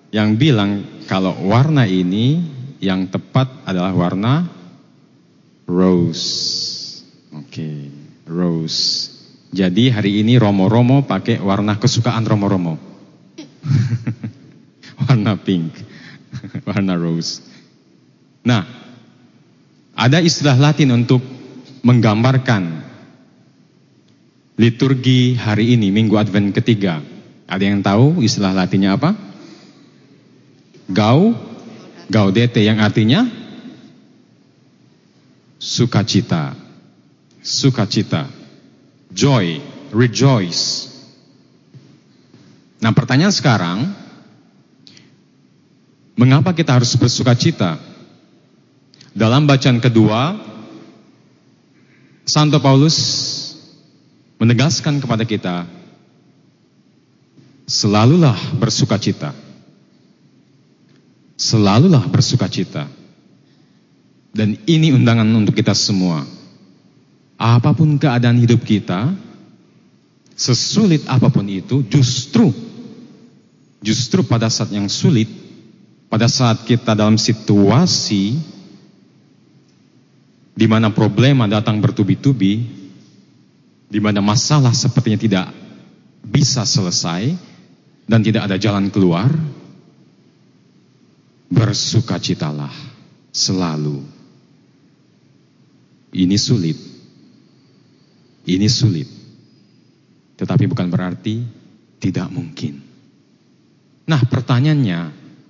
yang 0.08 0.40
bilang 0.40 1.04
kalau 1.04 1.36
warna 1.44 1.84
ini 1.84 2.40
yang 2.80 3.12
tepat 3.12 3.68
adalah 3.68 3.92
warna 3.92 4.48
rose. 5.68 6.24
Oke, 7.36 7.60
okay. 7.60 7.78
rose. 8.24 9.12
Jadi 9.52 9.92
hari 9.92 10.24
ini 10.24 10.40
Romo-Romo 10.40 11.04
pakai 11.04 11.44
warna 11.44 11.76
kesukaan 11.76 12.24
Romo-Romo. 12.24 12.87
warna 15.04 15.34
pink, 15.38 15.72
warna 16.68 16.94
rose. 16.96 17.42
Nah, 18.44 18.64
ada 19.98 20.18
istilah 20.22 20.56
Latin 20.56 20.94
untuk 20.94 21.20
menggambarkan 21.82 22.62
liturgi 24.58 25.38
hari 25.38 25.78
ini, 25.78 25.94
Minggu 25.94 26.18
Advent 26.18 26.50
ketiga. 26.54 27.00
Ada 27.48 27.64
yang 27.64 27.80
tahu 27.80 28.20
istilah 28.20 28.52
Latinnya 28.52 28.98
apa? 28.98 29.14
Gau, 30.88 31.32
gaudete 32.08 32.64
yang 32.64 32.80
artinya 32.80 33.28
sukacita, 35.60 36.54
sukacita, 37.42 38.30
joy, 39.12 39.60
rejoice. 39.92 40.87
Nah 42.78 42.94
pertanyaan 42.94 43.34
sekarang, 43.34 43.90
mengapa 46.14 46.54
kita 46.54 46.78
harus 46.78 46.94
bersuka 46.94 47.34
cita? 47.34 47.78
Dalam 49.18 49.50
bacaan 49.50 49.82
kedua, 49.82 50.38
Santo 52.22 52.62
Paulus 52.62 52.96
menegaskan 54.38 55.02
kepada 55.02 55.26
kita, 55.26 55.66
selalulah 57.66 58.38
bersukacita. 58.54 59.34
Selalulah 61.34 62.06
bersukacita. 62.06 62.86
Dan 64.30 64.54
ini 64.70 64.94
undangan 64.94 65.26
untuk 65.34 65.58
kita 65.58 65.74
semua. 65.74 66.22
Apa 67.38 67.74
pun 67.74 67.98
keadaan 67.98 68.38
hidup 68.38 68.62
kita, 68.62 69.10
sesulit 70.38 71.02
apa 71.10 71.26
pun 71.26 71.46
itu, 71.50 71.82
justru 71.90 72.67
justru 73.82 74.26
pada 74.26 74.50
saat 74.50 74.74
yang 74.74 74.90
sulit, 74.90 75.28
pada 76.10 76.26
saat 76.26 76.66
kita 76.66 76.96
dalam 76.96 77.18
situasi 77.20 78.34
di 80.58 80.66
mana 80.66 80.90
problema 80.90 81.46
datang 81.46 81.78
bertubi-tubi, 81.78 82.66
di 83.88 84.00
mana 84.02 84.18
masalah 84.18 84.74
sepertinya 84.74 85.20
tidak 85.20 85.46
bisa 86.26 86.66
selesai 86.66 87.30
dan 88.10 88.20
tidak 88.26 88.50
ada 88.50 88.58
jalan 88.58 88.90
keluar, 88.90 89.30
bersukacitalah 91.46 92.74
selalu. 93.30 94.02
Ini 96.10 96.36
sulit. 96.40 96.78
Ini 98.48 98.66
sulit. 98.66 99.08
Tetapi 100.40 100.64
bukan 100.66 100.88
berarti 100.88 101.44
tidak 102.00 102.32
mungkin. 102.32 102.87
Nah, 104.08 104.24
pertanyaannya, 104.24 105.00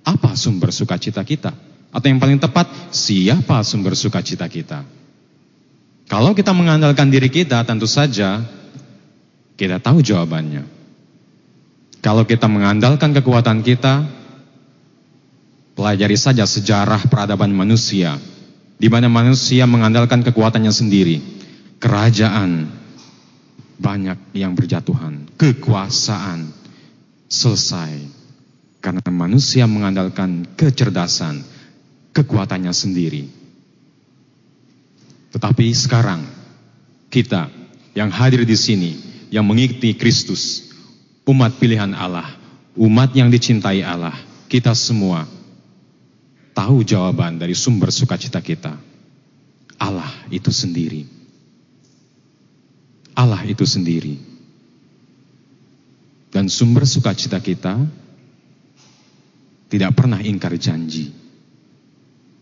apa 0.03 0.35
sumber 0.35 0.75
sukacita 0.75 1.23
kita? 1.23 1.55
Atau 1.95 2.11
yang 2.11 2.19
paling 2.19 2.43
tepat, 2.43 2.67
siapa 2.91 3.63
sumber 3.63 3.95
sukacita 3.95 4.45
kita? 4.51 4.83
Kalau 6.11 6.35
kita 6.35 6.51
mengandalkan 6.51 7.07
diri 7.07 7.31
kita, 7.31 7.63
tentu 7.63 7.87
saja 7.87 8.43
kita 9.55 9.79
tahu 9.79 10.03
jawabannya. 10.03 10.67
Kalau 12.03 12.27
kita 12.27 12.51
mengandalkan 12.51 13.15
kekuatan 13.15 13.63
kita, 13.63 14.03
pelajari 15.79 16.19
saja 16.19 16.43
sejarah 16.43 17.07
peradaban 17.07 17.55
manusia, 17.55 18.19
di 18.75 18.91
mana 18.91 19.07
manusia 19.07 19.63
mengandalkan 19.63 20.19
kekuatannya 20.19 20.73
sendiri. 20.75 21.17
Kerajaan 21.79 22.67
banyak 23.79 24.35
yang 24.35 24.51
berjatuhan, 24.51 25.31
kekuasaan 25.39 26.51
selesai 27.31 28.18
karena 28.79 29.03
manusia 29.11 29.67
mengandalkan 29.67 30.47
kecerdasan, 30.55 31.43
kekuatannya 32.15 32.71
sendiri. 32.71 33.27
Tetapi 35.35 35.65
sekarang 35.75 36.25
kita 37.11 37.51
yang 37.93 38.09
hadir 38.09 38.47
di 38.47 38.57
sini, 38.57 38.91
yang 39.29 39.45
mengikuti 39.45 39.93
Kristus, 39.93 40.73
umat 41.27 41.59
pilihan 41.59 41.91
Allah, 41.93 42.33
umat 42.79 43.13
yang 43.13 43.29
dicintai 43.29 43.83
Allah, 43.85 44.15
kita 44.49 44.73
semua 44.73 45.27
tahu 46.55 46.81
jawaban 46.81 47.37
dari 47.37 47.53
sumber 47.53 47.93
sukacita 47.93 48.41
kita. 48.41 48.73
Allah 49.79 50.11
itu 50.33 50.51
sendiri. 50.51 51.07
Allah 53.15 53.43
itu 53.47 53.63
sendiri. 53.63 54.15
Dan 56.29 56.47
sumber 56.47 56.85
sukacita 56.85 57.39
kita 57.41 57.79
tidak 59.69 59.93
pernah 59.93 60.17
ingkar 60.17 60.57
janji. 60.57 61.13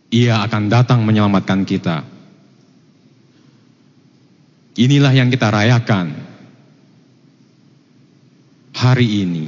Ia 0.08 0.40
akan 0.48 0.72
datang 0.72 1.04
menyelamatkan 1.04 1.68
kita. 1.68 2.08
Inilah 4.80 5.12
yang 5.12 5.28
kita 5.28 5.52
rayakan 5.52 6.16
hari 8.72 9.28
ini. 9.28 9.46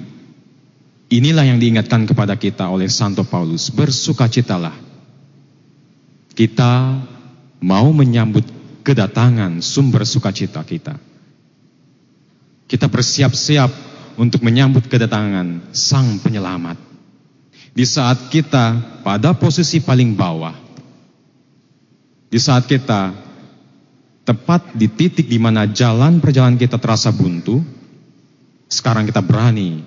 Inilah 1.09 1.47
yang 1.47 1.57
diingatkan 1.57 2.03
kepada 2.03 2.35
kita 2.35 2.67
oleh 2.67 2.91
Santo 2.91 3.23
Paulus. 3.23 3.71
Bersukacitalah. 3.71 4.75
Kita 6.35 6.99
mau 7.63 7.87
menyambut 7.95 8.43
kedatangan 8.83 9.63
sumber 9.63 10.03
sukacita 10.03 10.61
kita. 10.67 10.99
Kita 12.69 12.85
bersiap-siap 12.91 13.71
untuk 14.19 14.43
menyambut 14.43 14.85
kedatangan 14.91 15.73
Sang 15.73 16.21
Penyelamat 16.21 16.88
di 17.79 17.87
saat 17.87 18.27
kita 18.27 18.75
pada 19.07 19.31
posisi 19.31 19.79
paling 19.79 20.11
bawah, 20.11 20.51
di 22.27 22.35
saat 22.35 22.67
kita 22.67 23.15
tepat 24.27 24.75
di 24.75 24.91
titik 24.91 25.31
di 25.31 25.39
mana 25.39 25.63
jalan 25.63 26.19
perjalanan 26.19 26.59
kita 26.59 26.75
terasa 26.75 27.07
buntu, 27.15 27.63
sekarang 28.67 29.07
kita 29.07 29.23
berani 29.23 29.79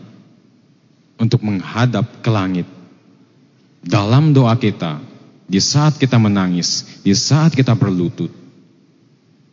untuk 1.20 1.44
menghadap 1.44 2.24
ke 2.24 2.32
langit. 2.32 2.64
Dalam 3.84 4.32
doa 4.32 4.56
kita, 4.56 4.96
di 5.44 5.60
saat 5.60 6.00
kita 6.00 6.16
menangis, 6.16 7.04
di 7.04 7.12
saat 7.12 7.52
kita 7.52 7.76
berlutut, 7.76 8.32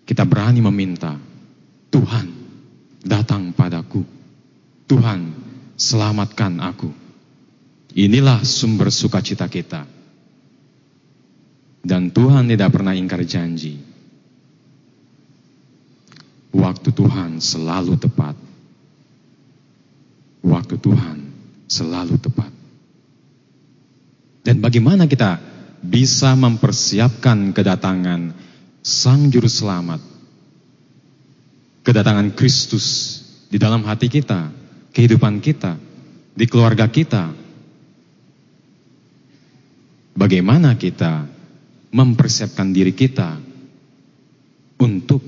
kita 0.08 0.24
berani 0.24 0.64
meminta, 0.64 1.20
Tuhan 1.92 2.32
datang 3.04 3.52
padaku. 3.52 4.08
Tuhan 4.88 5.28
selamatkan 5.76 6.64
aku. 6.64 7.09
Inilah 7.98 8.46
sumber 8.46 8.94
sukacita 8.94 9.50
kita. 9.50 9.86
Dan 11.80 12.14
Tuhan 12.14 12.46
tidak 12.46 12.70
pernah 12.76 12.94
ingkar 12.94 13.24
janji. 13.26 13.82
Waktu 16.54 16.90
Tuhan 16.94 17.42
selalu 17.42 17.94
tepat. 17.98 18.36
Waktu 20.46 20.76
Tuhan 20.78 21.18
selalu 21.66 22.16
tepat. 22.22 22.52
Dan 24.44 24.62
bagaimana 24.62 25.06
kita 25.06 25.38
bisa 25.80 26.34
mempersiapkan 26.34 27.54
kedatangan 27.54 28.34
Sang 28.82 29.30
Juru 29.30 29.48
Selamat, 29.48 30.02
kedatangan 31.84 32.34
Kristus 32.34 33.20
di 33.52 33.60
dalam 33.60 33.84
hati 33.86 34.08
kita, 34.10 34.50
kehidupan 34.96 35.44
kita, 35.44 35.78
di 36.34 36.46
keluarga 36.48 36.88
kita, 36.88 37.30
bagaimana 40.20 40.76
kita 40.76 41.24
mempersiapkan 41.96 42.76
diri 42.76 42.92
kita 42.92 43.40
untuk 44.84 45.24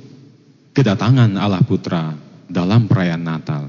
kedatangan 0.76 1.39
Allah 1.39 1.64
Putra 1.64 2.12
dalam 2.52 2.92
perayaan 2.92 3.24
Natal. 3.24 3.64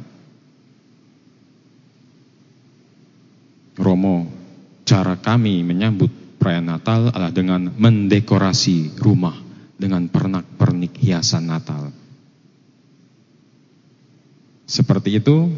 Romo, 3.79 4.29
cara 4.85 5.16
kami 5.16 5.62
menyambut 5.62 6.11
perayaan 6.43 6.68
Natal 6.68 7.09
adalah 7.14 7.33
dengan 7.33 7.70
mendekorasi 7.70 8.99
rumah 8.99 9.39
dengan 9.79 10.11
pernak-pernik 10.11 10.99
hiasan 10.99 11.47
Natal. 11.47 11.95
Seperti 14.68 15.23
itu? 15.23 15.49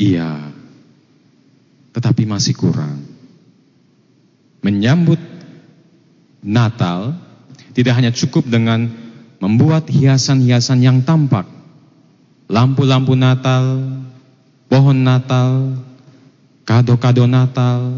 Iya, 0.00 0.52
tetapi 1.92 2.24
masih 2.24 2.56
kurang 2.56 3.09
menyambut 4.60 5.20
Natal 6.40 7.16
tidak 7.76 7.96
hanya 7.96 8.12
cukup 8.12 8.48
dengan 8.48 8.88
membuat 9.40 9.88
hiasan-hiasan 9.88 10.84
yang 10.84 11.00
tampak, 11.00 11.48
lampu-lampu 12.48 13.16
Natal, 13.16 13.88
pohon 14.68 14.98
Natal, 15.00 15.80
kado-kado 16.68 17.24
Natal, 17.24 17.88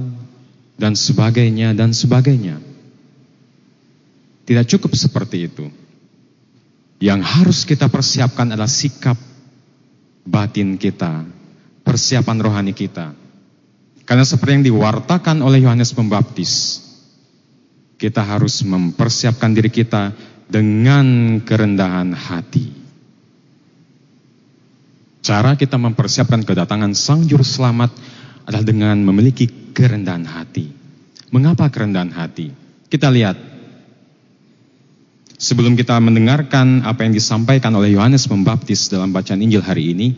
dan 0.79 0.95
sebagainya, 0.95 1.75
dan 1.75 1.91
sebagainya. 1.91 2.63
Tidak 4.43 4.67
cukup 4.67 4.95
seperti 4.95 5.47
itu. 5.51 5.67
Yang 7.03 7.21
harus 7.27 7.59
kita 7.67 7.91
persiapkan 7.91 8.55
adalah 8.55 8.71
sikap 8.71 9.19
batin 10.23 10.79
kita, 10.79 11.27
persiapan 11.83 12.39
rohani 12.39 12.71
kita. 12.75 13.22
Karena 14.13 14.29
seperti 14.29 14.61
yang 14.61 14.67
diwartakan 14.69 15.41
oleh 15.41 15.65
Yohanes 15.65 15.97
Pembaptis, 15.97 16.85
kita 17.97 18.21
harus 18.21 18.61
mempersiapkan 18.61 19.57
diri 19.57 19.73
kita 19.73 20.13
dengan 20.53 21.41
kerendahan 21.41 22.13
hati. 22.13 22.77
Cara 25.25 25.57
kita 25.57 25.81
mempersiapkan 25.81 26.45
kedatangan 26.45 26.93
Sang 26.93 27.25
Juru 27.25 27.41
Selamat 27.41 27.89
adalah 28.45 28.61
dengan 28.61 29.01
memiliki 29.01 29.49
kerendahan 29.73 30.29
hati. 30.29 30.69
Mengapa 31.33 31.73
kerendahan 31.73 32.13
hati? 32.13 32.53
Kita 32.93 33.09
lihat. 33.09 33.41
Sebelum 35.41 35.73
kita 35.73 35.97
mendengarkan 36.05 36.85
apa 36.85 37.09
yang 37.09 37.17
disampaikan 37.17 37.73
oleh 37.81 37.97
Yohanes 37.97 38.29
Pembaptis 38.29 38.93
dalam 38.93 39.09
bacaan 39.09 39.41
Injil 39.41 39.65
hari 39.65 39.97
ini, 39.97 40.13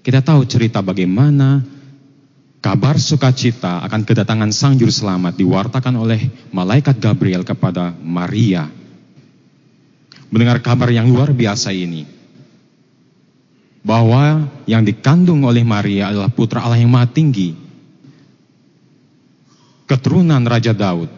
kita 0.00 0.24
tahu 0.24 0.48
cerita 0.48 0.80
bagaimana 0.80 1.73
Kabar 2.64 2.96
sukacita 2.96 3.84
akan 3.84 4.08
kedatangan 4.08 4.48
Sang 4.48 4.80
Juru 4.80 4.88
Selamat 4.88 5.36
diwartakan 5.36 6.00
oleh 6.00 6.32
malaikat 6.48 6.96
Gabriel 6.96 7.44
kepada 7.44 7.92
Maria. 8.00 8.64
Mendengar 10.32 10.64
kabar 10.64 10.88
yang 10.88 11.12
luar 11.12 11.28
biasa 11.36 11.76
ini, 11.76 12.08
bahwa 13.84 14.48
yang 14.64 14.80
dikandung 14.80 15.44
oleh 15.44 15.60
Maria 15.60 16.08
adalah 16.08 16.32
putra 16.32 16.64
Allah 16.64 16.80
yang 16.80 16.88
maha 16.88 17.04
tinggi, 17.04 17.52
keturunan 19.84 20.40
Raja 20.40 20.72
Daud. 20.72 21.12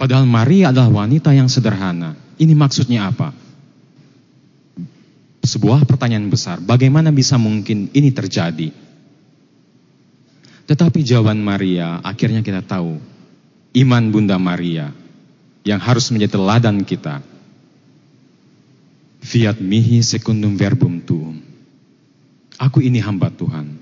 Padahal 0.00 0.24
Maria 0.24 0.72
adalah 0.72 1.04
wanita 1.04 1.36
yang 1.36 1.52
sederhana. 1.52 2.16
Ini 2.40 2.56
maksudnya 2.56 3.12
apa? 3.12 3.36
Sebuah 5.44 5.84
pertanyaan 5.84 6.32
besar, 6.32 6.56
bagaimana 6.64 7.12
bisa 7.12 7.36
mungkin 7.36 7.92
ini 7.92 8.08
terjadi? 8.16 8.85
Tetapi 10.66 10.98
jawaban 11.06 11.38
Maria 11.38 12.02
akhirnya 12.02 12.42
kita 12.42 12.58
tahu, 12.58 12.98
iman 13.78 14.04
Bunda 14.10 14.34
Maria 14.34 14.90
yang 15.62 15.78
harus 15.78 16.10
menjadi 16.10 16.38
teladan 16.38 16.82
kita. 16.82 17.22
Fiat 19.22 19.58
mihi 19.62 20.02
secundum 20.02 20.58
verbum 20.58 21.02
tuum. 21.02 21.38
Aku 22.58 22.82
ini 22.82 22.98
hamba 23.02 23.30
Tuhan. 23.30 23.78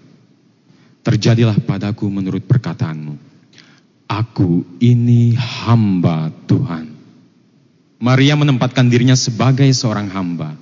Terjadilah 1.05 1.61
padaku 1.61 2.09
menurut 2.09 2.45
perkataanmu. 2.49 3.17
Aku 4.09 4.65
ini 4.81 5.37
hamba 5.37 6.33
Tuhan. 6.49 6.93
Maria 8.01 8.37
menempatkan 8.37 8.89
dirinya 8.89 9.17
sebagai 9.17 9.69
seorang 9.73 10.09
hamba. 10.13 10.57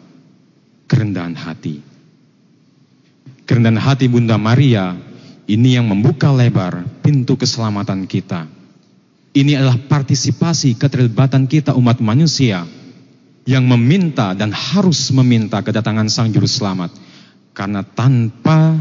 Kerendahan 0.87 1.35
hati. 1.35 1.83
Kerendahan 3.47 3.79
hati 3.79 4.07
Bunda 4.07 4.39
Maria 4.39 4.95
ini 5.47 5.75
yang 5.75 5.91
membuka 5.91 6.31
lebar 6.31 6.87
pintu 7.03 7.35
keselamatan 7.35 8.07
kita. 8.07 8.47
Ini 9.33 9.57
adalah 9.59 9.81
partisipasi 9.81 10.77
keterlibatan 10.77 11.49
kita 11.49 11.73
umat 11.73 11.99
manusia 12.05 12.69
yang 13.49 13.65
meminta 13.67 14.37
dan 14.37 14.53
harus 14.53 15.11
meminta 15.11 15.59
kedatangan 15.65 16.07
Sang 16.13 16.29
Juru 16.31 16.47
Selamat. 16.47 16.93
Karena 17.57 17.81
tanpa 17.83 18.77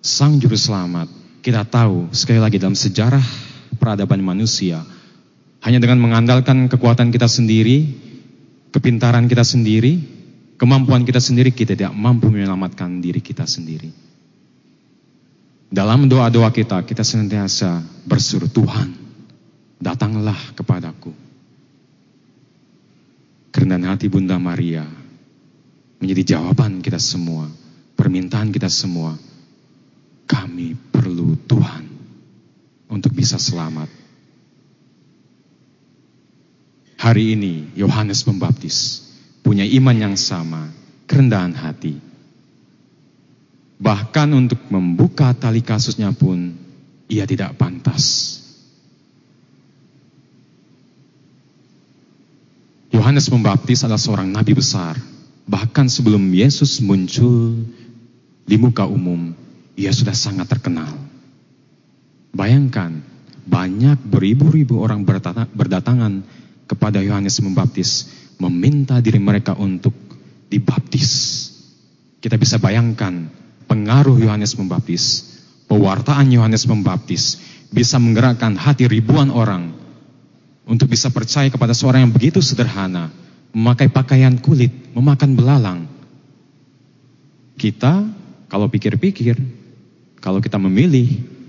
Sang 0.00 0.40
Juru 0.40 0.56
Selamat, 0.56 1.06
kita 1.44 1.62
tahu 1.68 2.10
sekali 2.10 2.40
lagi 2.40 2.56
dalam 2.56 2.74
sejarah 2.74 3.22
peradaban 3.76 4.24
manusia, 4.24 4.80
hanya 5.62 5.78
dengan 5.78 6.00
mengandalkan 6.02 6.66
kekuatan 6.72 7.12
kita 7.12 7.28
sendiri, 7.28 7.86
kepintaran 8.72 9.28
kita 9.28 9.44
sendiri, 9.44 10.00
kemampuan 10.56 11.04
kita 11.04 11.20
sendiri, 11.20 11.52
kita 11.52 11.76
tidak 11.76 11.92
mampu 11.92 12.32
menyelamatkan 12.32 12.98
diri 13.04 13.20
kita 13.20 13.44
sendiri. 13.44 14.05
Dalam 15.66 16.06
doa-doa 16.06 16.54
kita, 16.54 16.86
kita 16.86 17.02
senantiasa 17.02 17.82
bersuruh 18.06 18.46
Tuhan, 18.46 18.94
datanglah 19.82 20.38
kepadaku. 20.54 21.10
Kerendahan 23.50 23.96
hati 23.96 24.06
Bunda 24.06 24.38
Maria 24.38 24.86
menjadi 25.98 26.36
jawaban 26.36 26.78
kita 26.84 27.02
semua, 27.02 27.50
permintaan 27.98 28.54
kita 28.54 28.70
semua. 28.70 29.18
Kami 30.26 30.74
perlu 30.94 31.34
Tuhan 31.50 31.84
untuk 32.86 33.14
bisa 33.14 33.38
selamat. 33.38 33.90
Hari 36.96 37.24
ini 37.38 37.74
Yohanes 37.78 38.22
Pembaptis 38.26 39.06
punya 39.42 39.62
iman 39.62 39.94
yang 39.94 40.16
sama, 40.18 40.70
kerendahan 41.06 41.54
hati. 41.54 42.05
Bahkan 43.76 44.28
untuk 44.32 44.60
membuka 44.72 45.36
tali 45.36 45.60
kasusnya 45.60 46.08
pun 46.16 46.56
ia 47.12 47.28
tidak 47.28 47.60
pantas. 47.60 48.36
Yohanes 52.88 53.28
Pembaptis 53.28 53.84
adalah 53.84 54.00
seorang 54.00 54.32
nabi 54.32 54.56
besar. 54.56 54.96
Bahkan 55.46 55.86
sebelum 55.92 56.32
Yesus 56.32 56.80
muncul 56.80 57.60
di 58.48 58.56
muka 58.56 58.88
umum, 58.88 59.36
ia 59.76 59.92
sudah 59.92 60.16
sangat 60.16 60.48
terkenal. 60.48 60.90
Bayangkan, 62.32 63.04
banyak 63.46 64.00
beribu-ribu 64.10 64.82
orang 64.82 65.06
berdatangan 65.54 66.24
kepada 66.66 66.98
Yohanes 67.04 67.38
Pembaptis, 67.38 68.10
meminta 68.42 68.98
diri 68.98 69.22
mereka 69.22 69.54
untuk 69.54 69.94
dibaptis. 70.50 71.46
Kita 72.18 72.34
bisa 72.40 72.58
bayangkan 72.58 73.45
pengaruh 73.66 74.18
Yohanes 74.18 74.54
Pembaptis, 74.54 75.36
pewartaan 75.66 76.30
Yohanes 76.30 76.66
Pembaptis 76.66 77.38
bisa 77.70 77.98
menggerakkan 77.98 78.54
hati 78.54 78.86
ribuan 78.86 79.30
orang 79.30 79.74
untuk 80.66 80.90
bisa 80.90 81.10
percaya 81.14 81.46
kepada 81.46 81.74
seorang 81.74 82.06
yang 82.06 82.14
begitu 82.14 82.42
sederhana, 82.42 83.10
memakai 83.54 83.86
pakaian 83.86 84.34
kulit, 84.38 84.70
memakan 84.94 85.30
belalang. 85.38 85.80
Kita 87.56 88.06
kalau 88.46 88.70
pikir-pikir, 88.70 89.38
kalau 90.22 90.38
kita 90.42 90.58
memilih 90.58 91.06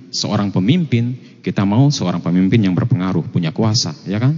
seorang 0.09 0.49
pemimpin, 0.49 1.18
kita 1.45 1.65
mau 1.65 1.89
seorang 1.93 2.22
pemimpin 2.22 2.61
yang 2.63 2.74
berpengaruh, 2.74 3.26
punya 3.30 3.53
kuasa, 3.53 3.93
ya 4.09 4.18
kan? 4.22 4.38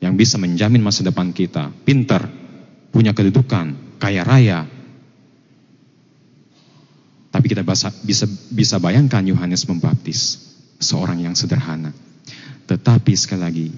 Yang 0.00 0.14
bisa 0.16 0.36
menjamin 0.40 0.80
masa 0.80 1.04
depan 1.04 1.32
kita, 1.32 1.72
pintar, 1.84 2.28
punya 2.92 3.12
kedudukan, 3.12 3.96
kaya 4.00 4.24
raya. 4.24 4.66
Bisa 7.70 7.94
bisa, 8.02 8.26
bisa 8.50 8.76
bayangkan 8.82 9.22
Yohanes 9.22 9.62
Membaptis, 9.70 10.42
seorang 10.82 11.22
yang 11.22 11.38
sederhana. 11.38 11.94
Tetapi 12.66 13.12
sekali 13.14 13.42
lagi, 13.42 13.68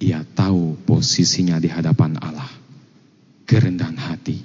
ia 0.00 0.22
tahu 0.22 0.78
posisinya 0.86 1.60
di 1.60 1.66
hadapan 1.66 2.16
Allah. 2.22 2.48
Kerendahan 3.44 3.98
hati. 3.98 4.38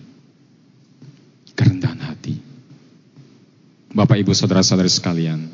Kerendahan 1.56 2.02
hati. 2.02 2.36
Bapak, 3.96 4.20
Ibu, 4.20 4.36
Saudara-saudari 4.36 4.92
sekalian, 4.92 5.48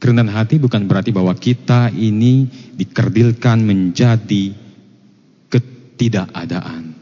kerendahan 0.00 0.32
hati 0.32 0.56
bukan 0.56 0.88
berarti 0.88 1.12
bahwa 1.12 1.36
kita 1.36 1.92
ini 1.92 2.48
dikerdilkan 2.72 3.60
menjadi 3.60 4.56
ketidakadaan. 5.52 6.95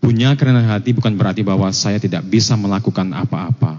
Punya 0.00 0.32
kerendahan 0.32 0.80
hati 0.80 0.96
bukan 0.96 1.12
berarti 1.12 1.44
bahwa 1.44 1.68
saya 1.76 2.00
tidak 2.00 2.24
bisa 2.24 2.56
melakukan 2.56 3.12
apa-apa. 3.12 3.76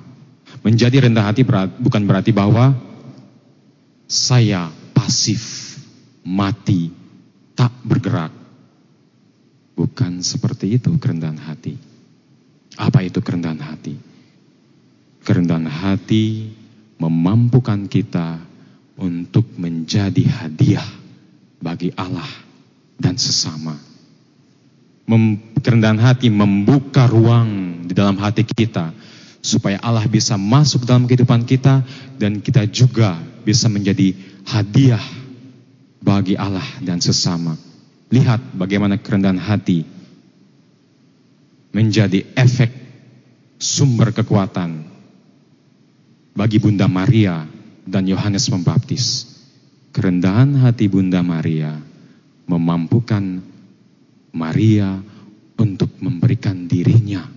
Menjadi 0.61 1.09
rendah 1.09 1.25
hati 1.25 1.41
bukan 1.81 2.05
berarti 2.05 2.29
bahwa 2.29 2.77
saya 4.05 4.69
pasif, 4.93 5.75
mati, 6.21 6.93
tak 7.57 7.73
bergerak. 7.81 8.29
Bukan 9.73 10.21
seperti 10.21 10.77
itu 10.77 10.93
kerendahan 11.01 11.41
hati. 11.41 11.73
Apa 12.77 13.01
itu 13.01 13.17
kerendahan 13.25 13.57
hati? 13.57 13.97
Kerendahan 15.25 15.65
hati 15.65 16.53
memampukan 17.01 17.89
kita 17.89 18.37
untuk 19.01 19.49
menjadi 19.57 20.21
hadiah 20.45 20.85
bagi 21.57 21.89
Allah 21.97 22.29
dan 23.01 23.17
sesama. 23.17 23.90
Mem, 25.09 25.53
kerendahan 25.59 25.99
hati 25.99 26.29
membuka 26.29 27.09
ruang 27.09 27.83
di 27.85 27.93
dalam 27.93 28.15
hati 28.21 28.45
kita 28.45 28.93
supaya 29.41 29.81
Allah 29.81 30.05
bisa 30.05 30.37
masuk 30.37 30.85
dalam 30.85 31.09
kehidupan 31.09 31.43
kita 31.49 31.81
dan 32.21 32.39
kita 32.39 32.69
juga 32.69 33.17
bisa 33.41 33.65
menjadi 33.67 34.13
hadiah 34.45 35.01
bagi 36.01 36.37
Allah 36.37 36.65
dan 36.81 37.01
sesama. 37.01 37.57
Lihat 38.13 38.53
bagaimana 38.57 39.01
kerendahan 39.01 39.41
hati 39.41 39.87
menjadi 41.71 42.27
efek 42.35 42.69
sumber 43.55 44.11
kekuatan 44.11 44.83
bagi 46.35 46.59
Bunda 46.59 46.89
Maria 46.91 47.47
dan 47.87 48.03
Yohanes 48.05 48.51
Pembaptis. 48.51 49.29
Kerendahan 49.91 50.55
hati 50.59 50.87
Bunda 50.87 51.19
Maria 51.19 51.75
memampukan 52.47 53.43
Maria 54.31 54.99
untuk 55.59 55.91
memberikan 55.99 56.65
dirinya 56.65 57.27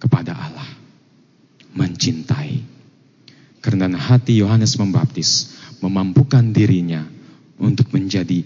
kepada 0.00 0.34
Allah, 0.34 0.70
mencintai. 1.76 2.68
Kerendahan 3.60 4.00
hati 4.00 4.40
Yohanes 4.40 4.74
Pembaptis 4.80 5.60
memampukan 5.84 6.48
dirinya 6.48 7.04
untuk 7.60 7.92
menjadi 7.92 8.40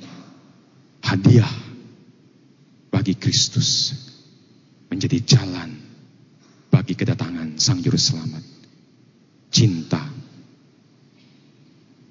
hadiah 1.06 1.54
bagi 2.90 3.14
Kristus, 3.14 3.94
menjadi 4.90 5.22
jalan 5.22 5.70
bagi 6.74 6.98
kedatangan 6.98 7.54
Sang 7.62 7.78
Juru 7.78 7.94
Selamat. 7.98 8.42
Cinta. 9.54 10.02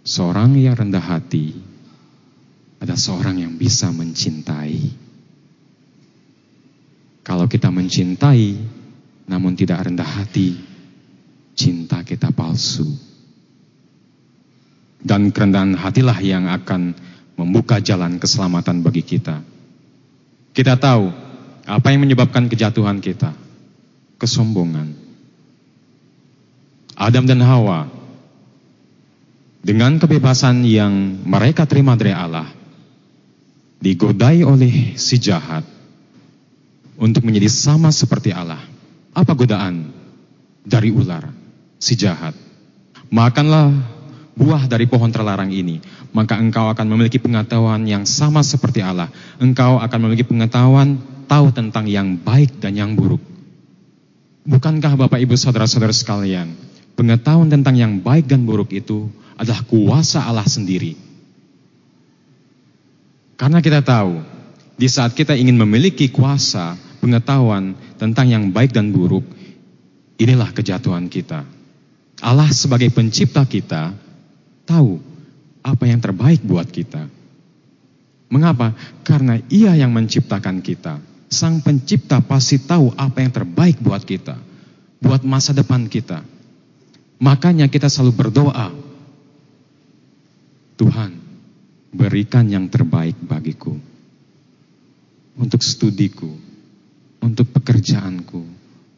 Seorang 0.04 0.56
yang 0.56 0.80
rendah 0.80 1.04
hati 1.04 1.52
ada 2.80 2.96
seorang 2.96 3.40
yang 3.40 3.56
bisa 3.60 3.92
mencintai. 3.92 5.03
Kalau 7.24 7.48
kita 7.48 7.72
mencintai 7.72 8.60
namun 9.32 9.56
tidak 9.56 9.88
rendah 9.88 10.06
hati, 10.06 10.60
cinta 11.56 12.04
kita 12.04 12.36
palsu. 12.36 12.88
Dan 15.04 15.32
kerendahan 15.32 15.76
hatilah 15.76 16.20
yang 16.24 16.48
akan 16.48 16.96
membuka 17.36 17.80
jalan 17.80 18.20
keselamatan 18.20 18.84
bagi 18.84 19.04
kita. 19.04 19.44
Kita 20.54 20.80
tahu 20.80 21.12
apa 21.64 21.88
yang 21.92 22.04
menyebabkan 22.04 22.48
kejatuhan 22.52 23.00
kita. 23.00 23.36
kesombongan. 24.14 24.96
Adam 26.96 27.28
dan 27.28 27.44
Hawa 27.44 27.92
dengan 29.60 30.00
kebebasan 30.00 30.64
yang 30.64 31.20
mereka 31.28 31.68
terima 31.68 32.00
dari 32.00 32.16
Allah 32.16 32.48
digodai 33.84 34.48
oleh 34.48 34.96
si 34.96 35.20
jahat 35.20 35.73
untuk 36.98 37.26
menjadi 37.26 37.50
sama 37.50 37.90
seperti 37.90 38.34
Allah. 38.34 38.62
Apa 39.14 39.38
godaan 39.38 39.94
dari 40.66 40.90
ular 40.90 41.30
si 41.78 41.94
jahat? 41.98 42.34
Makanlah 43.14 43.70
buah 44.34 44.66
dari 44.66 44.90
pohon 44.90 45.14
terlarang 45.14 45.54
ini, 45.54 45.78
maka 46.12 46.38
engkau 46.38 46.70
akan 46.70 46.86
memiliki 46.90 47.22
pengetahuan 47.22 47.86
yang 47.86 48.06
sama 48.10 48.42
seperti 48.42 48.82
Allah. 48.82 49.10
Engkau 49.38 49.78
akan 49.78 50.00
memiliki 50.02 50.26
pengetahuan 50.26 50.98
tahu 51.30 51.54
tentang 51.54 51.86
yang 51.86 52.18
baik 52.18 52.58
dan 52.58 52.74
yang 52.74 52.98
buruk. 52.98 53.22
Bukankah 54.44 55.00
Bapak 55.00 55.24
Ibu 55.24 55.40
Saudara-saudara 55.40 55.96
sekalian, 55.96 56.52
pengetahuan 57.00 57.48
tentang 57.48 57.78
yang 57.78 58.02
baik 58.02 58.28
dan 58.28 58.44
buruk 58.44 58.76
itu 58.76 59.08
adalah 59.40 59.64
kuasa 59.66 60.26
Allah 60.26 60.46
sendiri. 60.46 61.00
Karena 63.40 63.64
kita 63.64 63.82
tahu, 63.82 64.22
di 64.74 64.88
saat 64.90 65.14
kita 65.14 65.38
ingin 65.38 65.58
memiliki 65.58 66.10
kuasa, 66.10 66.74
pengetahuan 66.98 67.78
tentang 68.02 68.28
yang 68.32 68.44
baik 68.50 68.74
dan 68.74 68.90
buruk, 68.90 69.24
inilah 70.18 70.50
kejatuhan 70.56 71.12
kita. 71.12 71.46
Allah 72.24 72.50
sebagai 72.50 72.90
pencipta 72.90 73.44
kita 73.44 73.94
tahu 74.64 74.98
apa 75.62 75.84
yang 75.86 76.00
terbaik 76.00 76.42
buat 76.42 76.66
kita. 76.68 77.06
Mengapa? 78.34 78.74
Karena 79.06 79.38
Ia 79.52 79.78
yang 79.78 79.94
menciptakan 79.94 80.66
kita. 80.66 80.98
Sang 81.30 81.62
pencipta 81.62 82.22
pasti 82.22 82.62
tahu 82.62 82.94
apa 82.98 83.22
yang 83.22 83.34
terbaik 83.34 83.82
buat 83.82 84.02
kita, 84.02 84.38
buat 85.02 85.22
masa 85.26 85.54
depan 85.54 85.86
kita. 85.90 86.22
Makanya 87.22 87.70
kita 87.70 87.90
selalu 87.90 88.14
berdoa, 88.14 88.70
Tuhan, 90.78 91.12
berikan 91.94 92.50
yang 92.50 92.66
terbaik 92.70 93.18
bagiku. 93.22 93.93
Untuk 95.34 95.66
studiku, 95.66 96.30
untuk 97.24 97.50
pekerjaanku, 97.50 98.44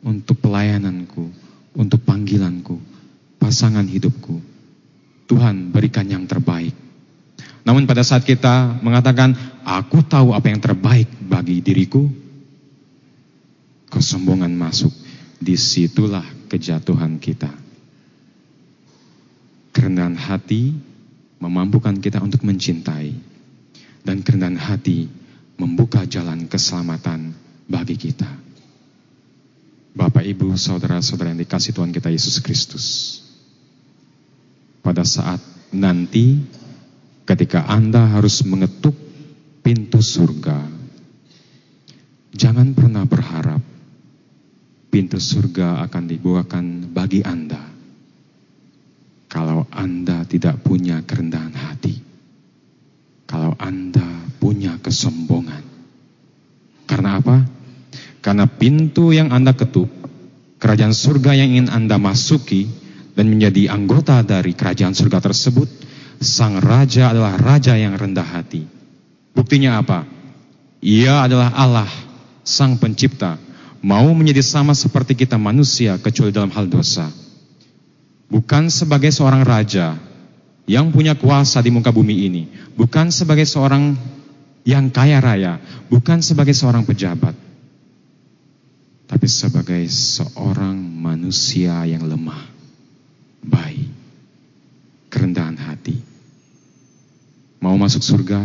untuk 0.04 0.36
pelayananku, 0.44 1.32
untuk 1.76 2.04
panggilanku, 2.04 2.76
pasangan 3.40 3.86
hidupku. 3.86 4.42
Tuhan 5.26 5.74
berikan 5.74 6.06
yang 6.06 6.28
terbaik. 6.30 6.76
Namun 7.66 7.90
pada 7.90 8.06
saat 8.06 8.22
kita 8.22 8.78
mengatakan, 8.86 9.34
aku 9.66 10.06
tahu 10.06 10.38
apa 10.38 10.54
yang 10.54 10.62
terbaik 10.62 11.10
bagi 11.26 11.66
diriku, 11.66 12.06
kesombongan 13.90 14.54
masuk. 14.54 14.94
Di 15.36 15.60
situlah 15.60 16.24
kejatuhan 16.48 17.20
kita. 17.20 17.52
Kerendahan 19.76 20.16
hati 20.16 20.72
memampukan 21.44 21.98
kita 22.00 22.24
untuk 22.24 22.46
mencintai. 22.48 23.12
Dan 24.06 24.22
kerendahan 24.22 24.56
hati 24.56 25.10
membuka 25.56 26.04
jalan 26.04 26.48
keselamatan 26.48 27.32
bagi 27.66 27.96
kita. 27.96 28.28
Bapak, 29.96 30.28
Ibu, 30.28 30.60
Saudara-saudara 30.60 31.32
yang 31.32 31.40
dikasih 31.40 31.72
Tuhan 31.72 31.96
kita 31.96 32.12
Yesus 32.12 32.44
Kristus. 32.44 32.86
Pada 34.84 35.08
saat 35.08 35.40
nanti 35.72 36.44
ketika 37.24 37.66
Anda 37.66 38.20
harus 38.20 38.44
mengetuk 38.44 38.94
pintu 39.64 40.04
surga, 40.04 40.62
jangan 42.36 42.76
pernah 42.76 43.08
berharap 43.08 43.64
pintu 44.92 45.18
surga 45.18 45.84
akan 45.90 46.04
dibukakan 46.06 46.66
bagi 46.92 47.24
Anda 47.26 47.60
kalau 49.32 49.68
Anda 49.74 50.24
tidak 50.24 50.64
punya 50.64 51.04
kerendahan 51.04 51.52
hati. 51.52 52.05
Kalau 53.26 53.58
Anda 53.58 54.06
punya 54.38 54.78
kesombongan. 54.82 55.66
Karena 56.86 57.18
apa? 57.18 57.38
Karena 58.22 58.46
pintu 58.46 59.10
yang 59.14 59.34
Anda 59.34 59.58
ketuk, 59.58 59.90
kerajaan 60.62 60.94
surga 60.94 61.34
yang 61.34 61.58
ingin 61.58 61.70
Anda 61.74 61.98
masuki 61.98 62.70
dan 63.18 63.30
menjadi 63.30 63.74
anggota 63.74 64.22
dari 64.22 64.54
kerajaan 64.54 64.94
surga 64.94 65.22
tersebut, 65.22 65.70
sang 66.22 66.62
raja 66.62 67.14
adalah 67.14 67.38
raja 67.38 67.74
yang 67.74 67.98
rendah 67.98 68.26
hati. 68.26 68.66
Buktinya 69.34 69.82
apa? 69.82 70.06
Ia 70.86 71.26
adalah 71.26 71.50
Allah, 71.58 71.90
sang 72.46 72.78
pencipta, 72.78 73.42
mau 73.82 74.06
menjadi 74.14 74.46
sama 74.46 74.78
seperti 74.78 75.18
kita 75.18 75.42
manusia 75.42 75.98
kecuali 75.98 76.30
dalam 76.30 76.54
hal 76.54 76.70
dosa. 76.70 77.10
Bukan 78.30 78.74
sebagai 78.74 79.14
seorang 79.14 79.46
raja 79.46 79.98
yang 80.66 80.90
punya 80.90 81.14
kuasa 81.14 81.62
di 81.62 81.70
muka 81.70 81.94
bumi 81.94 82.26
ini, 82.26 82.44
bukan 82.74 83.14
sebagai 83.14 83.46
seorang 83.46 83.94
yang 84.66 84.90
kaya 84.90 85.22
raya, 85.22 85.62
bukan 85.94 86.26
sebagai 86.26 86.58
seorang 86.58 86.82
pejabat, 86.82 87.38
tapi 89.06 89.28
sebagai 89.30 89.86
seorang 89.86 90.74
manusia 90.74 91.86
yang 91.86 92.10
lemah, 92.10 92.50
baik, 93.46 93.90
kerendahan 95.14 95.58
hati. 95.62 96.02
Mau 97.62 97.78
masuk 97.78 98.02
surga, 98.02 98.42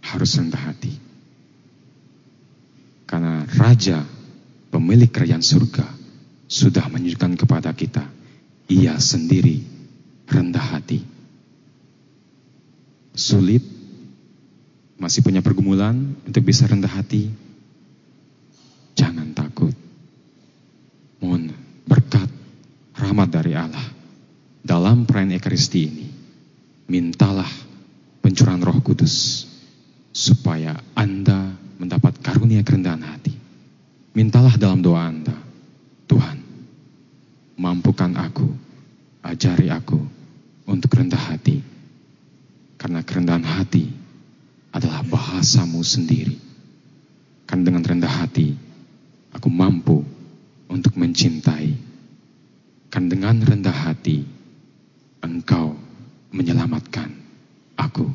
harus 0.00 0.30
rendah 0.40 0.62
hati. 0.72 0.92
Karena 3.04 3.44
raja, 3.60 4.02
pemilik 4.72 5.12
kerajaan 5.12 5.44
surga, 5.44 5.84
sudah 6.48 6.88
menunjukkan 6.88 7.36
kepada 7.36 7.70
kita, 7.76 8.15
ia 8.66 8.98
sendiri 8.98 9.62
rendah 10.26 10.78
hati 10.78 11.16
sulit, 13.16 13.64
masih 15.00 15.24
punya 15.24 15.40
pergumulan 15.40 15.96
untuk 16.28 16.44
bisa 16.44 16.68
rendah 16.68 16.92
hati, 16.92 17.32
jangan 18.92 19.32
takut. 19.32 19.72
Mohon 21.18 21.56
berkat 21.88 22.28
rahmat 22.92 23.28
dari 23.32 23.56
Allah 23.56 23.88
dalam 24.60 25.08
perayaan 25.08 25.40
Ekaristi 25.40 25.80
ini. 25.88 26.06
Mintalah 26.86 27.48
pencurahan 28.22 28.62
roh 28.62 28.78
kudus 28.84 29.48
supaya 30.14 30.76
Anda 30.94 31.50
mendapat 31.80 32.20
karunia 32.22 32.62
kerendahan 32.62 33.02
hati. 33.02 33.34
Mintalah 34.14 34.54
dalam 34.54 34.80
doa 34.84 35.02
Anda, 35.02 35.34
Tuhan, 36.06 36.45
mampukan 37.56 38.12
aku, 38.16 38.48
ajari 39.24 39.72
aku 39.72 39.98
untuk 40.68 40.92
rendah 40.94 41.18
hati 41.18 41.60
karena 42.76 43.00
kerendahan 43.02 43.44
hati 43.44 43.88
adalah 44.70 45.00
bahasamu 45.02 45.80
sendiri. 45.80 46.36
Kan 47.48 47.64
dengan 47.64 47.82
rendah 47.82 48.10
hati, 48.10 48.52
aku 49.32 49.48
mampu 49.48 50.04
untuk 50.68 50.94
mencintai. 51.00 51.72
Kan 52.92 53.08
dengan 53.08 53.40
rendah 53.40 53.72
hati, 53.74 54.22
engkau 55.24 55.74
menyelamatkan 56.30 57.10
aku. 57.80 58.08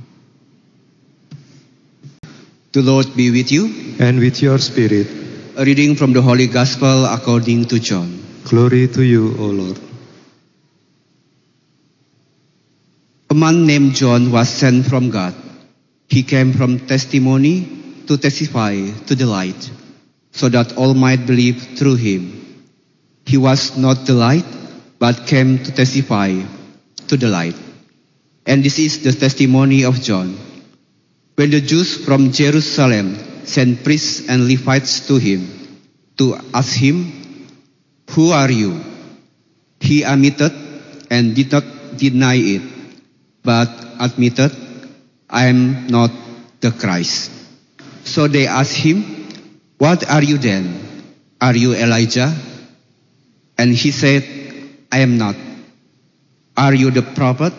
The 2.72 2.80
Lord 2.80 3.12
be 3.20 3.36
with 3.36 3.52
you. 3.52 3.92
and 4.02 4.20
with 4.20 4.42
your 4.42 4.58
spirit. 4.58 5.08
A 5.56 5.64
reading 5.64 5.96
from 5.96 6.14
the 6.14 6.22
Holy 6.22 6.48
Gospel 6.48 7.06
according 7.06 7.66
to 7.66 7.80
John. 7.80 8.21
Glory 8.46 8.88
to 8.88 9.04
you, 9.04 9.36
O 9.38 9.46
Lord. 9.46 9.80
A 13.30 13.34
man 13.34 13.66
named 13.66 13.96
John 13.96 14.32
was 14.32 14.50
sent 14.50 14.86
from 14.86 15.10
God. 15.10 15.34
He 16.10 16.24
came 16.24 16.52
from 16.52 16.80
testimony 16.80 18.04
to 18.08 18.18
testify 18.18 18.76
to 19.08 19.16
the 19.16 19.26
light, 19.26 19.72
so 20.32 20.50
that 20.50 20.76
all 20.76 20.94
might 20.94 21.26
believe 21.26 21.78
through 21.78 21.96
him. 21.96 22.66
He 23.26 23.38
was 23.38 23.78
not 23.78 24.06
the 24.06 24.14
light, 24.14 24.46
but 25.00 25.28
came 25.28 25.64
to 25.64 25.72
testify 25.72 26.44
to 27.08 27.18
the 27.18 27.30
light. 27.30 27.56
And 28.46 28.64
this 28.64 28.80
is 28.80 29.04
the 29.04 29.14
testimony 29.14 29.86
of 29.86 30.02
John. 30.02 30.36
When 31.36 31.52
the 31.52 31.62
Jews 31.62 32.04
from 32.04 32.34
Jerusalem 32.34 33.16
sent 33.46 33.84
priests 33.84 34.28
and 34.28 34.48
Levites 34.48 35.08
to 35.08 35.18
him 35.18 35.48
to 36.18 36.36
ask 36.54 36.76
him, 36.76 37.21
Who 38.16 38.32
are 38.32 38.52
you? 38.52 38.80
He 39.80 40.04
admitted 40.04 40.52
and 41.10 41.36
did 41.36 41.52
not 41.52 41.64
deny 41.98 42.36
it, 42.36 42.62
but 43.44 43.70
admitted, 44.00 44.52
I 45.30 45.48
am 45.48 45.88
not 45.88 46.12
the 46.60 46.72
Christ. 46.72 47.32
So 48.04 48.28
they 48.28 48.48
asked 48.48 48.76
him, 48.76 49.04
What 49.78 50.08
are 50.10 50.24
you 50.24 50.38
then? 50.38 50.80
Are 51.40 51.56
you 51.56 51.74
Elijah? 51.74 52.34
And 53.58 53.74
he 53.74 53.92
said, 53.92 54.24
I 54.92 55.00
am 55.00 55.18
not. 55.18 55.36
Are 56.58 56.74
you 56.74 56.92
the 56.92 57.02
prophet? 57.02 57.54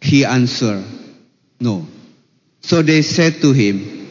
He 0.00 0.24
answered, 0.24 0.84
No. 1.60 1.86
So 2.60 2.82
they 2.82 3.02
said 3.02 3.40
to 3.40 3.52
him, 3.52 4.08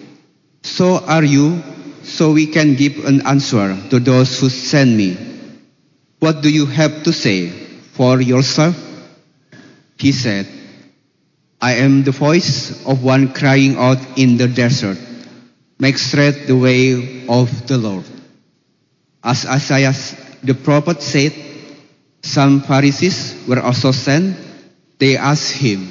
So 0.63 1.03
are 1.05 1.23
you 1.23 1.61
so 2.07 2.31
we 2.31 2.47
can 2.47 2.75
give 2.75 3.03
an 3.05 3.27
answer 3.27 3.75
to 3.89 3.99
those 3.99 4.39
who 4.39 4.49
send 4.49 4.95
me. 4.95 5.26
What 6.19 6.41
do 6.41 6.49
you 6.49 6.65
have 6.65 7.03
to 7.03 7.13
say 7.13 7.49
for 7.93 8.19
yourself? 8.21 8.75
He 9.97 10.11
said, 10.11 10.47
I 11.61 11.73
am 11.81 12.03
the 12.03 12.11
voice 12.11 12.85
of 12.85 13.03
one 13.03 13.33
crying 13.33 13.77
out 13.77 13.97
in 14.17 14.37
the 14.37 14.47
desert, 14.47 14.97
make 15.79 15.97
straight 15.97 16.47
the 16.47 16.57
way 16.57 17.25
of 17.27 17.67
the 17.67 17.77
Lord. 17.77 18.05
As 19.23 19.45
Isaiah 19.45 19.93
the 20.43 20.53
prophet 20.53 21.01
said, 21.01 21.33
some 22.21 22.61
Pharisees 22.61 23.45
were 23.47 23.61
also 23.61 23.91
sent. 23.91 24.37
They 24.99 25.17
asked 25.17 25.53
him, 25.53 25.87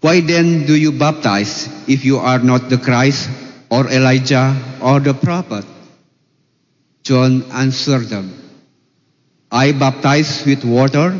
Why 0.00 0.20
then 0.20 0.66
do 0.66 0.74
you 0.76 0.92
baptize 0.92 1.66
if 1.88 2.04
you 2.04 2.18
are 2.18 2.38
not 2.38 2.68
the 2.68 2.78
Christ 2.78 3.28
or 3.70 3.90
Elijah 3.90 4.54
or 4.80 5.00
the 5.00 5.14
prophet? 5.14 5.66
John 7.02 7.42
answered 7.50 8.06
them, 8.06 8.47
I 9.50 9.72
baptize 9.72 10.44
with 10.44 10.64
water, 10.64 11.18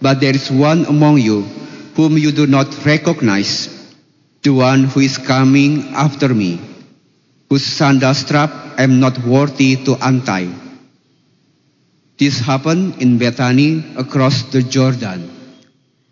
but 0.00 0.20
there 0.20 0.34
is 0.34 0.50
one 0.50 0.86
among 0.86 1.18
you 1.18 1.42
whom 1.94 2.16
you 2.16 2.32
do 2.32 2.46
not 2.46 2.68
recognize, 2.84 3.68
the 4.42 4.50
one 4.52 4.84
who 4.84 5.00
is 5.00 5.18
coming 5.18 5.94
after 5.94 6.32
me, 6.32 6.60
whose 7.48 7.64
sandal 7.64 8.14
strap 8.14 8.50
I 8.78 8.82
am 8.84 9.00
not 9.00 9.18
worthy 9.24 9.76
to 9.84 9.96
untie. 10.00 10.52
This 12.18 12.40
happened 12.40 13.02
in 13.02 13.18
Bethany 13.18 13.84
across 13.96 14.42
the 14.52 14.62
Jordan, 14.62 15.30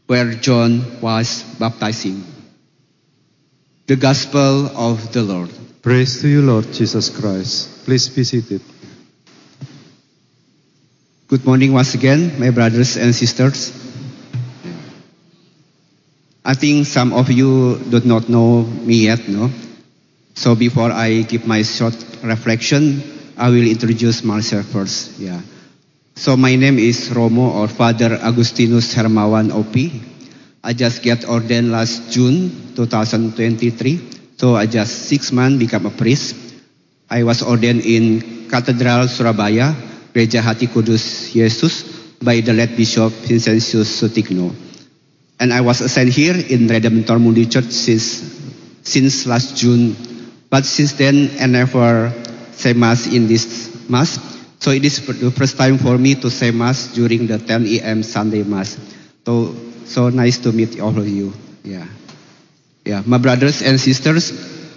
where 0.06 0.32
John 0.34 1.00
was 1.00 1.42
baptizing. 1.58 2.24
The 3.86 3.96
Gospel 3.96 4.68
of 4.76 5.12
the 5.12 5.22
Lord. 5.22 5.50
Praise 5.82 6.20
to 6.20 6.28
you, 6.28 6.42
Lord 6.42 6.72
Jesus 6.72 7.08
Christ. 7.08 7.84
Please 7.84 8.08
be 8.08 8.24
seated. 8.24 8.73
Good 11.34 11.50
morning 11.50 11.74
once 11.74 11.98
again, 11.98 12.38
my 12.38 12.54
brothers 12.54 12.94
and 12.94 13.10
sisters. 13.10 13.74
I 16.46 16.54
think 16.54 16.86
some 16.86 17.10
of 17.10 17.26
you 17.26 17.74
do 17.90 17.98
not 18.06 18.30
know 18.30 18.62
me 18.62 19.10
yet, 19.10 19.26
no? 19.26 19.50
So 20.38 20.54
before 20.54 20.94
I 20.94 21.26
give 21.26 21.42
my 21.42 21.66
short 21.66 21.98
reflection, 22.22 23.02
I 23.34 23.50
will 23.50 23.66
introduce 23.66 24.22
myself 24.22 24.66
first. 24.70 25.18
Yeah. 25.18 25.42
So 26.14 26.38
my 26.38 26.54
name 26.54 26.78
is 26.78 27.10
Romo 27.10 27.50
or 27.50 27.66
Father 27.66 28.14
Agustinus 28.22 28.94
Hermawan 28.94 29.50
OP. 29.50 29.74
I 30.62 30.70
just 30.70 31.02
get 31.02 31.26
ordained 31.26 31.74
last 31.74 32.14
June 32.14 32.78
2023. 32.78 34.38
So 34.38 34.54
I 34.54 34.70
just 34.70 35.10
six 35.10 35.32
months 35.32 35.58
become 35.58 35.86
a 35.86 35.90
priest. 35.90 36.38
I 37.10 37.26
was 37.26 37.42
ordained 37.42 37.82
in 37.82 38.46
Cathedral 38.46 39.10
Surabaya, 39.10 39.74
Gereja 40.14 40.38
Hati 40.40 40.70
Kudus 40.70 41.34
Yesus 41.34 41.82
by 42.22 42.38
the 42.40 42.54
late 42.54 42.76
Bishop 42.78 43.10
Vincentius 43.26 43.98
Sutikno. 43.98 44.54
And 45.40 45.52
I 45.52 45.60
was 45.60 45.80
assigned 45.82 46.14
here 46.14 46.38
in 46.38 46.70
Redemptor 46.70 47.18
Mundi 47.20 47.46
Church 47.46 47.74
since, 47.74 48.22
since 48.86 49.26
last 49.26 49.56
June. 49.58 49.96
But 50.48 50.64
since 50.64 50.92
then, 50.92 51.34
I 51.40 51.46
never 51.46 52.14
say 52.52 52.72
Mass 52.72 53.10
in 53.12 53.26
this 53.26 53.74
Mass. 53.90 54.22
So 54.60 54.70
it 54.70 54.84
is 54.84 55.04
the 55.04 55.32
first 55.32 55.58
time 55.58 55.78
for 55.78 55.98
me 55.98 56.14
to 56.22 56.30
say 56.30 56.52
Mass 56.52 56.94
during 56.94 57.26
the 57.26 57.38
10 57.38 57.66
a.m. 57.82 58.02
Sunday 58.04 58.44
Mass. 58.44 58.78
So, 59.26 59.52
so 59.84 60.08
nice 60.10 60.38
to 60.46 60.52
meet 60.52 60.78
all 60.78 60.96
of 60.96 61.08
you. 61.08 61.34
Yeah. 61.64 61.86
Yeah, 62.84 63.02
my 63.04 63.18
brothers 63.18 63.62
and 63.62 63.80
sisters, 63.80 64.30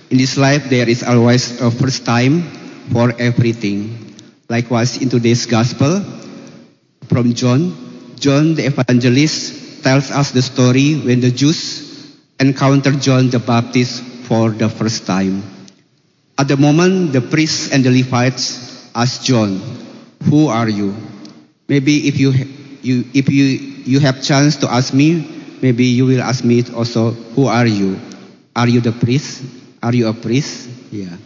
in 0.10 0.18
this 0.18 0.38
life 0.38 0.70
there 0.70 0.90
is 0.90 1.04
always 1.04 1.62
a 1.62 1.70
first 1.70 2.06
time 2.06 2.42
for 2.90 3.14
everything. 3.20 4.07
Likewise, 4.50 5.04
in 5.04 5.10
today's 5.10 5.46
Gospel 5.46 6.00
from 7.12 7.34
John, 7.36 7.76
John 8.16 8.56
the 8.56 8.64
Evangelist 8.66 9.84
tells 9.84 10.10
us 10.10 10.32
the 10.32 10.42
story 10.42 10.96
when 10.96 11.20
the 11.20 11.32
Jews 11.32 11.84
encountered 12.40 13.02
John 13.02 13.30
the 13.30 13.40
Baptist 13.40 14.02
for 14.24 14.52
the 14.52 14.70
first 14.70 15.06
time. 15.06 15.44
At 16.40 16.48
the 16.48 16.56
moment, 16.56 17.12
the 17.12 17.20
priests 17.20 17.76
and 17.76 17.84
the 17.84 17.92
Levites 17.92 18.88
asked 18.96 19.28
John, 19.28 19.60
"Who 20.32 20.48
are 20.48 20.70
you?" 20.72 20.96
Maybe 21.68 22.08
if 22.08 22.16
you 22.16 22.32
you 22.80 23.04
if 23.12 23.28
you 23.28 23.46
you 23.84 24.00
have 24.00 24.24
chance 24.24 24.56
to 24.64 24.72
ask 24.72 24.96
me, 24.96 25.28
maybe 25.60 25.92
you 25.92 26.08
will 26.08 26.24
ask 26.24 26.48
me 26.48 26.64
also, 26.72 27.12
"Who 27.36 27.52
are 27.52 27.68
you? 27.68 28.00
Are 28.56 28.72
you 28.72 28.80
the 28.80 28.96
priest? 28.96 29.44
Are 29.84 29.92
you 29.92 30.08
a 30.08 30.16
priest?" 30.16 30.72
Yeah. 30.88 31.20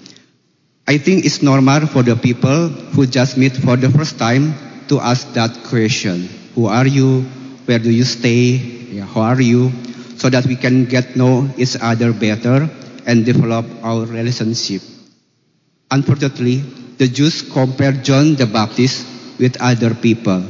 I 0.91 0.99
think 0.99 1.23
it's 1.23 1.39
normal 1.39 1.87
for 1.87 2.03
the 2.03 2.19
people 2.19 2.67
who 2.67 3.07
just 3.07 3.39
meet 3.39 3.55
for 3.55 3.79
the 3.79 3.87
first 3.87 4.19
time 4.19 4.51
to 4.91 4.99
ask 4.99 5.23
that 5.39 5.63
question. 5.71 6.27
Who 6.51 6.67
are 6.67 6.83
you? 6.83 7.23
Where 7.63 7.79
do 7.79 7.87
you 7.87 8.03
stay? 8.03 8.59
How 8.99 9.31
are 9.31 9.39
you? 9.39 9.71
So 10.19 10.27
that 10.27 10.43
we 10.43 10.59
can 10.59 10.83
get 10.83 11.15
know 11.15 11.47
each 11.55 11.79
other 11.79 12.11
better 12.11 12.67
and 13.07 13.23
develop 13.23 13.63
our 13.87 14.03
relationship. 14.03 14.83
Unfortunately, 15.87 16.59
the 16.99 17.07
Jews 17.07 17.39
compared 17.39 18.03
John 18.03 18.35
the 18.35 18.51
Baptist 18.51 19.07
with 19.39 19.55
other 19.63 19.95
people, 19.95 20.43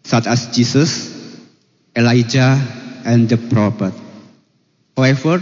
such 0.00 0.24
as 0.24 0.48
Jesus, 0.48 1.12
Elijah, 1.92 2.56
and 3.04 3.28
the 3.28 3.36
prophet. 3.36 3.92
However, 4.96 5.36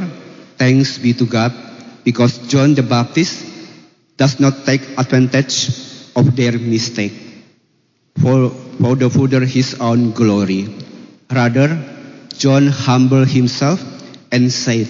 thanks 0.58 0.98
be 0.98 1.14
to 1.14 1.30
God, 1.30 1.54
because 2.02 2.42
John 2.50 2.74
the 2.74 2.82
Baptist 2.82 3.54
does 4.16 4.40
not 4.40 4.64
take 4.64 4.82
advantage 4.98 5.68
of 6.16 6.34
their 6.34 6.52
mistake 6.58 7.12
for, 8.20 8.50
for 8.50 8.96
the 8.96 9.10
further 9.10 9.44
his 9.44 9.76
own 9.80 10.12
glory. 10.12 10.68
Rather, 11.30 11.78
John 12.36 12.68
humbled 12.68 13.28
himself 13.28 13.82
and 14.32 14.52
said, 14.52 14.88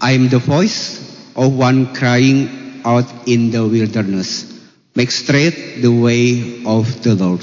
I 0.00 0.12
am 0.12 0.28
the 0.28 0.38
voice 0.38 1.00
of 1.36 1.56
one 1.56 1.94
crying 1.94 2.82
out 2.84 3.06
in 3.26 3.50
the 3.50 3.66
wilderness. 3.66 4.52
Make 4.94 5.10
straight 5.10 5.82
the 5.82 5.90
way 5.90 6.62
of 6.64 7.02
the 7.02 7.14
Lord. 7.14 7.42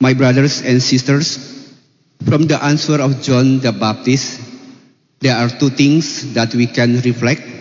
My 0.00 0.14
brothers 0.14 0.62
and 0.62 0.82
sisters, 0.82 1.74
from 2.24 2.44
the 2.44 2.62
answer 2.62 3.00
of 3.00 3.22
John 3.22 3.60
the 3.60 3.72
Baptist, 3.72 4.40
there 5.20 5.36
are 5.36 5.48
two 5.48 5.70
things 5.70 6.34
that 6.34 6.54
we 6.54 6.66
can 6.66 7.00
reflect. 7.00 7.55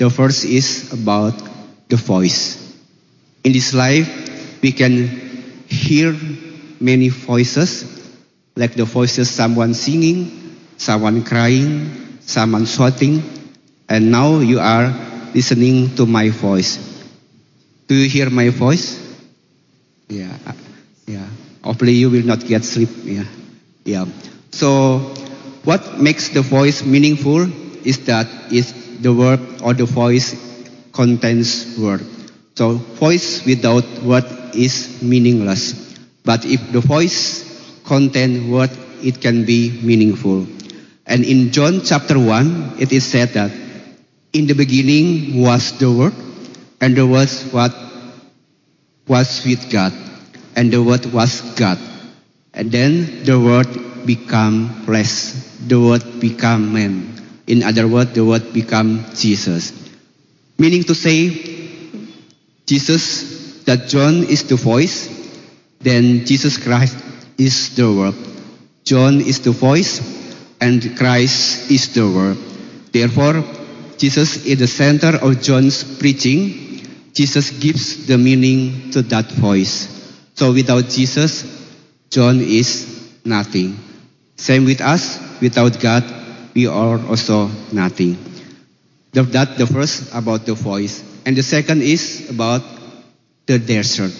The 0.00 0.08
first 0.08 0.46
is 0.48 0.88
about 0.96 1.36
the 1.92 1.96
voice. 1.96 2.56
In 3.44 3.52
this 3.52 3.74
life, 3.74 4.08
we 4.62 4.72
can 4.72 5.04
hear 5.68 6.16
many 6.80 7.10
voices, 7.10 7.84
like 8.56 8.72
the 8.72 8.86
voices 8.86 9.28
someone 9.28 9.74
singing, 9.74 10.56
someone 10.78 11.22
crying, 11.22 12.16
someone 12.24 12.64
shouting, 12.64 13.20
and 13.90 14.10
now 14.10 14.40
you 14.40 14.58
are 14.58 14.88
listening 15.34 15.94
to 15.96 16.06
my 16.06 16.30
voice. 16.30 16.80
Do 17.86 17.94
you 17.94 18.08
hear 18.08 18.30
my 18.30 18.48
voice? 18.48 18.96
Yeah, 20.08 20.32
uh, 20.46 20.56
yeah. 21.06 21.28
Hopefully 21.62 21.92
you 21.92 22.08
will 22.08 22.24
not 22.24 22.40
get 22.46 22.64
sleep. 22.64 22.88
Yeah, 23.04 23.28
yeah. 23.84 24.06
So, 24.50 25.12
what 25.68 26.00
makes 26.00 26.30
the 26.30 26.40
voice 26.40 26.80
meaningful 26.82 27.52
is 27.84 28.00
that 28.08 28.26
is 28.50 28.79
the 29.00 29.12
word 29.12 29.40
or 29.62 29.74
the 29.74 29.84
voice 29.86 30.36
contains 30.92 31.76
word. 31.78 32.04
So, 32.54 32.74
voice 32.74 33.44
without 33.44 33.84
word 34.02 34.26
is 34.54 35.02
meaningless. 35.02 35.96
But 36.24 36.44
if 36.44 36.60
the 36.72 36.80
voice 36.80 37.46
contain 37.84 38.50
word, 38.50 38.70
it 39.02 39.20
can 39.20 39.44
be 39.44 39.80
meaningful. 39.82 40.46
And 41.06 41.24
in 41.24 41.50
John 41.50 41.80
chapter 41.82 42.18
1, 42.18 42.76
it 42.78 42.92
is 42.92 43.04
said 43.04 43.30
that 43.30 43.50
in 44.32 44.46
the 44.46 44.54
beginning 44.54 45.42
was 45.42 45.76
the 45.78 45.90
Word, 45.90 46.14
and 46.80 46.94
the 46.94 47.06
Word 47.06 47.28
what 47.50 47.74
was 49.08 49.44
with 49.44 49.70
God, 49.70 49.92
and 50.54 50.70
the 50.72 50.82
Word 50.82 51.06
was 51.06 51.40
God. 51.58 51.78
And 52.54 52.70
then 52.70 53.24
the 53.24 53.40
Word 53.40 54.06
become 54.06 54.84
flesh, 54.84 55.34
the 55.66 55.80
Word 55.80 56.20
become 56.20 56.72
man. 56.72 57.10
In 57.50 57.64
other 57.64 57.88
words, 57.88 58.12
the 58.12 58.24
Word 58.24 58.52
become 58.52 59.04
Jesus. 59.12 59.72
Meaning 60.56 60.84
to 60.84 60.94
say, 60.94 61.34
Jesus, 62.64 63.64
that 63.64 63.88
John 63.88 64.22
is 64.22 64.44
the 64.44 64.54
voice, 64.54 65.10
then 65.80 66.24
Jesus 66.24 66.58
Christ 66.58 66.96
is 67.38 67.74
the 67.74 67.90
Word. 67.90 68.14
John 68.84 69.20
is 69.20 69.40
the 69.40 69.50
voice, 69.50 69.98
and 70.60 70.96
Christ 70.96 71.68
is 71.72 71.92
the 71.92 72.06
Word. 72.06 72.38
Therefore, 72.92 73.42
Jesus 73.98 74.46
is 74.46 74.60
the 74.60 74.68
center 74.68 75.18
of 75.18 75.42
John's 75.42 75.82
preaching. 75.98 76.86
Jesus 77.12 77.50
gives 77.50 78.06
the 78.06 78.16
meaning 78.16 78.92
to 78.92 79.02
that 79.10 79.26
voice. 79.32 79.90
So 80.34 80.52
without 80.52 80.88
Jesus, 80.88 81.42
John 82.10 82.40
is 82.40 82.86
nothing. 83.24 83.76
Same 84.36 84.64
with 84.66 84.80
us, 84.80 85.18
without 85.40 85.80
God, 85.80 86.19
we 86.54 86.66
are 86.66 86.98
also 87.06 87.50
nothing. 87.72 88.18
The, 89.12 89.22
that 89.34 89.58
the 89.58 89.66
first 89.66 90.14
about 90.14 90.46
the 90.46 90.54
voice, 90.54 91.02
and 91.26 91.36
the 91.36 91.42
second 91.42 91.82
is 91.82 92.30
about 92.30 92.62
the 93.46 93.58
desert. 93.58 94.12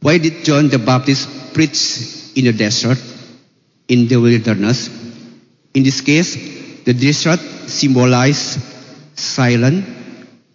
Why 0.00 0.18
did 0.18 0.44
John 0.44 0.68
the 0.68 0.78
Baptist 0.78 1.54
preach 1.54 2.36
in 2.36 2.44
the 2.44 2.52
desert, 2.52 2.98
in 3.88 4.06
the 4.06 4.16
wilderness? 4.16 4.88
In 5.74 5.82
this 5.82 6.00
case, 6.00 6.34
the 6.84 6.94
desert 6.94 7.40
symbolizes 7.66 8.62
silence, 9.14 9.84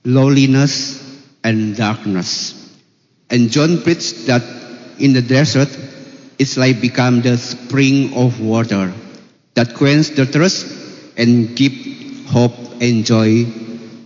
loneliness, 0.06 1.02
and 1.44 1.76
darkness. 1.76 2.58
And 3.30 3.52
John 3.52 3.82
preached 3.82 4.28
that 4.28 4.44
in 5.00 5.14
the 5.14 5.22
desert, 5.22 5.70
it's 6.40 6.58
like 6.58 6.80
become 6.80 7.22
the 7.22 7.38
spring 7.38 8.14
of 8.14 8.40
water 8.40 8.94
that 9.54 9.74
quench 9.76 10.10
the 10.10 10.26
thirst 10.26 10.81
and 11.22 11.54
give 11.56 11.72
hope 12.34 12.58
and 12.82 13.06
joy 13.06 13.46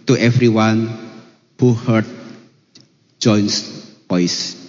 to 0.06 0.20
everyone 0.20 0.92
who 1.58 1.72
heard 1.72 2.04
John's 3.24 3.64
voice. 4.12 4.60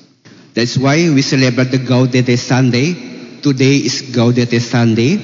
That's 0.54 0.78
why 0.78 1.10
we 1.10 1.20
celebrate 1.26 1.74
the 1.74 1.82
Gaudete 1.82 2.38
Sunday. 2.38 2.94
Today 3.42 3.82
is 3.82 4.14
Gaudete 4.14 4.62
Sunday 4.62 5.18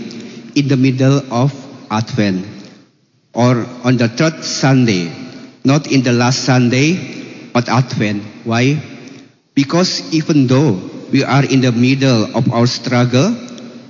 in 0.59 0.67
the 0.67 0.77
middle 0.77 1.23
of 1.33 1.55
Advent 1.91 2.45
or 3.33 3.65
on 3.87 3.97
the 3.97 4.09
third 4.09 4.43
Sunday, 4.45 5.09
not 5.65 5.91
in 5.91 6.03
the 6.03 6.13
last 6.13 6.45
Sunday, 6.45 6.99
but 7.55 7.69
Advent. 7.69 8.23
Why? 8.45 8.77
Because 9.55 10.13
even 10.13 10.47
though 10.49 10.77
we 11.13 11.23
are 11.25 11.45
in 11.45 11.61
the 11.63 11.73
middle 11.73 12.35
of 12.37 12.51
our 12.53 12.67
struggle, 12.67 13.33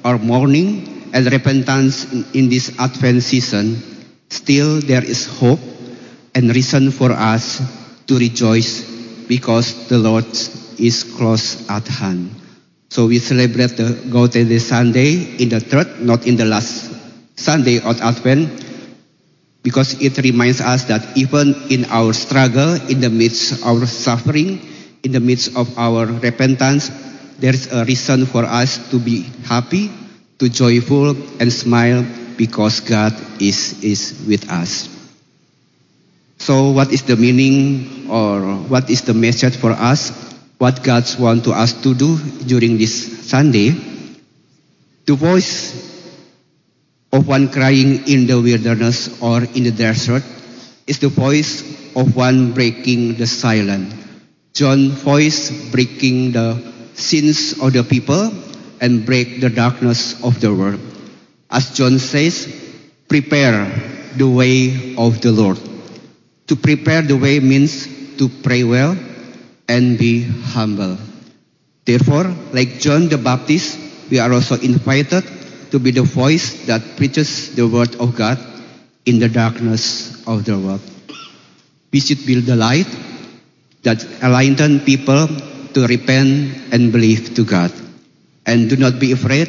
our 0.05 0.19
mourning, 0.19 0.92
and 1.13 1.31
repentance 1.31 2.11
in, 2.13 2.25
in 2.35 2.49
this 2.49 2.73
Advent 2.81 3.23
season, 3.23 3.77
still 4.29 4.81
there 4.81 5.05
is 5.05 5.27
hope 5.27 5.61
and 6.35 6.55
reason 6.55 6.91
for 6.91 7.13
us 7.13 7.61
to 8.07 8.19
rejoice 8.19 8.83
because 9.29 9.89
the 9.89 9.99
Lord 9.99 10.27
is 10.81 11.05
close 11.05 11.69
at 11.69 11.87
hand. 11.87 12.33
So 12.89 13.07
we 13.07 13.21
celebrate 13.21 13.77
the 13.77 13.97
Gaudete 14.13 14.61
Sunday 14.61 15.37
in 15.41 15.49
the 15.49 15.61
third, 15.61 16.01
not 16.01 16.27
in 16.27 16.37
the 16.37 16.45
last 16.45 16.93
Sunday 17.37 17.81
of 17.81 18.01
Advent, 18.01 18.53
because 19.63 19.97
it 20.03 20.19
reminds 20.19 20.61
us 20.61 20.85
that 20.85 21.01
even 21.17 21.55
in 21.71 21.85
our 21.87 22.13
struggle, 22.13 22.77
in 22.91 23.01
the 23.01 23.09
midst 23.09 23.53
of 23.53 23.65
our 23.65 23.87
suffering, 23.87 24.61
in 25.03 25.13
the 25.13 25.21
midst 25.21 25.57
of 25.57 25.73
our 25.79 26.07
repentance, 26.07 26.91
there 27.39 27.55
is 27.55 27.73
a 27.73 27.85
reason 27.85 28.27
for 28.27 28.45
us 28.45 28.79
to 28.91 28.99
be 28.99 29.23
happy, 29.49 29.91
to 30.43 30.51
joyful 30.51 31.15
and 31.39 31.53
smile 31.55 32.03
because 32.37 32.81
God 32.81 33.15
is, 33.41 33.79
is 33.79 34.27
with 34.27 34.51
us. 34.51 34.91
So 36.39 36.75
what 36.75 36.91
is 36.91 37.03
the 37.07 37.15
meaning 37.15 38.11
or 38.11 38.43
what 38.67 38.91
is 38.91 39.03
the 39.03 39.15
message 39.15 39.55
for 39.55 39.71
us? 39.71 40.11
What 40.59 40.83
God 40.83 41.07
wants 41.21 41.47
us 41.47 41.81
to 41.87 41.95
do 41.95 42.19
during 42.43 42.77
this 42.77 43.23
Sunday? 43.31 43.71
The 45.07 45.15
voice 45.15 45.79
of 47.13 47.29
one 47.29 47.47
crying 47.47 48.09
in 48.09 48.27
the 48.27 48.41
wilderness 48.41 49.23
or 49.23 49.45
in 49.45 49.63
the 49.63 49.71
desert 49.71 50.25
is 50.89 50.99
the 50.99 51.09
voice 51.09 51.63
of 51.95 52.17
one 52.17 52.51
breaking 52.53 53.15
the 53.15 53.29
silence. 53.29 53.95
John's 54.55 55.01
voice 55.03 55.71
breaking 55.71 56.33
the 56.33 56.59
sins 56.95 57.63
of 57.63 57.73
the 57.73 57.85
people 57.85 58.33
and 58.83 59.07
break 59.07 59.41
the 59.41 59.49
darkness 59.49 60.19
of 60.25 60.41
the 60.43 60.53
world. 60.53 60.81
As 61.49 61.71
John 61.71 62.01
says, 62.01 62.51
prepare 63.07 63.71
the 64.19 64.29
way 64.29 64.97
of 64.99 65.23
the 65.23 65.31
Lord. 65.31 65.57
To 66.49 66.57
prepare 66.57 67.01
the 67.01 67.17
way 67.17 67.39
means 67.39 67.87
to 68.19 68.29
pray 68.29 68.65
well 68.65 68.99
and 69.69 69.97
be 69.97 70.25
humble. 70.25 70.99
Therefore, 71.87 72.35
like 72.53 72.83
John 72.83 73.09
the 73.09 73.19
Baptist, 73.19 73.79
we 74.11 74.19
are 74.19 74.33
also 74.33 74.59
invited 74.59 75.25
to 75.71 75.79
be 75.79 75.93
the 75.93 76.03
voice 76.03 76.67
that 76.67 76.83
preaches 76.97 77.55
the 77.55 77.67
word 77.67 77.95
of 77.97 78.17
God 78.17 78.39
in 79.07 79.21
the 79.21 79.29
darkness 79.29 80.27
of 80.27 80.45
the 80.45 80.59
world. 80.59 80.83
We 81.93 82.01
should 82.01 82.27
build 82.27 82.45
the 82.45 82.57
light 82.57 82.91
that 83.83 84.03
enlighten 84.23 84.81
people 84.81 85.29
to 85.75 85.87
repent 85.87 86.73
and 86.75 86.91
believe 86.91 87.35
to 87.37 87.45
God. 87.45 87.73
And 88.47 88.69
do 88.69 88.77
not 88.77 88.99
be 88.99 89.13
afraid. 89.13 89.49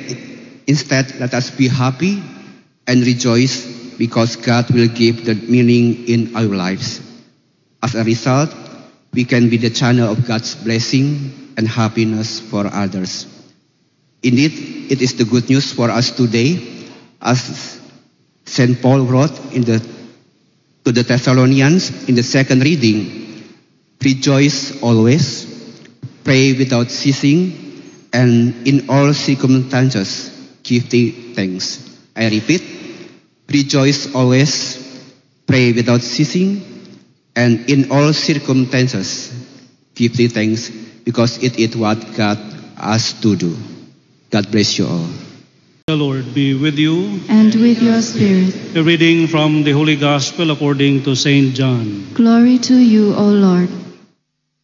Instead, 0.68 1.20
let 1.20 1.34
us 1.34 1.50
be 1.52 1.68
happy 1.68 2.22
and 2.88 3.06
rejoice 3.06 3.66
because 3.98 4.36
God 4.36 4.70
will 4.72 4.88
give 4.88 5.26
the 5.26 5.36
meaning 5.36 6.08
in 6.08 6.36
our 6.36 6.44
lives. 6.44 7.02
As 7.82 7.96
a 7.96 8.04
result, 8.04 8.54
we 9.14 9.26
can 9.26 9.50
be 9.50 9.58
the 9.58 9.70
channel 9.70 10.12
of 10.12 10.26
God's 10.26 10.56
blessing 10.56 11.54
and 11.58 11.68
happiness 11.68 12.40
for 12.40 12.66
others. 12.68 13.28
Indeed, 14.24 14.92
it 14.92 15.02
is 15.02 15.16
the 15.16 15.26
good 15.26 15.50
news 15.50 15.74
for 15.74 15.90
us 15.90 16.12
today, 16.12 16.60
as 17.22 17.80
St. 18.46 18.82
Paul 18.82 19.06
wrote 19.06 19.54
in 19.54 19.64
the, 19.64 19.80
to 20.86 20.92
the 20.92 21.04
Thessalonians 21.04 22.08
in 22.08 22.16
the 22.16 22.24
second 22.24 22.64
reading 22.64 23.22
Rejoice 24.04 24.82
always, 24.82 25.48
pray 26.26 26.52
without 26.54 26.92
ceasing, 26.92 27.73
and 28.14 28.68
in 28.68 28.90
all 28.90 29.14
circumstances 29.14 30.30
give 30.64 30.90
thee 30.90 31.34
thanks. 31.34 31.82
I 32.16 32.30
repeat, 32.30 32.64
rejoice 33.50 34.14
always, 34.14 34.78
pray 35.48 35.74
without 35.74 36.02
ceasing, 36.02 36.62
and 37.36 37.68
in 37.70 37.92
all 37.92 38.14
circumstances 38.14 39.34
give 39.96 40.16
thee 40.16 40.28
thanks, 40.28 40.70
because 41.04 41.42
it 41.44 41.60
is 41.60 41.76
what 41.76 41.98
God 42.16 42.38
has 42.78 43.14
to 43.22 43.36
do. 43.36 43.58
God 44.30 44.52
bless 44.52 44.78
you 44.78 44.86
all. 44.88 45.10
The 45.88 45.98
Lord 45.98 46.34
be 46.34 46.54
with 46.54 46.80
you. 46.80 47.20
and 47.28 47.54
with 47.56 47.82
your 47.82 48.02
spirit. 48.02 48.56
A 48.78 48.84
reading 48.84 49.28
from 49.28 49.64
the 49.64 49.72
Holy 49.72 49.98
Gospel 49.98 50.52
according 50.52 51.04
to 51.04 51.16
St. 51.16 51.54
John. 51.54 52.08
Glory 52.14 52.58
to 52.60 52.76
you, 52.78 53.14
O 53.16 53.26
Lord. 53.28 53.70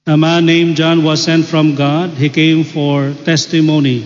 A 0.10 0.18
man 0.18 0.48
named 0.48 0.76
John 0.76 1.04
was 1.04 1.22
sent 1.22 1.46
from 1.46 1.76
God. 1.76 2.10
He 2.18 2.30
came 2.30 2.64
for 2.64 3.14
testimony, 3.26 4.04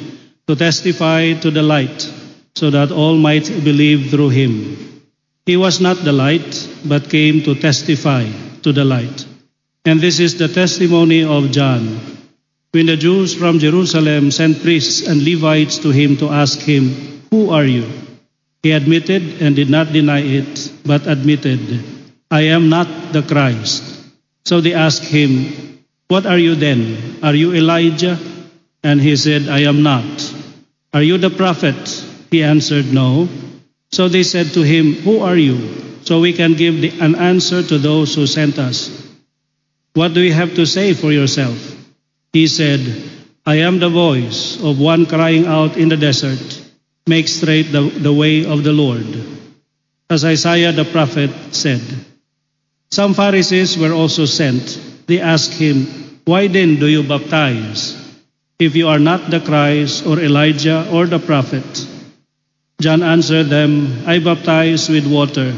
to 0.48 0.54
testify 0.54 1.32
to 1.40 1.50
the 1.50 1.64
light, 1.64 2.12
so 2.56 2.70
that 2.72 2.92
all 2.92 3.16
might 3.16 3.48
believe 3.64 4.12
through 4.12 4.36
him. 4.36 4.76
He 5.46 5.56
was 5.56 5.80
not 5.80 6.04
the 6.04 6.12
light, 6.12 6.68
but 6.84 7.10
came 7.10 7.42
to 7.44 7.56
testify 7.56 8.28
to 8.64 8.74
the 8.74 8.84
light. 8.84 9.26
And 9.86 10.02
this 10.02 10.20
is 10.20 10.38
the 10.38 10.50
testimony 10.50 11.24
of 11.24 11.52
John. 11.52 12.02
When 12.72 12.88
the 12.88 12.98
Jews 12.98 13.34
from 13.34 13.60
Jerusalem 13.60 14.30
sent 14.32 14.62
priests 14.62 15.08
and 15.08 15.24
Levites 15.24 15.78
to 15.88 15.92
him 15.92 16.18
to 16.18 16.28
ask 16.28 16.60
him, 16.60 17.24
Who 17.32 17.50
are 17.52 17.64
you? 17.64 17.88
He 18.62 18.72
admitted 18.72 19.42
and 19.42 19.56
did 19.56 19.70
not 19.70 19.94
deny 19.94 20.20
it, 20.20 20.70
but 20.86 21.08
admitted, 21.08 21.64
I 22.30 22.52
am 22.52 22.68
not 22.68 23.14
the 23.14 23.22
Christ. 23.22 24.04
So 24.44 24.60
they 24.60 24.74
asked 24.74 25.06
him, 25.06 25.73
What 26.08 26.26
are 26.26 26.38
you 26.38 26.56
then? 26.56 27.20
Are 27.24 27.34
you 27.34 27.54
Elijah? 27.54 28.20
And 28.84 29.02
he 29.02 29.16
said, 29.16 29.48
I 29.48 29.60
am 29.62 29.84
not. 29.84 30.34
Are 30.94 31.02
you 31.02 31.18
the 31.18 31.30
prophet? 31.30 31.76
He 32.30 32.44
answered, 32.44 32.94
No. 32.94 33.28
So 33.92 34.10
they 34.10 34.24
said 34.24 34.48
to 34.54 34.62
him, 34.62 34.94
Who 34.94 35.20
are 35.20 35.38
you? 35.38 36.02
So 36.04 36.20
we 36.20 36.34
can 36.34 36.54
give 36.54 36.82
the, 36.82 37.00
an 37.00 37.16
answer 37.16 37.64
to 37.64 37.78
those 37.78 38.14
who 38.16 38.28
sent 38.28 38.60
us. 38.60 38.92
What 39.94 40.14
do 40.14 40.22
you 40.22 40.34
have 40.34 40.56
to 40.56 40.66
say 40.66 40.94
for 40.94 41.12
yourself? 41.12 41.58
He 42.34 42.48
said, 42.48 42.82
I 43.46 43.56
am 43.60 43.80
the 43.80 43.90
voice 43.90 44.62
of 44.62 44.80
one 44.80 45.06
crying 45.06 45.46
out 45.46 45.78
in 45.78 45.90
the 45.90 45.98
desert, 45.98 46.62
Make 47.06 47.28
straight 47.28 47.72
the, 47.72 47.82
the 47.82 48.14
way 48.14 48.46
of 48.46 48.64
the 48.64 48.72
Lord. 48.72 49.06
As 50.10 50.24
Isaiah 50.24 50.72
the 50.72 50.86
prophet 50.86 51.32
said. 51.54 51.82
Some 52.92 53.14
Pharisees 53.14 53.78
were 53.78 53.92
also 53.92 54.26
sent. 54.26 54.80
They 55.08 55.20
asked 55.20 55.54
him, 55.54 55.86
Why 56.26 56.48
then 56.48 56.78
do 56.80 56.88
you 56.88 57.04
baptize, 57.04 58.00
if 58.60 58.76
you 58.76 58.88
are 58.88 59.00
not 59.00 59.30
the 59.30 59.40
Christ 59.40 60.06
or 60.08 60.20
Elijah 60.20 60.88
or 60.92 61.06
the 61.08 61.20
prophet? 61.20 61.88
John 62.80 63.04
answered 63.04 63.48
them, 63.48 64.04
I 64.06 64.20
baptize 64.20 64.90
with 64.90 65.08
water, 65.08 65.54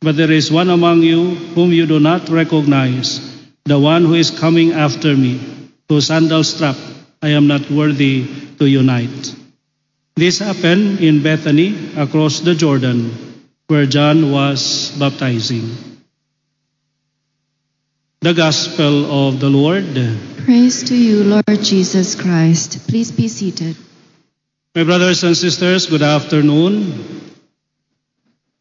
but 0.00 0.16
there 0.16 0.30
is 0.30 0.50
one 0.50 0.70
among 0.70 1.02
you 1.02 1.34
whom 1.54 1.72
you 1.72 1.86
do 1.86 2.00
not 2.00 2.28
recognize, 2.28 3.20
the 3.64 3.78
one 3.78 4.04
who 4.04 4.14
is 4.14 4.30
coming 4.30 4.72
after 4.72 5.16
me, 5.16 5.40
whose 5.88 6.06
sandal 6.06 6.44
strap 6.44 6.76
I 7.22 7.28
am 7.30 7.46
not 7.46 7.70
worthy 7.70 8.26
to 8.58 8.66
unite. 8.66 9.36
This 10.16 10.40
happened 10.40 11.00
in 11.00 11.22
Bethany 11.22 11.92
across 11.96 12.40
the 12.40 12.54
Jordan, 12.54 13.12
where 13.68 13.86
John 13.86 14.32
was 14.32 14.92
baptizing. 14.98 15.91
The 18.22 18.34
Gospel 18.34 19.10
of 19.10 19.40
the 19.40 19.50
Lord. 19.50 19.98
Praise 20.46 20.84
to 20.84 20.94
you, 20.94 21.24
Lord 21.24 21.58
Jesus 21.60 22.14
Christ. 22.14 22.86
Please 22.86 23.10
be 23.10 23.26
seated. 23.26 23.74
My 24.76 24.84
brothers 24.84 25.24
and 25.24 25.36
sisters, 25.36 25.86
good 25.86 26.02
afternoon. 26.02 27.02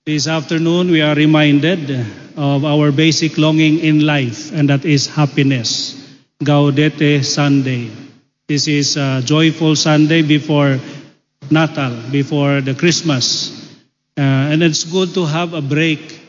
This 0.03 0.25
afternoon, 0.25 0.89
we 0.89 1.03
are 1.03 1.13
reminded 1.13 1.93
of 2.35 2.65
our 2.65 2.91
basic 2.91 3.37
longing 3.37 3.77
in 3.77 4.03
life, 4.03 4.51
and 4.51 4.67
that 4.73 4.83
is 4.83 5.05
happiness. 5.05 5.93
Gaudete 6.41 7.23
Sunday. 7.23 7.91
This 8.47 8.67
is 8.67 8.97
a 8.97 9.21
joyful 9.23 9.75
Sunday 9.75 10.23
before 10.23 10.79
Natal, 11.51 12.09
before 12.09 12.61
the 12.61 12.73
Christmas. 12.73 13.53
Uh, 14.17 14.49
and 14.49 14.63
it's 14.63 14.85
good 14.85 15.13
to 15.13 15.25
have 15.27 15.53
a 15.53 15.61
break. 15.61 16.19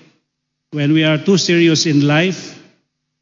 When 0.73 0.93
we 0.93 1.05
are 1.05 1.17
too 1.17 1.39
serious 1.39 1.87
in 1.87 2.07
life, 2.07 2.62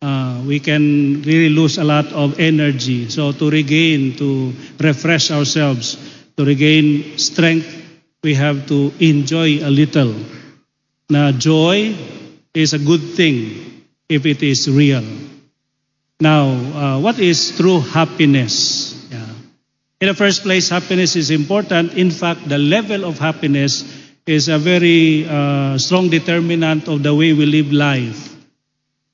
uh, 0.02 0.42
we 0.46 0.60
can 0.60 1.22
really 1.22 1.50
lose 1.50 1.78
a 1.78 1.84
lot 1.84 2.06
of 2.12 2.40
energy. 2.40 3.08
So, 3.08 3.32
to 3.32 3.50
regain, 3.50 4.16
to 4.16 4.52
refresh 4.78 5.30
ourselves, 5.30 5.96
to 6.36 6.44
regain 6.44 7.18
strength, 7.18 7.68
we 8.22 8.34
have 8.34 8.66
to 8.68 8.92
enjoy 8.98 9.60
a 9.60 9.70
little. 9.70 10.14
Now, 11.08 11.32
joy 11.32 11.94
is 12.54 12.72
a 12.72 12.78
good 12.78 13.14
thing 13.14 13.84
if 14.08 14.26
it 14.26 14.42
is 14.42 14.68
real. 14.70 15.04
Now, 16.20 16.48
uh, 16.48 17.00
what 17.00 17.18
is 17.18 17.56
true 17.56 17.80
happiness? 17.80 18.94
Yeah. 19.10 19.26
In 20.00 20.08
the 20.08 20.14
first 20.14 20.42
place, 20.42 20.68
happiness 20.68 21.16
is 21.16 21.30
important. 21.30 21.94
In 21.94 22.10
fact, 22.10 22.48
the 22.48 22.58
level 22.58 23.04
of 23.04 23.18
happiness 23.18 23.84
is 24.26 24.48
a 24.48 24.58
very 24.58 25.26
uh, 25.28 25.78
strong 25.78 26.08
determinant 26.08 26.88
of 26.88 27.02
the 27.02 27.14
way 27.14 27.32
we 27.32 27.46
live 27.46 27.72
life. 27.72 28.29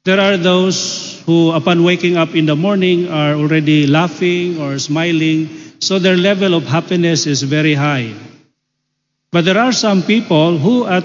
There 0.07 0.20
are 0.22 0.36
those 0.36 1.20
who, 1.26 1.50
upon 1.50 1.82
waking 1.82 2.16
up 2.16 2.36
in 2.36 2.46
the 2.46 2.54
morning, 2.54 3.11
are 3.11 3.34
already 3.34 3.88
laughing 3.88 4.62
or 4.62 4.78
smiling, 4.78 5.50
so 5.80 5.98
their 5.98 6.16
level 6.16 6.54
of 6.54 6.62
happiness 6.62 7.26
is 7.26 7.42
very 7.42 7.74
high. 7.74 8.14
But 9.32 9.44
there 9.44 9.59
are 9.59 9.72
some 9.72 10.04
people 10.04 10.59
who, 10.59 10.86
at, 10.86 11.02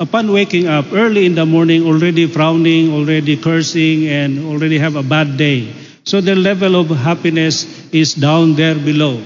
upon 0.00 0.32
waking 0.32 0.68
up 0.68 0.86
early 0.94 1.26
in 1.26 1.34
the 1.34 1.44
morning, 1.44 1.84
already 1.84 2.24
frowning, 2.24 2.94
already 2.94 3.36
cursing, 3.36 4.08
and 4.08 4.40
already 4.48 4.78
have 4.78 4.96
a 4.96 5.02
bad 5.02 5.36
day. 5.36 5.68
So 6.04 6.22
their 6.22 6.40
level 6.40 6.80
of 6.80 6.88
happiness 6.88 7.68
is 7.92 8.14
down 8.14 8.54
there 8.54 8.74
below. 8.74 9.20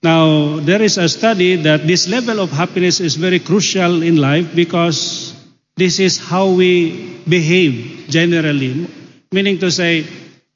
Now, 0.00 0.60
there 0.60 0.80
is 0.80 0.96
a 0.96 1.08
study 1.08 1.56
that 1.56 1.88
this 1.88 2.06
level 2.06 2.38
of 2.38 2.52
happiness 2.52 3.00
is 3.00 3.16
very 3.16 3.40
crucial 3.40 4.00
in 4.00 4.14
life 4.14 4.54
because 4.54 5.39
this 5.80 5.98
is 5.98 6.18
how 6.20 6.52
we 6.52 7.16
behave 7.26 8.04
generally. 8.10 8.86
Meaning 9.32 9.58
to 9.60 9.70
say, 9.70 10.04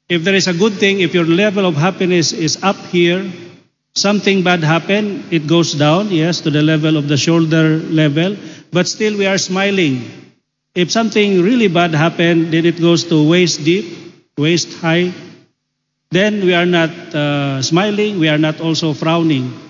if 0.07 0.23
there 0.23 0.35
is 0.35 0.47
a 0.47 0.53
good 0.53 0.73
thing, 0.73 0.99
if 0.99 1.15
your 1.15 1.25
level 1.25 1.65
of 1.65 1.75
happiness 1.75 2.31
is 2.31 2.61
up 2.61 2.77
here, 2.93 3.25
something 3.95 4.43
bad 4.43 4.61
happen, 4.61 5.25
it 5.31 5.47
goes 5.47 5.73
down, 5.73 6.09
yes, 6.09 6.41
to 6.41 6.51
the 6.51 6.61
level 6.61 6.95
of 6.95 7.07
the 7.07 7.17
shoulder 7.17 7.79
level, 7.89 8.37
but 8.71 8.87
still 8.87 9.17
we 9.17 9.25
are 9.25 9.39
smiling. 9.39 10.05
If 10.75 10.91
something 10.91 11.41
really 11.41 11.69
bad 11.69 11.95
happen, 11.95 12.51
then 12.51 12.65
it 12.65 12.79
goes 12.79 13.05
to 13.05 13.27
waist 13.27 13.65
deep, 13.65 13.97
waist 14.37 14.77
high, 14.77 15.11
then 16.11 16.45
we 16.45 16.53
are 16.53 16.67
not 16.67 16.91
uh, 17.15 17.61
smiling, 17.63 18.19
we 18.19 18.29
are 18.29 18.37
not 18.37 18.61
also 18.61 18.93
frowning. 18.93 19.64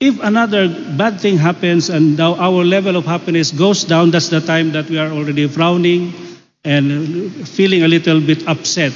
If 0.00 0.22
another 0.22 0.68
bad 0.96 1.20
thing 1.20 1.38
happens 1.38 1.90
and 1.90 2.20
our 2.20 2.62
level 2.64 2.94
of 2.94 3.04
happiness 3.04 3.50
goes 3.50 3.82
down, 3.82 4.12
that's 4.12 4.28
the 4.28 4.40
time 4.40 4.70
that 4.72 4.88
we 4.88 4.98
are 4.98 5.10
already 5.10 5.48
frowning 5.48 6.12
and 6.64 7.48
feeling 7.48 7.82
a 7.82 7.88
little 7.88 8.20
bit 8.20 8.46
upset. 8.46 8.92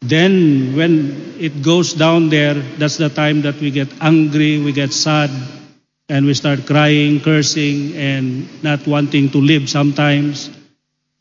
Then, 0.00 0.74
when 0.76 1.34
it 1.38 1.62
goes 1.62 1.92
down 1.92 2.30
there, 2.30 2.54
that's 2.54 2.96
the 2.96 3.10
time 3.10 3.42
that 3.42 3.56
we 3.56 3.70
get 3.70 3.88
angry, 4.00 4.58
we 4.58 4.72
get 4.72 4.92
sad, 4.92 5.30
and 6.08 6.24
we 6.24 6.32
start 6.32 6.64
crying, 6.66 7.20
cursing, 7.20 7.96
and 7.96 8.48
not 8.62 8.86
wanting 8.86 9.30
to 9.30 9.38
live 9.38 9.68
sometimes. 9.68 10.48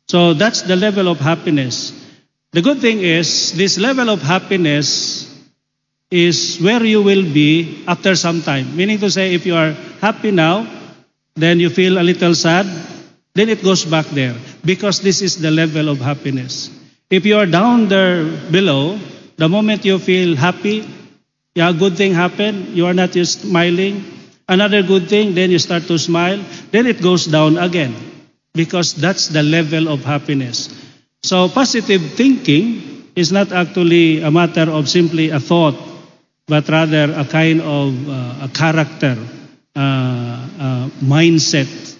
So 0.07 0.33
that's 0.33 0.61
the 0.61 0.75
level 0.75 1.07
of 1.07 1.19
happiness. 1.19 1.91
The 2.51 2.61
good 2.61 2.79
thing 2.79 2.99
is, 3.01 3.51
this 3.53 3.77
level 3.77 4.09
of 4.09 4.21
happiness 4.21 5.24
is 6.15 6.57
where 6.63 6.83
you 6.83 7.03
will 7.03 7.27
be 7.27 7.83
after 7.87 8.15
some 8.15 8.41
time. 8.41 8.71
Meaning 8.75 8.99
to 8.99 9.11
say, 9.11 9.35
if 9.35 9.45
you 9.45 9.55
are 9.55 9.75
happy 9.99 10.31
now, 10.31 10.65
then 11.35 11.59
you 11.59 11.69
feel 11.69 11.99
a 11.99 12.05
little 12.07 12.33
sad, 12.33 12.65
then 13.35 13.49
it 13.49 13.61
goes 13.61 13.83
back 13.83 14.07
there 14.15 14.33
because 14.63 15.01
this 15.01 15.21
is 15.21 15.35
the 15.43 15.51
level 15.51 15.89
of 15.89 15.99
happiness. 15.99 16.71
If 17.09 17.25
you 17.25 17.35
are 17.37 17.45
down 17.45 17.89
there 17.89 18.23
below, 18.49 18.97
the 19.35 19.49
moment 19.49 19.83
you 19.83 19.99
feel 19.99 20.37
happy, 20.37 20.87
yeah, 21.53 21.73
good 21.73 21.97
thing 21.97 22.13
happened, 22.13 22.69
you 22.71 22.85
are 22.85 22.93
not 22.93 23.11
just 23.11 23.41
smiling. 23.41 24.03
Another 24.47 24.83
good 24.83 25.09
thing, 25.09 25.35
then 25.35 25.51
you 25.51 25.59
start 25.59 25.83
to 25.91 25.99
smile, 25.99 26.39
then 26.71 26.85
it 26.87 27.01
goes 27.01 27.25
down 27.25 27.57
again 27.57 27.93
because 28.53 28.95
that's 28.95 29.27
the 29.27 29.43
level 29.43 29.89
of 29.89 30.05
happiness. 30.05 30.71
So 31.23 31.49
positive 31.49 32.13
thinking 32.15 33.11
is 33.15 33.31
not 33.31 33.51
actually 33.51 34.21
a 34.21 34.31
matter 34.31 34.69
of 34.71 34.87
simply 34.87 35.29
a 35.31 35.39
thought, 35.39 35.75
but 36.47 36.69
rather 36.69 37.11
a 37.13 37.25
kind 37.25 37.61
of 37.61 38.09
uh, 38.09 38.45
a 38.45 38.49
character, 38.53 39.17
uh, 39.75 39.79
uh, 39.79 40.89
mindset. 41.01 41.97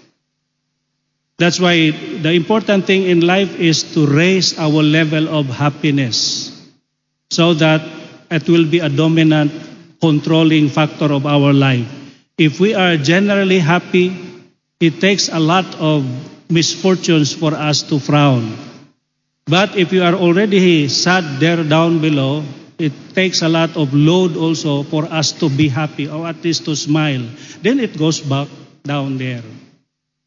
That's 1.37 1.59
why 1.59 1.91
the 1.91 2.31
important 2.31 2.85
thing 2.85 3.03
in 3.03 3.21
life 3.21 3.59
is 3.59 3.83
to 3.93 4.05
raise 4.05 4.57
our 4.57 4.81
level 4.81 5.27
of 5.27 5.47
happiness 5.47 6.51
so 7.29 7.53
that 7.55 7.81
it 8.31 8.47
will 8.47 8.65
be 8.65 8.79
a 8.79 8.89
dominant 8.89 9.51
controlling 9.99 10.69
factor 10.69 11.11
of 11.11 11.25
our 11.25 11.51
life. 11.51 11.87
If 12.37 12.59
we 12.59 12.73
are 12.73 12.95
generally 12.97 13.59
happy, 13.59 14.15
it 14.79 15.01
takes 15.01 15.29
a 15.29 15.39
lot 15.39 15.65
of 15.75 16.05
misfortunes 16.49 17.33
for 17.33 17.53
us 17.53 17.81
to 17.89 17.99
frown. 17.99 18.55
But 19.47 19.75
if 19.75 19.91
you 19.91 20.03
are 20.03 20.13
already 20.13 20.87
sad 20.87 21.39
there 21.39 21.63
down 21.63 21.99
below, 21.99 22.43
it 22.77 22.93
takes 23.13 23.41
a 23.41 23.49
lot 23.49 23.75
of 23.77 23.93
load 23.93 24.35
also 24.35 24.83
for 24.83 25.05
us 25.05 25.31
to 25.39 25.49
be 25.49 25.67
happy 25.67 26.07
or 26.07 26.27
at 26.27 26.43
least 26.43 26.65
to 26.65 26.75
smile. 26.75 27.23
Then 27.61 27.79
it 27.79 27.97
goes 27.97 28.19
back 28.19 28.47
down 28.83 29.17
there. 29.17 29.43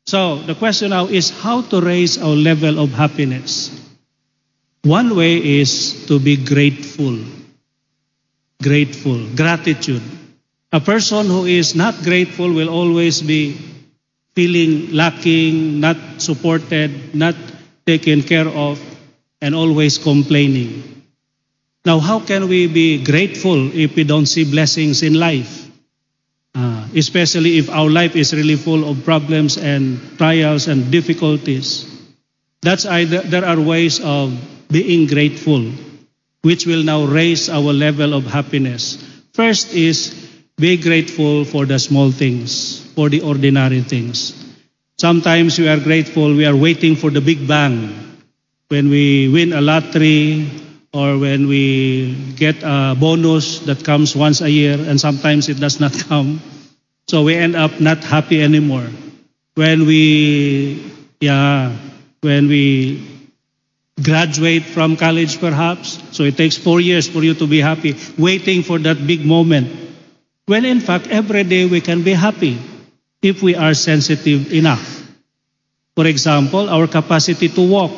So 0.07 0.41
the 0.41 0.55
question 0.55 0.91
now 0.91 1.07
is 1.07 1.31
how 1.31 1.63
to 1.69 1.81
raise 1.81 2.17
our 2.17 2.35
level 2.35 2.79
of 2.79 2.91
happiness. 2.91 3.71
One 4.83 5.15
way 5.15 5.61
is 5.61 6.07
to 6.07 6.19
be 6.19 6.37
grateful. 6.37 7.19
Grateful, 8.63 9.21
gratitude. 9.37 10.03
A 10.73 10.81
person 10.81 11.27
who 11.27 11.45
is 11.45 11.75
not 11.75 11.95
grateful 12.03 12.53
will 12.53 12.69
always 12.69 13.21
be 13.21 13.57
feeling 14.35 14.93
lacking, 14.93 15.81
not 15.81 15.97
supported, 16.19 17.15
not 17.15 17.35
taken 17.85 18.23
care 18.23 18.49
of, 18.49 18.81
and 19.41 19.55
always 19.55 19.99
complaining. 19.99 20.98
Now, 21.89 22.01
how 22.01 22.21
can 22.21 22.53
we 22.53 22.67
be 22.67 23.03
grateful 23.03 23.73
if 23.73 23.97
we 23.97 24.05
don't 24.05 24.27
see 24.27 24.45
blessings 24.45 25.01
in 25.03 25.15
life? 25.15 25.73
Uh, 26.55 26.85
especially 26.95 27.57
if 27.57 27.71
our 27.71 27.89
life 27.89 28.15
is 28.15 28.35
really 28.35 28.57
full 28.57 28.85
of 28.85 29.07
problems 29.07 29.57
and 29.57 29.97
trials 30.19 30.69
and 30.69 30.93
difficulties. 30.93 31.89
That's 32.61 32.85
either, 32.85 33.23
there 33.25 33.47
are 33.47 33.59
ways 33.59 34.05
of 34.05 34.37
being 34.69 35.07
grateful, 35.07 35.65
which 36.43 36.67
will 36.67 36.85
now 36.85 37.07
raise 37.09 37.49
our 37.49 37.73
level 37.73 38.13
of 38.13 38.27
happiness. 38.27 39.01
First 39.33 39.73
is 39.73 40.13
be 40.59 40.77
grateful 40.77 41.47
for 41.47 41.65
the 41.65 41.79
small 41.79 42.13
things, 42.13 42.85
for 42.93 43.09
the 43.09 43.23
ordinary 43.23 43.81
things. 43.81 44.37
Sometimes 45.01 45.59
we 45.59 45.69
are 45.69 45.81
grateful, 45.81 46.37
we 46.37 46.45
are 46.45 46.57
waiting 46.57 46.97
for 46.97 47.09
the 47.09 47.23
big 47.23 47.49
bang. 47.49 48.21
When 48.69 48.91
we 48.91 49.33
win 49.33 49.55
a 49.55 49.63
lottery 49.63 50.68
or 50.93 51.19
when 51.19 51.49
we 51.49 52.15
get 52.37 52.63
a 52.63 52.97
bonus 52.99 53.61
that 53.61 53.85
comes 53.85 54.17
once 54.17 54.41
a 54.41 54.51
year 54.51 54.79
and 54.79 55.01
sometimes 55.01 55.49
it 55.49 55.61
does 55.61 55.81
not 55.81 55.93
come. 56.09 56.41
So 57.09 57.23
we 57.25 57.37
end 57.37 57.57
up 57.57 57.81
not 57.81 58.05
happy 58.05 58.43
anymore. 58.43 58.87
When 59.55 59.87
we, 59.87 60.93
yeah, 61.21 61.75
when 62.21 62.49
we 62.49 63.07
graduate 64.03 64.65
from 64.65 64.97
college 64.97 65.41
perhaps, 65.41 65.99
so 66.13 66.23
it 66.23 66.37
takes 66.37 66.57
four 66.57 66.81
years 66.81 67.09
for 67.09 67.23
you 67.23 67.35
to 67.35 67.47
be 67.47 67.61
happy, 67.61 67.97
waiting 68.17 68.63
for 68.63 68.79
that 68.79 69.07
big 69.07 69.25
moment. 69.25 69.69
When 70.47 70.65
in 70.65 70.81
fact, 70.81 71.09
every 71.09 71.45
day 71.45 71.67
we 71.67 71.81
can 71.81 72.03
be 72.03 72.13
happy 72.13 72.59
if 73.23 73.43
we 73.43 73.55
are 73.55 73.75
sensitive 73.75 74.53
enough. 74.53 74.99
For 75.97 76.07
example, 76.07 76.71
our 76.71 76.87
capacity 76.87 77.49
to 77.49 77.63
walk. 77.69 77.91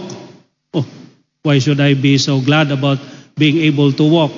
Why 1.43 1.59
should 1.59 1.81
I 1.81 1.95
be 1.95 2.19
so 2.19 2.41
glad 2.41 2.71
about 2.71 2.99
being 3.37 3.59
able 3.59 3.93
to 3.93 4.05
walk? 4.05 4.33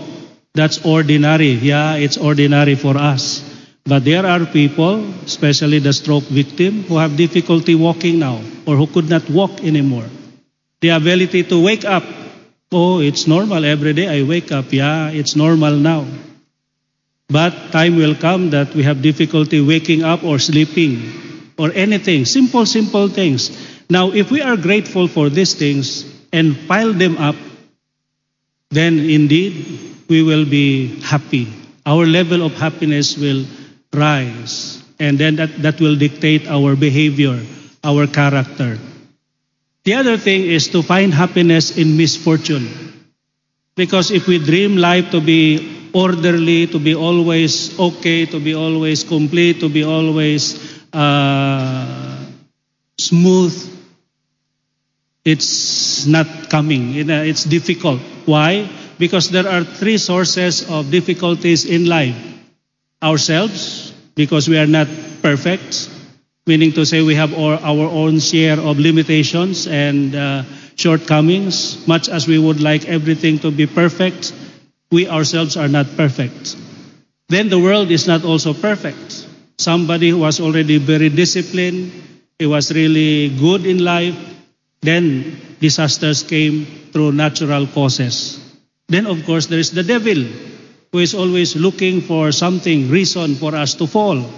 That's 0.55 0.85
ordinary. 0.85 1.53
Yeah, 1.53 1.95
it's 1.97 2.17
ordinary 2.17 2.75
for 2.75 2.97
us. 2.97 3.43
But 3.85 4.05
there 4.05 4.25
are 4.27 4.47
people, 4.47 5.03
especially 5.27 5.81
the 5.81 5.93
stroke 5.93 6.25
victim, 6.25 6.85
who 6.85 6.99
have 6.99 7.17
difficulty 7.17 7.75
walking 7.75 8.19
now 8.21 8.41
or 8.67 8.77
who 8.77 8.87
could 8.87 9.09
not 9.11 9.29
walk 9.31 9.63
anymore. 9.65 10.07
The 10.81 10.91
ability 10.91 11.43
to 11.45 11.61
wake 11.61 11.85
up. 11.85 12.05
Oh, 12.71 13.01
it's 13.01 13.27
normal. 13.27 13.65
Every 13.65 13.93
day 13.93 14.07
I 14.09 14.23
wake 14.23 14.53
up. 14.53 14.73
Yeah, 14.73 15.11
it's 15.11 15.35
normal 15.37 15.75
now. 15.77 16.07
But 17.29 17.73
time 17.73 17.97
will 17.97 18.15
come 18.15 18.51
that 18.51 18.75
we 18.75 18.83
have 18.85 19.03
difficulty 19.03 19.61
waking 19.61 20.05
up 20.05 20.23
or 20.23 20.39
sleeping. 20.39 21.19
or 21.59 21.71
anything, 21.75 22.25
simple, 22.25 22.65
simple 22.67 23.09
things. 23.09 23.51
Now, 23.91 24.11
if 24.11 24.31
we 24.33 24.41
are 24.41 24.57
grateful 24.57 25.07
for 25.07 25.29
these 25.29 25.53
things 25.55 26.03
and 26.33 26.57
pile 26.67 26.93
them 26.93 27.19
up, 27.19 27.37
then 28.71 28.99
indeed 28.99 30.07
we 30.09 30.23
will 30.23 30.45
be 30.45 31.01
happy. 31.03 31.49
Our 31.85 32.07
level 32.07 32.43
of 32.43 32.55
happiness 32.55 33.17
will 33.17 33.45
rise, 33.93 34.83
and 34.99 35.19
then 35.19 35.37
that, 35.37 35.63
that 35.63 35.81
will 35.81 35.97
dictate 35.97 36.47
our 36.49 36.77
behavior, 36.77 37.41
our 37.85 38.07
character. 38.07 38.79
The 39.85 39.95
other 39.95 40.17
thing 40.17 40.47
is 40.47 40.69
to 40.69 40.83
find 40.83 41.13
happiness 41.13 41.77
in 41.77 41.97
misfortune. 41.97 42.69
Because 43.75 44.11
if 44.11 44.27
we 44.27 44.39
dream 44.39 44.77
life 44.77 45.11
to 45.11 45.21
be 45.21 45.91
orderly, 45.93 46.67
to 46.69 46.79
be 46.79 46.95
always 46.95 47.79
okay, 47.79 48.27
to 48.27 48.39
be 48.39 48.55
always 48.55 49.03
complete, 49.03 49.61
to 49.61 49.69
be 49.69 49.83
always 49.83 50.79
uh, 50.93 52.25
smooth, 53.01 53.53
it's 55.25 56.07
not 56.07 56.27
coming. 56.51 56.95
It's 56.95 57.45
difficult. 57.45 58.01
Why? 58.27 58.69
Because 58.99 59.31
there 59.31 59.49
are 59.49 59.65
three 59.65 59.99
sources 59.99 60.69
of 60.69 60.91
difficulties 60.91 61.65
in 61.65 61.87
life. 61.87 62.17
Ourselves, 63.03 63.93
because 64.15 64.49
we 64.49 64.59
are 64.59 64.67
not 64.67 64.87
perfect, 65.23 65.91
meaning 66.47 66.73
to 66.73 66.85
say 66.85 67.03
we 67.03 67.15
have 67.15 67.35
our, 67.35 67.55
our 67.63 67.87
own 67.91 68.19
share 68.19 68.59
of 68.59 68.79
limitations 68.79 69.67
and 69.67 70.15
uh, 70.15 70.43
shortcomings. 70.77 71.87
Much 71.87 72.09
as 72.09 72.27
we 72.27 72.39
would 72.39 72.61
like 72.61 72.87
everything 72.87 73.39
to 73.41 73.51
be 73.51 73.67
perfect, 73.67 74.33
we 74.91 75.09
ourselves 75.09 75.57
are 75.57 75.69
not 75.69 75.87
perfect. 75.97 76.57
Then 77.29 77.49
the 77.49 77.59
world 77.59 77.91
is 77.91 78.07
not 78.07 78.25
also 78.25 78.53
perfect. 78.53 79.27
Somebody 79.59 80.11
who 80.11 80.19
was 80.19 80.41
already 80.41 80.79
very 80.79 81.09
disciplined, 81.09 81.93
he 82.39 82.47
was 82.47 82.73
really 82.73 83.31
good 83.39 83.65
in 83.65 83.85
life, 83.85 84.17
then 84.83 85.39
disasters 85.61 86.23
came 86.23 86.67
through 86.93 87.13
natural 87.13 87.67
causes. 87.67 88.39
Then, 88.89 89.07
of 89.07 89.25
course, 89.25 89.47
there 89.47 89.59
is 89.59 89.71
the 89.71 89.83
devil 89.83 90.27
who 90.93 90.99
is 90.99 91.15
always 91.15 91.57
looking 91.57 92.03
for 92.03 92.33
something, 92.33 92.91
reason 92.91 93.37
for 93.37 93.55
us 93.55 93.75
to 93.75 93.87
fall 93.87 94.29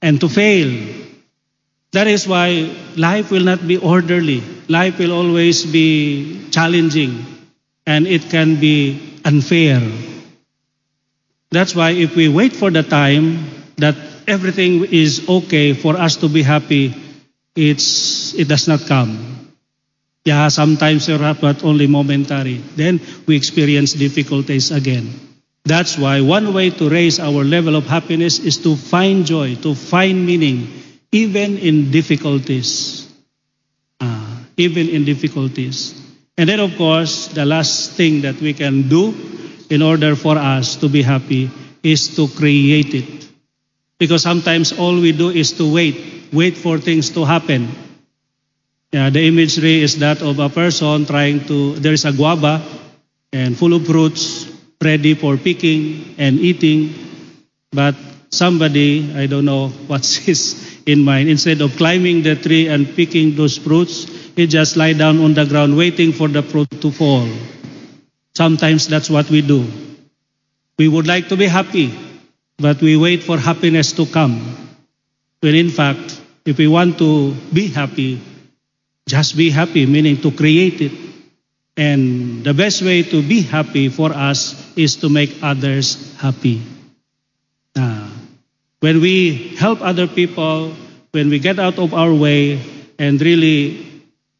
and 0.00 0.20
to 0.20 0.28
fail. 0.28 0.72
That 1.92 2.08
is 2.08 2.26
why 2.26 2.74
life 2.96 3.30
will 3.30 3.44
not 3.44 3.66
be 3.68 3.76
orderly. 3.76 4.42
Life 4.68 4.98
will 4.98 5.12
always 5.12 5.64
be 5.64 6.48
challenging 6.50 7.24
and 7.86 8.06
it 8.06 8.30
can 8.30 8.58
be 8.58 9.20
unfair. 9.24 9.80
That's 11.50 11.76
why 11.76 11.90
if 11.90 12.16
we 12.16 12.28
wait 12.28 12.54
for 12.54 12.70
the 12.70 12.82
time 12.82 13.44
that 13.76 13.94
everything 14.26 14.86
is 14.86 15.28
okay 15.28 15.74
for 15.74 15.96
us 16.00 16.16
to 16.24 16.28
be 16.28 16.42
happy, 16.42 16.94
it's, 17.54 18.32
it 18.34 18.48
does 18.48 18.66
not 18.66 18.80
come. 18.86 19.41
Yeah, 20.24 20.48
sometimes 20.48 21.06
there 21.06 21.22
are, 21.22 21.34
but 21.34 21.64
only 21.64 21.86
momentary. 21.86 22.62
Then 22.76 23.00
we 23.26 23.36
experience 23.36 23.92
difficulties 23.92 24.70
again. 24.70 25.10
That's 25.64 25.98
why 25.98 26.20
one 26.20 26.54
way 26.54 26.70
to 26.70 26.88
raise 26.88 27.18
our 27.18 27.42
level 27.44 27.74
of 27.76 27.86
happiness 27.86 28.38
is 28.38 28.58
to 28.58 28.76
find 28.76 29.26
joy, 29.26 29.56
to 29.62 29.74
find 29.74 30.26
meaning, 30.26 30.70
even 31.10 31.58
in 31.58 31.90
difficulties. 31.90 33.06
Ah, 34.00 34.42
even 34.56 34.88
in 34.88 35.04
difficulties. 35.04 35.94
And 36.38 36.48
then, 36.48 36.60
of 36.60 36.76
course, 36.76 37.28
the 37.28 37.44
last 37.44 37.92
thing 37.92 38.22
that 38.22 38.40
we 38.40 38.54
can 38.54 38.88
do 38.88 39.14
in 39.70 39.82
order 39.82 40.14
for 40.16 40.38
us 40.38 40.76
to 40.76 40.88
be 40.88 41.02
happy 41.02 41.50
is 41.82 42.14
to 42.16 42.28
create 42.28 42.94
it. 42.94 43.28
Because 43.98 44.22
sometimes 44.22 44.72
all 44.72 44.94
we 44.98 45.12
do 45.12 45.30
is 45.30 45.52
to 45.58 45.72
wait, 45.72 46.30
wait 46.32 46.56
for 46.56 46.78
things 46.78 47.10
to 47.10 47.24
happen. 47.24 47.70
Yeah, 48.92 49.08
the 49.08 49.24
imagery 49.26 49.80
is 49.80 49.98
that 50.00 50.20
of 50.20 50.38
a 50.38 50.50
person 50.50 51.06
trying 51.06 51.46
to, 51.46 51.74
there 51.80 51.94
is 51.94 52.04
a 52.04 52.12
guava 52.12 52.60
and 53.32 53.56
full 53.56 53.72
of 53.72 53.86
fruits 53.86 54.52
ready 54.82 55.14
for 55.14 55.38
picking 55.38 56.14
and 56.18 56.38
eating, 56.38 56.92
but 57.70 57.96
somebody, 58.28 59.08
I 59.16 59.26
don't 59.26 59.46
know 59.46 59.68
what's 59.88 60.16
his 60.28 60.72
in 60.84 61.04
mind, 61.04 61.28
instead 61.30 61.60
of 61.62 61.76
climbing 61.76 62.22
the 62.22 62.36
tree 62.36 62.68
and 62.68 62.84
picking 62.94 63.34
those 63.36 63.56
fruits, 63.56 64.04
he 64.36 64.46
just 64.46 64.76
lie 64.76 64.92
down 64.92 65.20
on 65.20 65.32
the 65.32 65.46
ground 65.46 65.76
waiting 65.76 66.12
for 66.12 66.28
the 66.28 66.42
fruit 66.42 66.68
to 66.82 66.90
fall. 66.90 67.28
Sometimes 68.34 68.88
that's 68.88 69.08
what 69.08 69.30
we 69.30 69.40
do. 69.40 69.64
We 70.78 70.88
would 70.88 71.06
like 71.06 71.28
to 71.28 71.36
be 71.36 71.46
happy, 71.46 71.94
but 72.58 72.82
we 72.82 72.96
wait 72.96 73.22
for 73.22 73.38
happiness 73.38 73.92
to 73.92 74.04
come. 74.06 74.42
When 75.40 75.54
in 75.54 75.70
fact, 75.70 76.20
if 76.44 76.58
we 76.58 76.66
want 76.66 76.98
to 76.98 77.32
be 77.52 77.68
happy, 77.68 78.20
just 79.06 79.36
be 79.36 79.50
happy, 79.50 79.86
meaning 79.86 80.20
to 80.22 80.30
create 80.30 80.80
it. 80.80 80.92
And 81.76 82.44
the 82.44 82.52
best 82.52 82.82
way 82.82 83.02
to 83.02 83.22
be 83.22 83.42
happy 83.42 83.88
for 83.88 84.12
us 84.12 84.54
is 84.76 84.96
to 84.96 85.08
make 85.08 85.42
others 85.42 85.96
happy. 86.20 86.60
Ah, 87.76 88.12
when 88.80 89.00
we 89.00 89.56
help 89.56 89.80
other 89.80 90.06
people, 90.06 90.76
when 91.12 91.30
we 91.30 91.38
get 91.38 91.58
out 91.58 91.78
of 91.78 91.94
our 91.94 92.12
way 92.12 92.60
and 92.98 93.20
really 93.20 93.88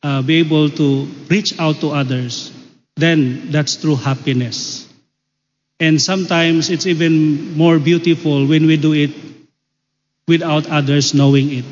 uh, 0.03 0.21
be 0.21 0.45
able 0.45 0.69
to 0.69 1.09
reach 1.33 1.59
out 1.59 1.81
to 1.81 1.97
others, 1.97 2.53
then 2.97 3.51
that's 3.51 3.81
true 3.81 3.97
happiness. 3.97 4.87
And 5.81 6.01
sometimes 6.01 6.69
it's 6.69 6.87
even 6.87 7.57
more 7.57 7.79
beautiful 7.81 8.47
when 8.47 8.67
we 8.69 8.77
do 8.77 8.93
it 8.93 9.11
without 10.29 10.69
others 10.69 11.15
knowing 11.15 11.51
it. 11.51 11.65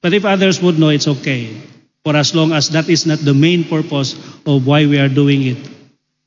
But 0.00 0.14
if 0.14 0.24
others 0.24 0.62
would 0.62 0.78
know, 0.78 0.88
it's 0.88 1.08
okay 1.08 1.71
for 2.04 2.16
as 2.16 2.34
long 2.34 2.52
as 2.52 2.70
that 2.70 2.88
is 2.88 3.06
not 3.06 3.18
the 3.18 3.34
main 3.34 3.64
purpose 3.64 4.14
of 4.46 4.66
why 4.66 4.86
we 4.86 4.98
are 4.98 5.08
doing 5.08 5.42
it. 5.42 5.70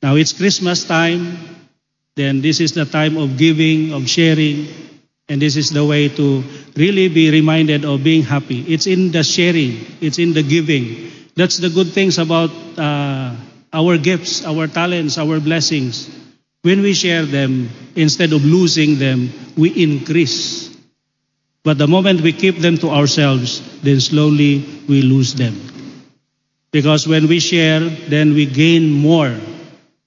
Now 0.02 0.16
it's 0.16 0.34
Christmas 0.34 0.86
time, 0.86 1.38
then 2.16 2.42
this 2.42 2.60
is 2.60 2.72
the 2.72 2.86
time 2.86 3.18
of 3.18 3.38
giving, 3.38 3.92
of 3.92 4.08
sharing, 4.08 4.68
and 5.28 5.42
this 5.42 5.56
is 5.56 5.70
the 5.72 5.84
way 5.84 6.08
to 6.10 6.44
really 6.76 7.10
be 7.10 7.32
reminded 7.32 7.84
of 7.84 8.04
being 8.04 8.24
happy. 8.24 8.62
It's 8.72 8.88
in 8.88 9.12
the 9.12 9.24
sharing, 9.24 9.86
it's 10.00 10.20
in 10.20 10.34
the 10.34 10.44
giving. 10.44 11.12
That's 11.36 11.58
the 11.58 11.70
good 11.70 11.92
things 11.92 12.18
about 12.18 12.52
uh, 12.78 13.36
our 13.74 13.98
gifts, 13.98 14.46
our 14.46 14.68
talents, 14.68 15.18
our 15.18 15.40
blessings. 15.40 16.10
When 16.62 16.82
we 16.82 16.94
share 16.94 17.26
them, 17.26 17.70
instead 17.96 18.32
of 18.34 18.46
losing 18.46 18.98
them, 18.98 19.30
we 19.58 19.70
increase. 19.70 20.75
But 21.66 21.80
the 21.80 21.88
moment 21.88 22.22
we 22.22 22.32
keep 22.32 22.62
them 22.62 22.78
to 22.86 22.94
ourselves, 22.94 23.58
then 23.82 24.00
slowly 24.00 24.64
we 24.88 25.02
lose 25.02 25.34
them. 25.34 25.58
Because 26.70 27.08
when 27.08 27.28
we 27.28 27.40
share, 27.40 27.82
then 27.82 28.36
we 28.36 28.46
gain 28.46 28.92
more 28.92 29.34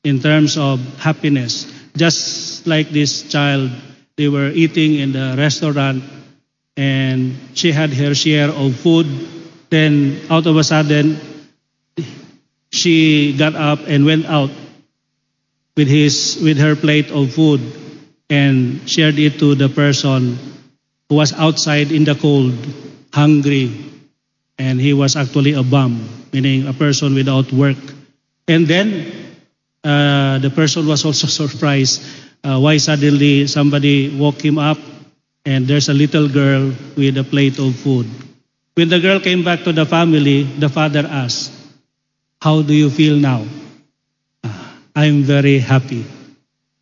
in 0.04 0.20
terms 0.20 0.56
of 0.56 0.78
happiness. 1.02 1.66
Just 1.96 2.64
like 2.68 2.90
this 2.90 3.26
child, 3.26 3.72
they 4.14 4.28
were 4.28 4.54
eating 4.54 5.02
in 5.02 5.10
the 5.10 5.34
restaurant 5.36 6.04
and 6.76 7.34
she 7.54 7.72
had 7.72 7.90
her 7.90 8.14
share 8.14 8.50
of 8.50 8.76
food. 8.78 9.10
Then 9.68 10.20
out 10.30 10.46
of 10.46 10.56
a 10.56 10.62
sudden, 10.62 11.18
she 12.70 13.34
got 13.36 13.56
up 13.56 13.80
and 13.88 14.06
went 14.06 14.26
out 14.26 14.50
with 15.76 15.88
his 15.88 16.38
with 16.40 16.58
her 16.58 16.76
plate 16.76 17.10
of 17.10 17.34
food 17.34 17.60
and 18.30 18.88
shared 18.88 19.18
it 19.18 19.40
to 19.40 19.56
the 19.56 19.68
person 19.68 20.38
who 21.08 21.16
was 21.16 21.32
outside 21.32 21.90
in 21.92 22.04
the 22.04 22.14
cold, 22.14 22.54
hungry, 23.12 23.72
and 24.58 24.80
he 24.80 24.92
was 24.92 25.16
actually 25.16 25.52
a 25.52 25.62
bum, 25.62 26.08
meaning 26.32 26.66
a 26.66 26.72
person 26.72 27.14
without 27.14 27.50
work. 27.52 27.78
And 28.46 28.66
then 28.66 29.12
uh, 29.84 30.38
the 30.38 30.50
person 30.50 30.86
was 30.86 31.04
also 31.04 31.26
surprised 31.48 32.02
uh, 32.44 32.58
why 32.60 32.76
suddenly 32.78 33.46
somebody 33.46 34.16
woke 34.16 34.40
him 34.44 34.58
up 34.58 34.78
and 35.44 35.66
there's 35.66 35.88
a 35.88 35.94
little 35.94 36.28
girl 36.28 36.72
with 36.96 37.16
a 37.16 37.24
plate 37.24 37.58
of 37.58 37.74
food. 37.76 38.06
When 38.74 38.88
the 38.88 39.00
girl 39.00 39.18
came 39.20 39.42
back 39.44 39.64
to 39.64 39.72
the 39.72 39.86
family, 39.86 40.42
the 40.44 40.68
father 40.68 41.06
asked, 41.08 41.52
How 42.40 42.62
do 42.62 42.74
you 42.74 42.90
feel 42.90 43.16
now? 43.16 43.44
"Ah, 44.44 44.76
I'm 44.94 45.22
very 45.24 45.58
happy. 45.58 46.04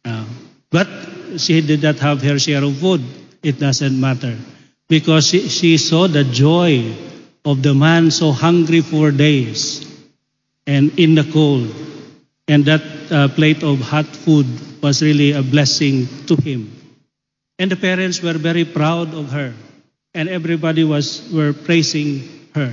Uh, 0.05 0.25
but 0.71 0.89
she 1.39 1.61
did 1.61 1.83
not 1.83 1.99
have 2.01 2.21
her 2.23 2.39
share 2.39 2.63
of 2.65 2.77
food. 2.77 3.01
It 3.43 3.59
doesn't 3.59 3.99
matter. 3.99 4.37
Because 4.89 5.27
she, 5.27 5.49
she 5.49 5.79
saw 5.79 6.07
the 6.07 6.25
joy 6.25 6.95
of 7.45 7.63
the 7.63 7.75
man 7.75 8.11
so 8.11 8.33
hungry 8.33 8.81
for 8.81 9.11
days 9.11 9.87
and 10.67 10.99
in 10.99 11.15
the 11.15 11.25
cold. 11.33 11.75
And 12.49 12.65
that 12.67 12.83
uh, 13.11 13.29
plate 13.29 13.63
of 13.63 13.81
hot 13.81 14.07
food 14.07 14.47
was 14.83 15.03
really 15.03 15.33
a 15.33 15.43
blessing 15.43 16.07
to 16.27 16.37
him. 16.37 16.71
And 17.59 17.71
the 17.71 17.77
parents 17.77 18.23
were 18.23 18.35
very 18.35 18.65
proud 18.65 19.15
of 19.15 19.31
her. 19.31 19.55
And 20.15 20.29
everybody 20.29 20.85
was 20.85 21.29
were 21.33 21.53
praising 21.53 22.29
her. 22.55 22.73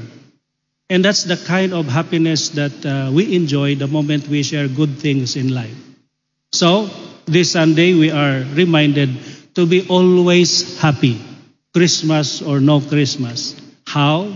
And 0.89 1.03
that's 1.03 1.23
the 1.23 1.37
kind 1.37 1.73
of 1.73 1.87
happiness 1.87 2.49
that 2.49 2.85
uh, 2.85 3.11
we 3.11 3.35
enjoy 3.35 3.75
the 3.75 3.87
moment 3.87 4.27
we 4.27 4.43
share 4.43 4.67
good 4.67 4.99
things 4.99 5.35
in 5.35 5.53
life. 5.53 5.75
So, 6.51 6.89
this 7.25 7.51
Sunday 7.51 7.93
we 7.93 8.11
are 8.11 8.45
reminded 8.53 9.09
to 9.55 9.65
be 9.65 9.87
always 9.87 10.79
happy. 10.79 11.21
Christmas 11.73 12.41
or 12.41 12.59
no 12.59 12.79
Christmas. 12.81 13.55
How? 13.87 14.31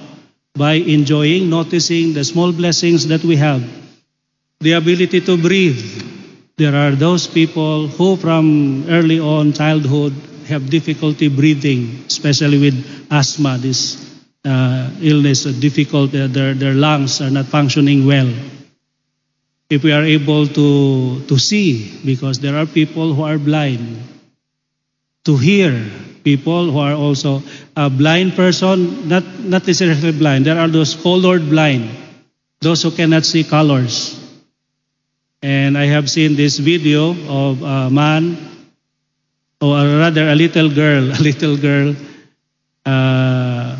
By 0.56 0.74
enjoying, 0.74 1.50
noticing 1.50 2.14
the 2.14 2.24
small 2.24 2.52
blessings 2.52 3.08
that 3.08 3.24
we 3.24 3.36
have. 3.38 3.62
The 4.60 4.74
ability 4.74 5.22
to 5.22 5.38
breathe. 5.38 5.78
There 6.58 6.76
are 6.76 6.92
those 6.92 7.28
people 7.28 7.88
who 7.88 8.18
from 8.18 8.86
early 8.90 9.20
on 9.20 9.54
childhood 9.54 10.14
have 10.48 10.70
difficulty 10.70 11.28
breathing, 11.28 12.06
especially 12.08 12.58
with 12.58 13.08
asthma, 13.12 13.60
this 13.60 14.02
uh, 14.44 14.90
illness, 15.02 15.46
uh, 15.46 15.54
difficult, 15.60 16.16
uh, 16.16 16.26
their, 16.28 16.54
their 16.56 16.74
lungs 16.74 17.22
are 17.22 17.30
not 17.30 17.46
functioning 17.46 18.08
well. 18.08 18.34
If 19.70 19.84
we 19.84 19.92
are 19.92 20.04
able 20.04 20.48
to, 20.48 21.22
to 21.28 21.38
see, 21.38 22.00
because 22.04 22.40
there 22.40 22.56
are 22.56 22.66
people 22.66 23.14
who 23.14 23.24
are 23.24 23.38
blind, 23.38 24.02
to 25.28 25.36
hear, 25.36 25.76
people 26.24 26.72
who 26.72 26.80
are 26.80 26.96
also 26.96 27.44
a 27.76 27.90
blind 27.90 28.34
person, 28.34 29.08
not, 29.08 29.24
not 29.44 29.68
necessarily 29.68 30.16
blind, 30.16 30.46
there 30.46 30.58
are 30.58 30.70
those 30.72 30.96
colored 30.96 31.50
blind, 31.50 31.92
those 32.62 32.82
who 32.82 32.92
cannot 32.92 33.26
see 33.26 33.44
colors. 33.44 34.16
And 35.44 35.78
I 35.78 35.86
have 35.86 36.10
seen 36.10 36.36
this 36.36 36.58
video 36.58 37.12
of 37.28 37.62
a 37.62 37.90
man, 37.92 38.40
or 39.60 39.84
rather 40.00 40.30
a 40.30 40.36
little 40.36 40.72
girl, 40.72 41.12
a 41.20 41.22
little 41.22 41.58
girl 41.58 41.96
uh, 42.86 43.76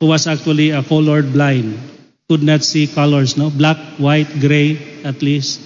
who 0.00 0.06
was 0.06 0.26
actually 0.26 0.70
a 0.70 0.82
colored 0.82 1.30
blind, 1.32 1.78
could 2.26 2.42
not 2.42 2.64
see 2.64 2.86
colors, 2.86 3.36
no, 3.36 3.50
black, 3.50 3.76
white, 3.98 4.40
gray, 4.40 5.02
at 5.04 5.20
least. 5.20 5.60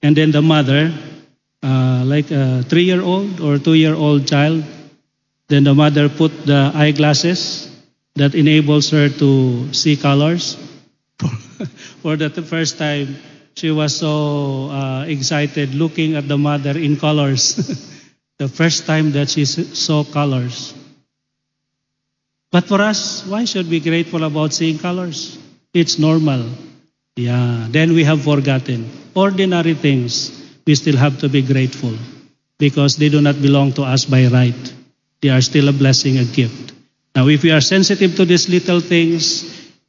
And 0.00 0.16
then 0.16 0.30
the 0.30 0.40
mother, 0.40 0.92
uh, 1.62 2.02
like 2.04 2.30
a 2.30 2.62
three-year-old 2.62 3.40
or 3.40 3.58
two-year-old 3.58 4.26
child, 4.26 4.64
then 5.48 5.64
the 5.64 5.74
mother 5.74 6.08
put 6.08 6.46
the 6.46 6.70
eyeglasses 6.74 7.70
that 8.14 8.34
enables 8.34 8.90
her 8.90 9.08
to 9.08 9.72
see 9.72 9.96
colors. 9.96 10.56
For 12.02 12.16
the 12.16 12.30
first 12.30 12.78
time, 12.78 13.16
she 13.54 13.70
was 13.70 13.96
so 13.96 14.70
uh, 14.70 15.04
excited 15.08 15.74
looking 15.74 16.14
at 16.14 16.28
the 16.28 16.38
mother 16.38 16.78
in 16.78 16.96
colors. 16.96 17.56
the 18.38 18.48
first 18.48 18.86
time 18.86 19.12
that 19.12 19.28
she 19.28 19.44
saw 19.44 20.04
colors. 20.04 20.72
But 22.50 22.64
for 22.64 22.80
us, 22.80 23.26
why 23.26 23.44
should 23.44 23.68
we 23.68 23.80
be 23.80 23.90
grateful 23.90 24.24
about 24.24 24.54
seeing 24.54 24.78
colors? 24.78 25.36
It's 25.74 25.98
normal. 25.98 26.48
Yeah, 27.16 27.66
then 27.68 27.92
we 27.92 28.04
have 28.04 28.22
forgotten. 28.22 28.88
Ordinary 29.14 29.74
things, 29.74 30.30
we 30.68 30.74
still 30.74 31.00
have 31.00 31.18
to 31.18 31.30
be 31.32 31.40
grateful 31.40 31.96
because 32.58 33.00
they 33.00 33.08
do 33.08 33.22
not 33.22 33.40
belong 33.40 33.72
to 33.72 33.82
us 33.82 34.04
by 34.04 34.26
right. 34.26 34.74
They 35.22 35.30
are 35.30 35.40
still 35.40 35.68
a 35.68 35.72
blessing, 35.72 36.18
a 36.18 36.24
gift. 36.24 36.74
Now, 37.16 37.26
if 37.28 37.42
we 37.42 37.50
are 37.52 37.62
sensitive 37.62 38.16
to 38.16 38.26
these 38.26 38.50
little 38.50 38.80
things, 38.80 39.48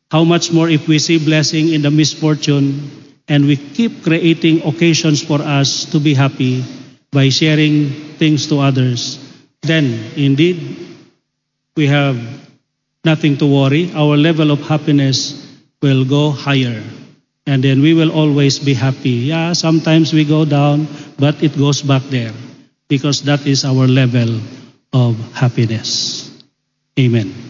how 0.09 0.23
much 0.23 0.53
more 0.53 0.69
if 0.69 0.87
we 0.87 0.97
see 0.97 1.19
blessing 1.19 1.73
in 1.73 1.81
the 1.81 1.91
misfortune 1.91 2.89
and 3.27 3.43
we 3.45 3.57
keep 3.57 4.03
creating 4.03 4.63
occasions 4.63 5.21
for 5.21 5.41
us 5.41 5.83
to 5.91 5.99
be 5.99 6.13
happy 6.13 6.63
by 7.11 7.27
sharing 7.27 8.15
things 8.15 8.47
to 8.47 8.59
others, 8.59 9.19
then 9.61 9.83
indeed 10.15 10.63
we 11.75 11.87
have 11.87 12.15
nothing 13.03 13.35
to 13.35 13.45
worry. 13.45 13.91
Our 13.93 14.15
level 14.15 14.49
of 14.49 14.61
happiness 14.61 15.35
will 15.81 16.05
go 16.05 16.31
higher. 16.31 16.81
And 17.49 17.65
then 17.65 17.81
we 17.81 17.97
will 17.97 18.13
always 18.13 18.61
be 18.61 18.77
happy. 18.77 19.33
Yeah, 19.33 19.57
sometimes 19.57 20.13
we 20.13 20.23
go 20.23 20.45
down, 20.45 20.85
but 21.17 21.41
it 21.41 21.57
goes 21.57 21.81
back 21.81 22.05
there 22.13 22.31
because 22.87 23.25
that 23.25 23.41
is 23.49 23.65
our 23.65 23.89
level 23.89 24.37
of 24.93 25.17
happiness. 25.33 26.29
Amen. 26.93 27.48